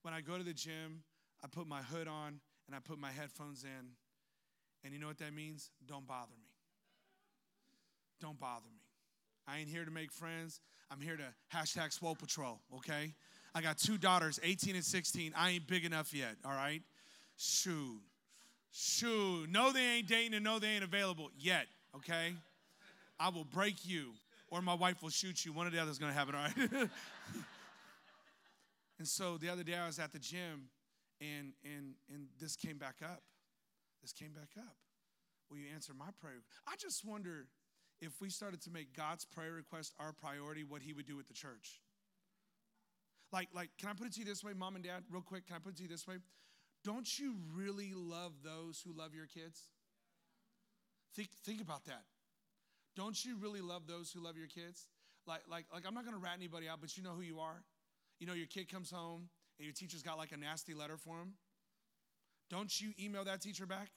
When 0.01 0.14
I 0.14 0.22
go 0.22 0.38
to 0.38 0.43
the 0.43 0.53
gym, 0.53 1.03
I 1.43 1.47
put 1.47 1.68
my 1.68 1.82
hood 1.82 2.07
on 2.07 2.41
and 2.68 2.76
I 2.76 2.80
put 2.80 2.99
my 2.99 3.12
headphones 3.12 3.64
in. 3.64 3.91
And 4.84 4.93
you 4.93 4.99
know 4.99 5.07
what 5.07 5.20
that 5.20 5.34
means? 5.34 5.70
Don't 5.88 6.07
bother 6.07 6.36
me. 6.41 6.49
Don't 8.20 8.39
bother 8.39 8.66
me. 8.74 8.82
I 9.47 9.59
ain't 9.59 9.70
here 9.70 9.86
to 9.86 9.91
make 9.91 10.12
friends. 10.12 10.59
I'm 10.91 10.99
here 10.99 11.18
to 11.18 11.57
hashtag 11.57 11.93
Swole 11.93 12.16
Patrol, 12.16 12.59
okay? 12.78 13.14
I 13.55 13.62
got 13.62 13.78
two 13.78 13.97
daughters, 13.97 14.39
18 14.43 14.76
and 14.76 14.84
16. 14.84 15.34
I 15.36 15.51
ain't 15.51 15.68
big 15.68 15.86
enough 15.86 16.14
yet, 16.14 16.36
all 16.45 16.51
right? 16.51 16.82
Shoot. 17.44 18.00
Shoot. 18.72 19.50
No, 19.50 19.72
they 19.72 19.84
ain't 19.84 20.08
dating 20.08 20.36
and 20.36 20.44
no, 20.44 20.60
they 20.60 20.68
ain't 20.68 20.84
available 20.84 21.32
yet, 21.36 21.66
okay? 21.96 22.36
I 23.20 23.30
will 23.30 23.46
break 23.46 23.84
you 23.84 24.12
or 24.50 24.62
my 24.62 24.76
wife 24.76 25.02
will 25.02 25.10
shoot 25.10 25.44
you. 25.44 25.52
One 25.52 25.66
or 25.66 25.72
the 25.72 25.80
other 25.80 25.89
is 25.89 25.98
going 25.98 26.12
to 26.14 26.18
happen, 26.18 26.36
all 26.36 26.44
right? 26.44 26.54
and 29.00 29.08
so 29.08 29.39
the 29.39 29.50
other 29.50 29.64
day 29.64 29.74
I 29.74 29.88
was 29.88 29.98
at 29.98 30.14
the 30.14 30.20
gym 30.20 30.70
and, 31.20 31.54
and, 31.66 31.96
and 32.14 32.28
this 32.39 32.56
came 32.56 32.78
back 32.78 32.98
up. 33.04 33.24
This 34.04 34.14
came 34.14 34.34
back 34.34 34.50
up. 34.60 34.76
Will 35.50 35.58
you 35.58 35.66
answer 35.74 35.94
my 35.98 36.10
prayer? 36.22 36.44
I 36.68 36.76
just 36.78 37.04
wonder 37.04 37.48
if 38.02 38.22
we 38.22 38.30
started 38.30 38.62
to 38.62 38.70
make 38.70 38.96
God's 38.96 39.26
prayer 39.26 39.54
request 39.54 39.96
our 40.00 40.14
priority, 40.14 40.64
what 40.64 40.84
he 40.84 40.94
would 40.94 41.08
do 41.08 41.18
with 41.18 41.28
the 41.28 41.34
church. 41.34 41.82
Like, 43.34 43.48
like, 43.52 43.70
can 43.80 43.89
I 43.89 43.94
put 43.94 44.06
it 44.06 44.14
to 44.14 44.20
you 44.20 44.26
this 44.26 44.44
way, 44.44 44.54
mom 44.54 44.76
and 44.76 44.84
dad, 44.84 45.06
real 45.10 45.24
quick? 45.24 45.48
Can 45.48 45.56
I 45.56 45.60
put 45.60 45.74
it 45.74 45.78
to 45.78 45.84
you 45.84 45.89
this 45.89 46.08
way? 46.08 46.18
Don't 46.84 47.19
you 47.19 47.36
really 47.55 47.93
love 47.95 48.34
those 48.43 48.82
who 48.86 48.91
love 48.97 49.13
your 49.13 49.27
kids? 49.27 49.67
Think, 51.15 51.29
think 51.45 51.61
about 51.61 51.86
that. 51.86 52.03
Don't 52.95 53.23
you 53.23 53.38
really 53.38 53.61
love 53.61 53.84
those 53.88 54.11
who 54.11 54.19
love 54.21 54.38
your 54.38 54.47
kids? 54.47 54.88
Like, 55.27 55.41
like, 55.49 55.65
like 55.73 55.84
I'm 55.88 55.93
not 55.93 56.05
gonna 56.05 56.17
rat 56.17 56.34
anybody 56.38 56.67
out, 56.67 56.82
but 56.82 56.97
you 56.97 57.03
know 57.03 57.11
who 57.11 57.21
you 57.21 57.39
are. 57.39 57.63
You 58.19 58.27
know, 58.27 58.34
your 58.34 58.47
kid 58.47 58.71
comes 58.71 58.89
home 58.91 59.29
and 59.59 59.65
your 59.65 59.73
teacher's 59.73 60.01
got 60.01 60.17
like 60.17 60.32
a 60.32 60.38
nasty 60.38 60.73
letter 60.73 60.97
for 60.97 61.17
him. 61.17 61.34
Don't 62.49 62.82
you 62.82 62.91
email 62.99 63.23
that 63.25 63.41
teacher 63.41 63.65
back? 63.65 63.89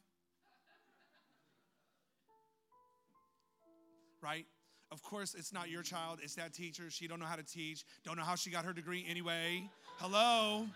Right? 4.23 4.47
Of 4.93 5.03
course, 5.03 5.35
it's 5.35 5.53
not 5.53 5.71
your 5.71 5.83
child, 5.83 6.21
it's 6.23 6.37
that 6.37 6.55
teacher. 6.55 6.85
She 6.89 7.09
don't 7.09 7.19
know 7.19 7.27
how 7.27 7.37
to 7.37 7.43
teach, 7.43 7.85
don't 8.05 8.17
know 8.17 8.23
how 8.23 8.37
she 8.37 8.51
got 8.51 8.65
her 8.65 8.73
degree 8.73 9.05
anyway. 9.09 9.69
Hello? 9.99 10.67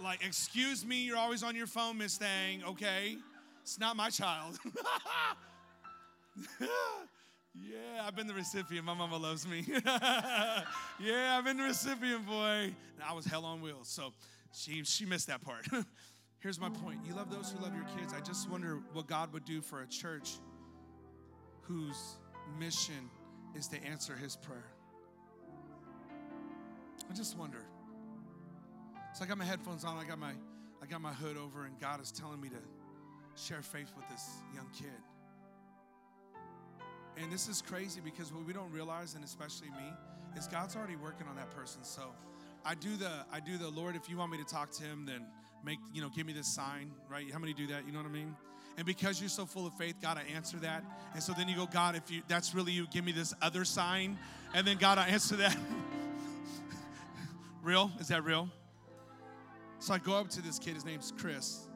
Like, 0.00 0.24
excuse 0.24 0.86
me, 0.86 1.02
you're 1.04 1.16
always 1.16 1.42
on 1.42 1.56
your 1.56 1.66
phone, 1.66 1.98
Miss 1.98 2.16
Thang, 2.18 2.62
okay? 2.64 3.16
It's 3.62 3.80
not 3.80 3.96
my 3.96 4.10
child. 4.10 4.58
yeah, 6.60 8.02
I've 8.02 8.14
been 8.14 8.28
the 8.28 8.34
recipient. 8.34 8.86
My 8.86 8.94
mama 8.94 9.16
loves 9.16 9.46
me. 9.46 9.64
yeah, 9.84 11.36
I've 11.36 11.44
been 11.44 11.56
the 11.56 11.64
recipient, 11.64 12.26
boy. 12.26 12.72
And 12.72 13.04
I 13.06 13.12
was 13.12 13.24
hell 13.24 13.44
on 13.44 13.60
wheels, 13.60 13.88
so 13.88 14.12
she, 14.52 14.84
she 14.84 15.04
missed 15.04 15.26
that 15.26 15.42
part. 15.42 15.66
Here's 16.40 16.60
my 16.60 16.68
point 16.68 17.00
you 17.04 17.14
love 17.14 17.30
those 17.30 17.50
who 17.50 17.62
love 17.62 17.74
your 17.74 17.86
kids. 17.98 18.14
I 18.14 18.20
just 18.20 18.48
wonder 18.48 18.78
what 18.92 19.08
God 19.08 19.32
would 19.32 19.44
do 19.44 19.60
for 19.60 19.82
a 19.82 19.86
church 19.86 20.38
whose 21.62 22.16
mission 22.58 23.10
is 23.56 23.66
to 23.68 23.84
answer 23.84 24.14
his 24.14 24.36
prayer. 24.36 24.70
I 27.10 27.14
just 27.14 27.36
wonder. 27.36 27.64
So 29.18 29.24
I 29.24 29.26
got 29.26 29.36
my 29.36 29.44
headphones 29.44 29.82
on, 29.82 29.98
I 29.98 30.04
got 30.04 30.20
my 30.20 30.30
I 30.80 30.86
got 30.86 31.00
my 31.00 31.12
hood 31.12 31.36
over, 31.36 31.64
and 31.64 31.76
God 31.80 32.00
is 32.00 32.12
telling 32.12 32.40
me 32.40 32.50
to 32.50 33.42
share 33.42 33.62
faith 33.62 33.90
with 33.96 34.08
this 34.08 34.24
young 34.54 34.68
kid. 34.72 34.92
And 37.20 37.32
this 37.32 37.48
is 37.48 37.60
crazy 37.60 38.00
because 38.00 38.32
what 38.32 38.46
we 38.46 38.52
don't 38.52 38.70
realize, 38.70 39.16
and 39.16 39.24
especially 39.24 39.70
me, 39.70 39.92
is 40.36 40.46
God's 40.46 40.76
already 40.76 40.94
working 40.94 41.26
on 41.26 41.34
that 41.34 41.50
person. 41.50 41.82
So 41.82 42.02
I 42.64 42.76
do 42.76 42.96
the 42.96 43.10
I 43.32 43.40
do 43.40 43.58
the 43.58 43.68
Lord, 43.68 43.96
if 43.96 44.08
you 44.08 44.16
want 44.16 44.30
me 44.30 44.38
to 44.38 44.44
talk 44.44 44.70
to 44.74 44.84
him, 44.84 45.04
then 45.04 45.26
make, 45.64 45.80
you 45.92 46.00
know, 46.00 46.10
give 46.14 46.24
me 46.24 46.32
this 46.32 46.46
sign, 46.46 46.92
right? 47.10 47.28
How 47.32 47.40
many 47.40 47.54
do 47.54 47.66
that? 47.66 47.86
You 47.86 47.92
know 47.92 47.98
what 47.98 48.06
I 48.06 48.12
mean? 48.12 48.36
And 48.76 48.86
because 48.86 49.20
you're 49.20 49.28
so 49.28 49.46
full 49.46 49.66
of 49.66 49.74
faith, 49.74 49.96
God, 50.00 50.16
I 50.16 50.32
answer 50.32 50.58
that. 50.58 50.84
And 51.14 51.20
so 51.20 51.32
then 51.32 51.48
you 51.48 51.56
go, 51.56 51.66
God, 51.66 51.96
if 51.96 52.08
you 52.08 52.22
that's 52.28 52.54
really 52.54 52.70
you, 52.70 52.86
give 52.92 53.04
me 53.04 53.10
this 53.10 53.34
other 53.42 53.64
sign. 53.64 54.16
And 54.54 54.64
then 54.64 54.76
God, 54.76 54.96
I 54.96 55.08
answer 55.08 55.34
that. 55.34 55.56
real? 57.64 57.90
Is 57.98 58.06
that 58.08 58.22
real? 58.22 58.48
So 59.80 59.94
I 59.94 59.98
go 59.98 60.14
up 60.14 60.28
to 60.30 60.42
this 60.42 60.58
kid, 60.58 60.74
his 60.74 60.84
name's 60.84 61.12
Chris, 61.16 61.68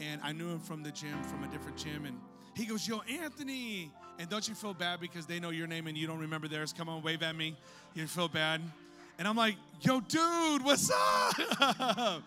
and 0.00 0.20
I 0.22 0.32
knew 0.32 0.48
him 0.48 0.60
from 0.60 0.82
the 0.82 0.90
gym, 0.90 1.22
from 1.22 1.44
a 1.44 1.48
different 1.48 1.76
gym, 1.76 2.04
and 2.04 2.18
he 2.54 2.64
goes, 2.64 2.88
Yo, 2.88 3.00
Anthony. 3.22 3.92
And 4.18 4.30
don't 4.30 4.48
you 4.48 4.54
feel 4.54 4.72
bad 4.72 4.98
because 4.98 5.26
they 5.26 5.38
know 5.38 5.50
your 5.50 5.66
name 5.66 5.86
and 5.86 5.96
you 5.96 6.06
don't 6.06 6.18
remember 6.18 6.48
theirs? 6.48 6.72
Come 6.72 6.88
on, 6.88 7.02
wave 7.02 7.22
at 7.22 7.36
me. 7.36 7.54
You 7.94 8.06
feel 8.06 8.28
bad? 8.28 8.62
And 9.18 9.28
I'm 9.28 9.36
like, 9.36 9.56
Yo, 9.80 10.00
dude, 10.00 10.64
what's 10.64 10.90
up? 10.90 11.34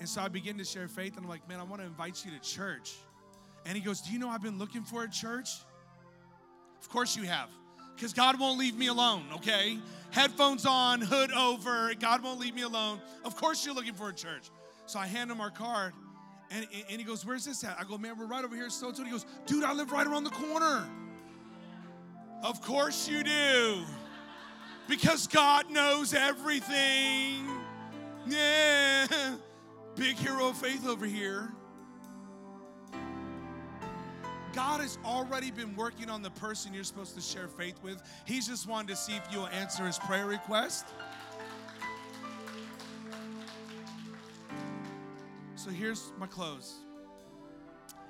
and 0.00 0.08
so 0.08 0.20
I 0.20 0.28
begin 0.28 0.58
to 0.58 0.64
share 0.64 0.88
faith, 0.88 1.16
and 1.16 1.24
I'm 1.24 1.30
like, 1.30 1.48
Man, 1.48 1.60
I 1.60 1.62
want 1.62 1.80
to 1.80 1.86
invite 1.86 2.24
you 2.24 2.32
to 2.32 2.40
church. 2.40 2.96
And 3.64 3.76
he 3.76 3.82
goes, 3.82 4.00
Do 4.00 4.12
you 4.12 4.18
know 4.18 4.28
I've 4.28 4.42
been 4.42 4.58
looking 4.58 4.82
for 4.82 5.04
a 5.04 5.08
church? 5.08 5.50
Of 6.80 6.88
course 6.88 7.16
you 7.16 7.22
have 7.24 7.48
because 7.96 8.12
God 8.12 8.38
won't 8.38 8.58
leave 8.58 8.76
me 8.76 8.88
alone, 8.88 9.24
okay? 9.36 9.78
Headphones 10.10 10.66
on, 10.66 11.00
hood 11.00 11.32
over, 11.32 11.92
God 11.94 12.22
won't 12.22 12.38
leave 12.38 12.54
me 12.54 12.62
alone. 12.62 13.00
Of 13.24 13.36
course, 13.36 13.64
you're 13.64 13.74
looking 13.74 13.94
for 13.94 14.10
a 14.10 14.14
church. 14.14 14.50
So 14.84 14.98
I 14.98 15.06
hand 15.06 15.30
him 15.30 15.40
our 15.40 15.50
card, 15.50 15.94
and, 16.50 16.66
and 16.90 16.98
he 17.00 17.04
goes, 17.04 17.24
Where's 17.24 17.44
this 17.44 17.64
at? 17.64 17.76
I 17.80 17.84
go, 17.84 17.98
Man, 17.98 18.16
we're 18.18 18.26
right 18.26 18.44
over 18.44 18.54
here. 18.54 18.70
So, 18.70 18.92
so 18.92 19.02
he 19.02 19.10
goes, 19.10 19.26
Dude, 19.46 19.64
I 19.64 19.72
live 19.72 19.90
right 19.90 20.06
around 20.06 20.24
the 20.24 20.30
corner. 20.30 20.86
Of 22.42 22.60
course 22.60 23.08
you 23.08 23.24
do, 23.24 23.82
because 24.88 25.26
God 25.26 25.70
knows 25.70 26.14
everything. 26.14 27.48
Yeah, 28.28 29.06
big 29.96 30.16
hero 30.16 30.48
of 30.48 30.58
faith 30.58 30.86
over 30.86 31.06
here. 31.06 31.50
God 34.56 34.80
has 34.80 34.96
already 35.04 35.50
been 35.50 35.76
working 35.76 36.08
on 36.08 36.22
the 36.22 36.30
person 36.30 36.72
you're 36.72 36.82
supposed 36.82 37.14
to 37.14 37.20
share 37.20 37.46
faith 37.46 37.78
with. 37.82 38.02
He's 38.24 38.48
just 38.48 38.66
wanted 38.66 38.88
to 38.88 38.96
see 38.96 39.14
if 39.14 39.22
you'll 39.30 39.48
answer 39.48 39.84
his 39.84 39.98
prayer 39.98 40.24
request. 40.24 40.86
So 45.56 45.68
here's 45.68 46.10
my 46.18 46.26
close 46.26 46.76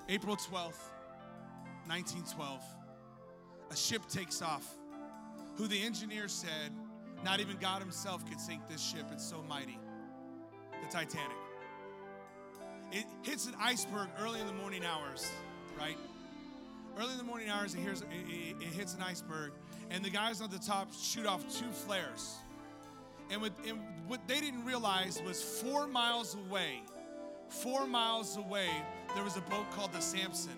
April 0.08 0.36
12th, 0.36 0.92
1912. 1.88 2.62
A 3.72 3.76
ship 3.76 4.02
takes 4.08 4.40
off, 4.40 4.76
who 5.56 5.66
the 5.66 5.82
engineer 5.82 6.28
said 6.28 6.70
Not 7.24 7.40
even 7.40 7.56
God 7.56 7.82
Himself 7.82 8.24
could 8.28 8.38
sink 8.38 8.68
this 8.68 8.80
ship. 8.80 9.06
It's 9.10 9.28
so 9.28 9.42
mighty. 9.48 9.80
The 10.80 10.92
Titanic. 10.92 11.36
It 12.92 13.04
hits 13.22 13.46
an 13.46 13.54
iceberg 13.58 14.10
early 14.20 14.38
in 14.38 14.46
the 14.46 14.52
morning 14.52 14.84
hours, 14.84 15.28
right? 15.76 15.96
Early 16.98 17.12
in 17.12 17.18
the 17.18 17.24
morning 17.24 17.50
hours, 17.50 17.74
it, 17.74 17.80
hears, 17.80 18.00
it, 18.00 18.06
it, 18.26 18.56
it 18.58 18.72
hits 18.72 18.94
an 18.94 19.02
iceberg, 19.02 19.52
and 19.90 20.02
the 20.02 20.08
guys 20.08 20.40
on 20.40 20.50
the 20.50 20.58
top 20.58 20.88
shoot 20.94 21.26
off 21.26 21.42
two 21.42 21.68
flares. 21.70 22.36
And, 23.30 23.42
with, 23.42 23.52
and 23.68 23.78
what 24.06 24.26
they 24.26 24.40
didn't 24.40 24.64
realize 24.64 25.20
was 25.22 25.42
four 25.42 25.86
miles 25.86 26.36
away, 26.48 26.80
four 27.48 27.86
miles 27.86 28.38
away, 28.38 28.70
there 29.14 29.24
was 29.24 29.36
a 29.36 29.42
boat 29.42 29.70
called 29.72 29.92
the 29.92 30.00
Samson. 30.00 30.56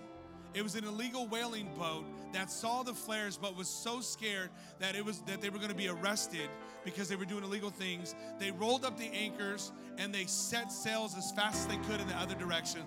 It 0.53 0.63
was 0.63 0.75
an 0.75 0.85
illegal 0.85 1.27
whaling 1.27 1.69
boat 1.77 2.05
that 2.31 2.49
saw 2.49 2.83
the 2.83 2.93
flares 2.93 3.37
but 3.37 3.55
was 3.55 3.67
so 3.67 3.99
scared 3.99 4.49
that 4.79 4.95
it 4.95 5.05
was 5.05 5.19
that 5.21 5.41
they 5.41 5.49
were 5.49 5.57
going 5.57 5.69
to 5.69 5.75
be 5.75 5.89
arrested 5.89 6.49
because 6.83 7.07
they 7.07 7.15
were 7.15 7.25
doing 7.25 7.43
illegal 7.43 7.69
things. 7.69 8.15
They 8.39 8.49
rolled 8.51 8.83
up 8.83 8.97
the 8.97 9.11
anchors 9.13 9.71
and 9.97 10.13
they 10.13 10.25
set 10.25 10.71
sails 10.71 11.15
as 11.17 11.31
fast 11.31 11.59
as 11.59 11.67
they 11.67 11.77
could 11.87 12.01
in 12.01 12.07
the 12.07 12.15
other 12.15 12.33
direction, 12.35 12.81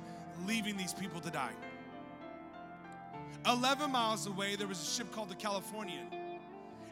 leaving 0.46 0.76
these 0.76 0.92
people 0.92 1.20
to 1.20 1.30
die. 1.30 1.52
11 3.46 3.90
miles 3.90 4.26
away, 4.26 4.56
there 4.56 4.66
was 4.66 4.80
a 4.80 4.84
ship 4.84 5.12
called 5.12 5.28
the 5.28 5.34
Californian. 5.34 6.06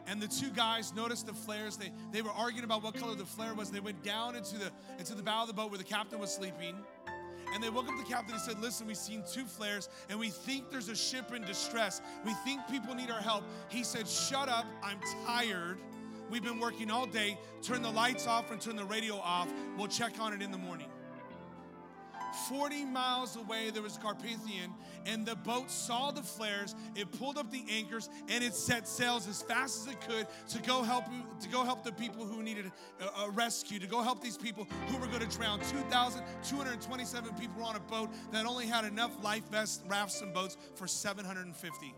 And 0.07 0.21
the 0.21 0.27
two 0.27 0.49
guys 0.49 0.93
noticed 0.93 1.27
the 1.27 1.33
flares. 1.33 1.77
They, 1.77 1.91
they 2.11 2.21
were 2.21 2.31
arguing 2.31 2.65
about 2.65 2.83
what 2.83 2.95
color 2.95 3.15
the 3.15 3.25
flare 3.25 3.53
was. 3.53 3.71
They 3.71 3.79
went 3.79 4.03
down 4.03 4.35
into 4.35 4.57
the, 4.57 4.71
into 4.99 5.15
the 5.15 5.23
bow 5.23 5.43
of 5.43 5.47
the 5.47 5.53
boat 5.53 5.69
where 5.69 5.77
the 5.77 5.83
captain 5.83 6.19
was 6.19 6.33
sleeping. 6.33 6.75
And 7.53 7.63
they 7.63 7.69
woke 7.69 7.87
up 7.87 7.97
the 7.97 8.11
captain 8.11 8.33
and 8.33 8.41
said, 8.41 8.59
Listen, 8.59 8.87
we've 8.87 8.97
seen 8.97 9.23
two 9.29 9.45
flares 9.45 9.89
and 10.09 10.17
we 10.17 10.29
think 10.29 10.71
there's 10.71 10.89
a 10.89 10.95
ship 10.95 11.33
in 11.33 11.43
distress. 11.43 12.01
We 12.25 12.33
think 12.45 12.61
people 12.69 12.95
need 12.95 13.11
our 13.11 13.21
help. 13.21 13.43
He 13.69 13.83
said, 13.83 14.07
Shut 14.07 14.47
up. 14.47 14.65
I'm 14.81 14.99
tired. 15.25 15.77
We've 16.29 16.43
been 16.43 16.59
working 16.59 16.89
all 16.89 17.05
day. 17.05 17.37
Turn 17.61 17.81
the 17.81 17.91
lights 17.91 18.25
off 18.25 18.51
and 18.51 18.61
turn 18.61 18.77
the 18.77 18.85
radio 18.85 19.15
off. 19.15 19.51
We'll 19.77 19.87
check 19.87 20.13
on 20.19 20.33
it 20.33 20.41
in 20.41 20.51
the 20.51 20.57
morning. 20.57 20.87
40 22.49 22.85
miles 22.85 23.35
away, 23.35 23.69
there 23.69 23.81
was 23.81 23.97
a 23.97 23.99
Carpathian, 23.99 24.73
and 25.05 25.25
the 25.25 25.35
boat 25.35 25.69
saw 25.69 26.11
the 26.11 26.21
flares. 26.21 26.75
It 26.95 27.11
pulled 27.11 27.37
up 27.37 27.51
the 27.51 27.63
anchors 27.69 28.09
and 28.29 28.43
it 28.43 28.53
set 28.53 28.87
sails 28.87 29.27
as 29.27 29.41
fast 29.41 29.81
as 29.81 29.93
it 29.93 30.01
could 30.01 30.27
to 30.49 30.61
go 30.61 30.83
help 30.83 31.05
to 31.39 31.49
go 31.49 31.63
help 31.63 31.83
the 31.83 31.91
people 31.91 32.25
who 32.25 32.43
needed 32.43 32.71
a, 32.99 33.21
a 33.21 33.29
rescue, 33.31 33.79
to 33.79 33.87
go 33.87 34.01
help 34.01 34.21
these 34.21 34.37
people 34.37 34.67
who 34.87 34.97
were 34.97 35.07
going 35.07 35.27
to 35.27 35.37
drown. 35.37 35.59
2,227 35.59 37.33
people 37.35 37.55
were 37.57 37.63
on 37.63 37.75
a 37.75 37.79
boat 37.79 38.09
that 38.31 38.45
only 38.45 38.67
had 38.67 38.85
enough 38.85 39.11
life 39.23 39.43
vests, 39.49 39.83
rafts, 39.87 40.21
and 40.21 40.33
boats 40.33 40.57
for 40.75 40.87
750. 40.87 41.95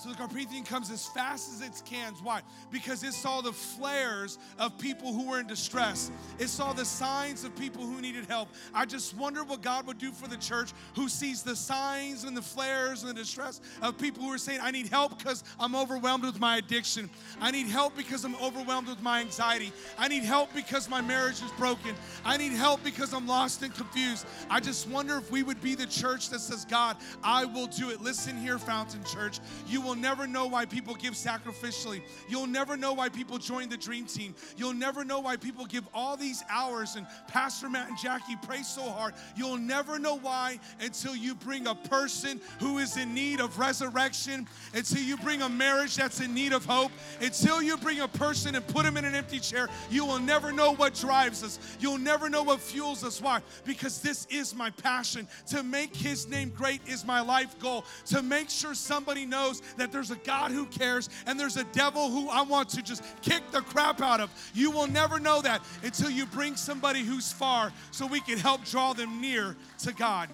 So 0.00 0.08
the 0.08 0.14
Carpathian 0.14 0.64
comes 0.64 0.90
as 0.90 1.06
fast 1.08 1.52
as 1.52 1.60
it 1.60 1.82
can. 1.84 2.14
Why? 2.22 2.40
Because 2.70 3.04
it 3.04 3.12
saw 3.12 3.42
the 3.42 3.52
flares 3.52 4.38
of 4.58 4.78
people 4.78 5.12
who 5.12 5.28
were 5.28 5.40
in 5.40 5.46
distress. 5.46 6.10
It 6.38 6.48
saw 6.48 6.72
the 6.72 6.86
signs 6.86 7.44
of 7.44 7.54
people 7.54 7.82
who 7.82 8.00
needed 8.00 8.24
help. 8.24 8.48
I 8.72 8.86
just 8.86 9.14
wonder 9.14 9.44
what 9.44 9.60
God 9.60 9.86
would 9.86 9.98
do 9.98 10.10
for 10.10 10.26
the 10.26 10.38
church 10.38 10.72
who 10.96 11.10
sees 11.10 11.42
the 11.42 11.54
signs 11.54 12.24
and 12.24 12.34
the 12.34 12.40
flares 12.40 13.02
and 13.02 13.10
the 13.10 13.14
distress 13.14 13.60
of 13.82 13.98
people 13.98 14.22
who 14.22 14.32
are 14.32 14.38
saying, 14.38 14.60
I 14.62 14.70
need 14.70 14.88
help 14.88 15.18
because 15.18 15.44
I'm 15.58 15.76
overwhelmed 15.76 16.24
with 16.24 16.40
my 16.40 16.56
addiction. 16.56 17.10
I 17.38 17.50
need 17.50 17.66
help 17.66 17.94
because 17.94 18.24
I'm 18.24 18.36
overwhelmed 18.36 18.88
with 18.88 19.02
my 19.02 19.20
anxiety. 19.20 19.70
I 19.98 20.08
need 20.08 20.22
help 20.22 20.54
because 20.54 20.88
my 20.88 21.02
marriage 21.02 21.42
is 21.42 21.50
broken. 21.58 21.94
I 22.24 22.38
need 22.38 22.52
help 22.52 22.82
because 22.82 23.12
I'm 23.12 23.26
lost 23.26 23.62
and 23.62 23.74
confused. 23.74 24.24
I 24.48 24.60
just 24.60 24.88
wonder 24.88 25.18
if 25.18 25.30
we 25.30 25.42
would 25.42 25.60
be 25.60 25.74
the 25.74 25.84
church 25.84 26.30
that 26.30 26.40
says, 26.40 26.64
God, 26.64 26.96
I 27.22 27.44
will 27.44 27.66
do 27.66 27.90
it. 27.90 28.00
Listen 28.00 28.34
here, 28.38 28.58
Fountain 28.58 29.04
Church. 29.04 29.40
You 29.68 29.82
will 29.82 29.89
will 29.90 29.96
never 29.96 30.24
know 30.28 30.46
why 30.46 30.64
people 30.64 30.94
give 30.94 31.14
sacrificially. 31.14 32.00
You'll 32.28 32.46
never 32.46 32.76
know 32.76 32.92
why 32.92 33.08
people 33.08 33.38
join 33.38 33.68
the 33.68 33.76
dream 33.76 34.06
team. 34.06 34.36
You'll 34.56 34.72
never 34.72 35.04
know 35.04 35.18
why 35.18 35.36
people 35.36 35.66
give 35.66 35.82
all 35.92 36.16
these 36.16 36.44
hours 36.48 36.94
and 36.94 37.08
Pastor 37.26 37.68
Matt 37.68 37.88
and 37.88 37.98
Jackie 37.98 38.36
pray 38.40 38.62
so 38.62 38.82
hard. 38.82 39.14
You'll 39.34 39.58
never 39.58 39.98
know 39.98 40.16
why 40.16 40.60
until 40.80 41.16
you 41.16 41.34
bring 41.34 41.66
a 41.66 41.74
person 41.74 42.40
who 42.60 42.78
is 42.78 42.96
in 42.96 43.14
need 43.14 43.40
of 43.40 43.58
resurrection, 43.58 44.46
until 44.74 45.02
you 45.02 45.16
bring 45.16 45.42
a 45.42 45.48
marriage 45.48 45.96
that's 45.96 46.20
in 46.20 46.34
need 46.34 46.52
of 46.52 46.64
hope, 46.64 46.92
until 47.20 47.60
you 47.60 47.76
bring 47.76 47.98
a 47.98 48.08
person 48.08 48.54
and 48.54 48.64
put 48.68 48.84
them 48.84 48.96
in 48.96 49.04
an 49.04 49.16
empty 49.16 49.40
chair. 49.40 49.68
You 49.90 50.04
will 50.04 50.20
never 50.20 50.52
know 50.52 50.72
what 50.72 50.94
drives 50.94 51.42
us. 51.42 51.58
You'll 51.80 51.98
never 51.98 52.30
know 52.30 52.44
what 52.44 52.60
fuels 52.60 53.02
us. 53.02 53.20
Why? 53.20 53.40
Because 53.64 54.00
this 54.00 54.28
is 54.30 54.54
my 54.54 54.70
passion. 54.70 55.26
To 55.48 55.64
make 55.64 55.96
his 55.96 56.28
name 56.28 56.50
great 56.50 56.80
is 56.86 57.04
my 57.04 57.20
life 57.20 57.58
goal. 57.58 57.84
To 58.06 58.22
make 58.22 58.50
sure 58.50 58.74
somebody 58.76 59.26
knows 59.26 59.62
that 59.80 59.90
there's 59.92 60.10
a 60.10 60.16
God 60.16 60.50
who 60.50 60.66
cares 60.66 61.08
and 61.26 61.40
there's 61.40 61.56
a 61.56 61.64
devil 61.64 62.10
who 62.10 62.28
I 62.28 62.42
want 62.42 62.68
to 62.70 62.82
just 62.82 63.02
kick 63.22 63.42
the 63.50 63.62
crap 63.62 64.00
out 64.00 64.20
of. 64.20 64.30
You 64.54 64.70
will 64.70 64.86
never 64.86 65.18
know 65.18 65.40
that 65.42 65.62
until 65.82 66.10
you 66.10 66.26
bring 66.26 66.56
somebody 66.56 67.00
who's 67.00 67.32
far 67.32 67.72
so 67.90 68.06
we 68.06 68.20
can 68.20 68.38
help 68.38 68.64
draw 68.64 68.92
them 68.92 69.20
near 69.20 69.56
to 69.78 69.92
God. 69.92 70.28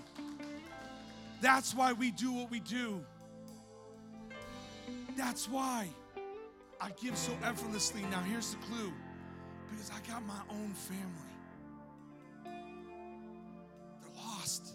That's 1.41 1.75
why 1.75 1.93
we 1.93 2.11
do 2.11 2.33
what 2.33 2.51
we 2.51 2.61
do. 2.61 3.01
That's 5.17 5.49
why 5.49 5.89
I 6.81 6.91
give 7.01 7.17
so 7.17 7.33
effortlessly. 7.43 8.03
Now, 8.11 8.21
here's 8.21 8.51
the 8.51 8.59
clue 8.59 8.93
because 9.71 9.91
I 9.91 10.11
got 10.11 10.27
my 10.27 10.41
own 10.51 10.73
family. 10.73 11.03
They're 12.45 14.25
lost, 14.25 14.75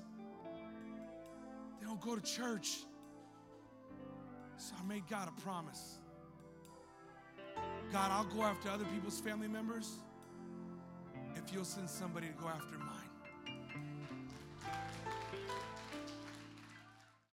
they 1.80 1.86
don't 1.86 2.02
go 2.02 2.16
to 2.16 2.22
church. 2.22 2.86
So 4.62 4.76
I 4.80 4.88
made 4.88 5.08
God 5.10 5.28
a 5.28 5.42
promise. 5.42 5.98
God, 7.92 8.12
I'll 8.12 8.26
go 8.26 8.44
after 8.44 8.70
other 8.70 8.86
people's 8.86 9.20
family 9.20 9.48
members 9.48 9.96
if 11.36 11.52
you'll 11.52 11.66
send 11.66 11.90
somebody 11.90 12.28
to 12.28 12.34
go 12.34 12.48
after 12.48 12.78
mine. 12.78 13.01